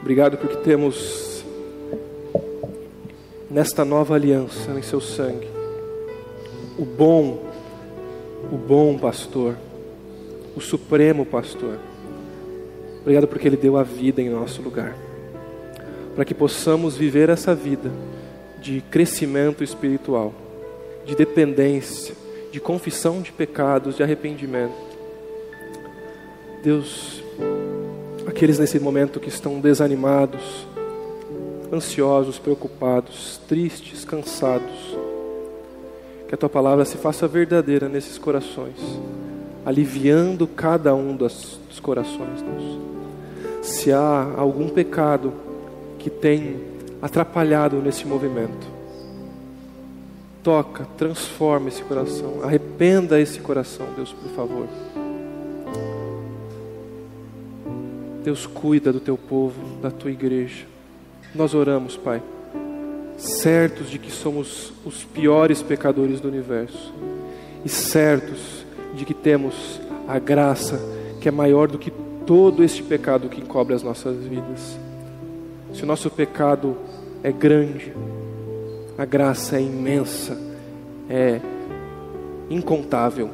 Obrigado 0.00 0.36
porque 0.38 0.56
temos 0.56 1.44
nesta 3.50 3.84
nova 3.84 4.14
aliança 4.14 4.72
em 4.72 4.82
seu 4.82 5.00
sangue 5.00 5.48
o 6.78 6.84
bom, 6.84 7.38
o 8.50 8.56
bom 8.56 8.96
pastor, 8.96 9.54
o 10.56 10.60
supremo 10.60 11.26
pastor. 11.26 11.78
Obrigado 13.02 13.28
porque 13.28 13.46
ele 13.46 13.56
deu 13.56 13.76
a 13.76 13.82
vida 13.82 14.22
em 14.22 14.30
nosso 14.30 14.62
lugar 14.62 14.96
para 16.14 16.24
que 16.24 16.34
possamos 16.34 16.96
viver 16.96 17.28
essa 17.28 17.54
vida 17.54 17.90
de 18.60 18.80
crescimento 18.90 19.62
espiritual, 19.62 20.34
de 21.06 21.14
dependência, 21.14 22.14
de 22.50 22.60
confissão 22.60 23.22
de 23.22 23.32
pecados, 23.32 23.96
de 23.96 24.02
arrependimento. 24.02 24.74
Deus, 26.62 27.19
aqueles 28.40 28.58
nesse 28.58 28.80
momento 28.80 29.20
que 29.20 29.28
estão 29.28 29.60
desanimados, 29.60 30.66
ansiosos, 31.70 32.38
preocupados, 32.38 33.38
tristes, 33.46 34.02
cansados, 34.02 34.96
que 36.26 36.34
a 36.34 36.38
tua 36.38 36.48
palavra 36.48 36.86
se 36.86 36.96
faça 36.96 37.28
verdadeira 37.28 37.86
nesses 37.86 38.16
corações, 38.16 38.78
aliviando 39.62 40.46
cada 40.46 40.94
um 40.94 41.14
dos, 41.14 41.60
dos 41.68 41.78
corações, 41.80 42.40
Deus. 42.40 42.78
Se 43.60 43.92
há 43.92 44.32
algum 44.38 44.70
pecado, 44.70 45.34
que 45.98 46.08
tem 46.08 46.62
atrapalhado 47.02 47.76
nesse 47.76 48.06
movimento. 48.06 48.66
Toca, 50.42 50.86
transforma 50.96 51.68
esse 51.68 51.82
coração, 51.82 52.40
arrependa 52.42 53.20
esse 53.20 53.38
coração, 53.40 53.84
Deus, 53.94 54.14
por 54.14 54.30
favor. 54.30 54.66
Deus 58.22 58.46
cuida 58.46 58.92
do 58.92 59.00
teu 59.00 59.16
povo, 59.16 59.80
da 59.80 59.90
tua 59.90 60.10
igreja. 60.10 60.66
Nós 61.34 61.54
oramos, 61.54 61.96
Pai, 61.96 62.22
certos 63.16 63.90
de 63.90 63.98
que 63.98 64.10
somos 64.10 64.72
os 64.84 65.04
piores 65.04 65.62
pecadores 65.62 66.20
do 66.20 66.28
universo 66.28 66.92
e 67.64 67.68
certos 67.68 68.64
de 68.94 69.04
que 69.04 69.14
temos 69.14 69.80
a 70.06 70.18
graça 70.18 70.80
que 71.20 71.28
é 71.28 71.30
maior 71.30 71.68
do 71.68 71.78
que 71.78 71.92
todo 72.26 72.62
este 72.62 72.82
pecado 72.82 73.28
que 73.28 73.40
encobre 73.40 73.74
as 73.74 73.82
nossas 73.82 74.16
vidas. 74.24 74.78
Se 75.72 75.82
o 75.82 75.86
nosso 75.86 76.10
pecado 76.10 76.76
é 77.22 77.30
grande, 77.30 77.92
a 78.98 79.04
graça 79.04 79.56
é 79.56 79.62
imensa, 79.62 80.36
é 81.08 81.40
incontável. 82.50 83.30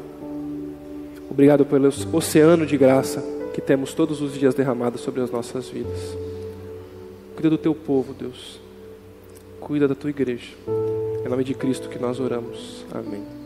Obrigado 1.30 1.64
pelo 1.64 1.88
oceano 2.12 2.66
de 2.66 2.76
graça 2.76 3.35
que 3.56 3.62
temos 3.62 3.94
todos 3.94 4.20
os 4.20 4.34
dias 4.34 4.54
derramado 4.54 4.98
sobre 4.98 5.22
as 5.22 5.30
nossas 5.30 5.66
vidas. 5.70 6.14
Cuida 7.34 7.48
do 7.48 7.56
teu 7.56 7.74
povo, 7.74 8.12
Deus. 8.12 8.60
Cuida 9.58 9.88
da 9.88 9.94
tua 9.94 10.10
igreja. 10.10 10.52
Em 11.24 11.26
nome 11.26 11.42
de 11.42 11.54
Cristo 11.54 11.88
que 11.88 11.98
nós 11.98 12.20
oramos. 12.20 12.84
Amém. 12.92 13.45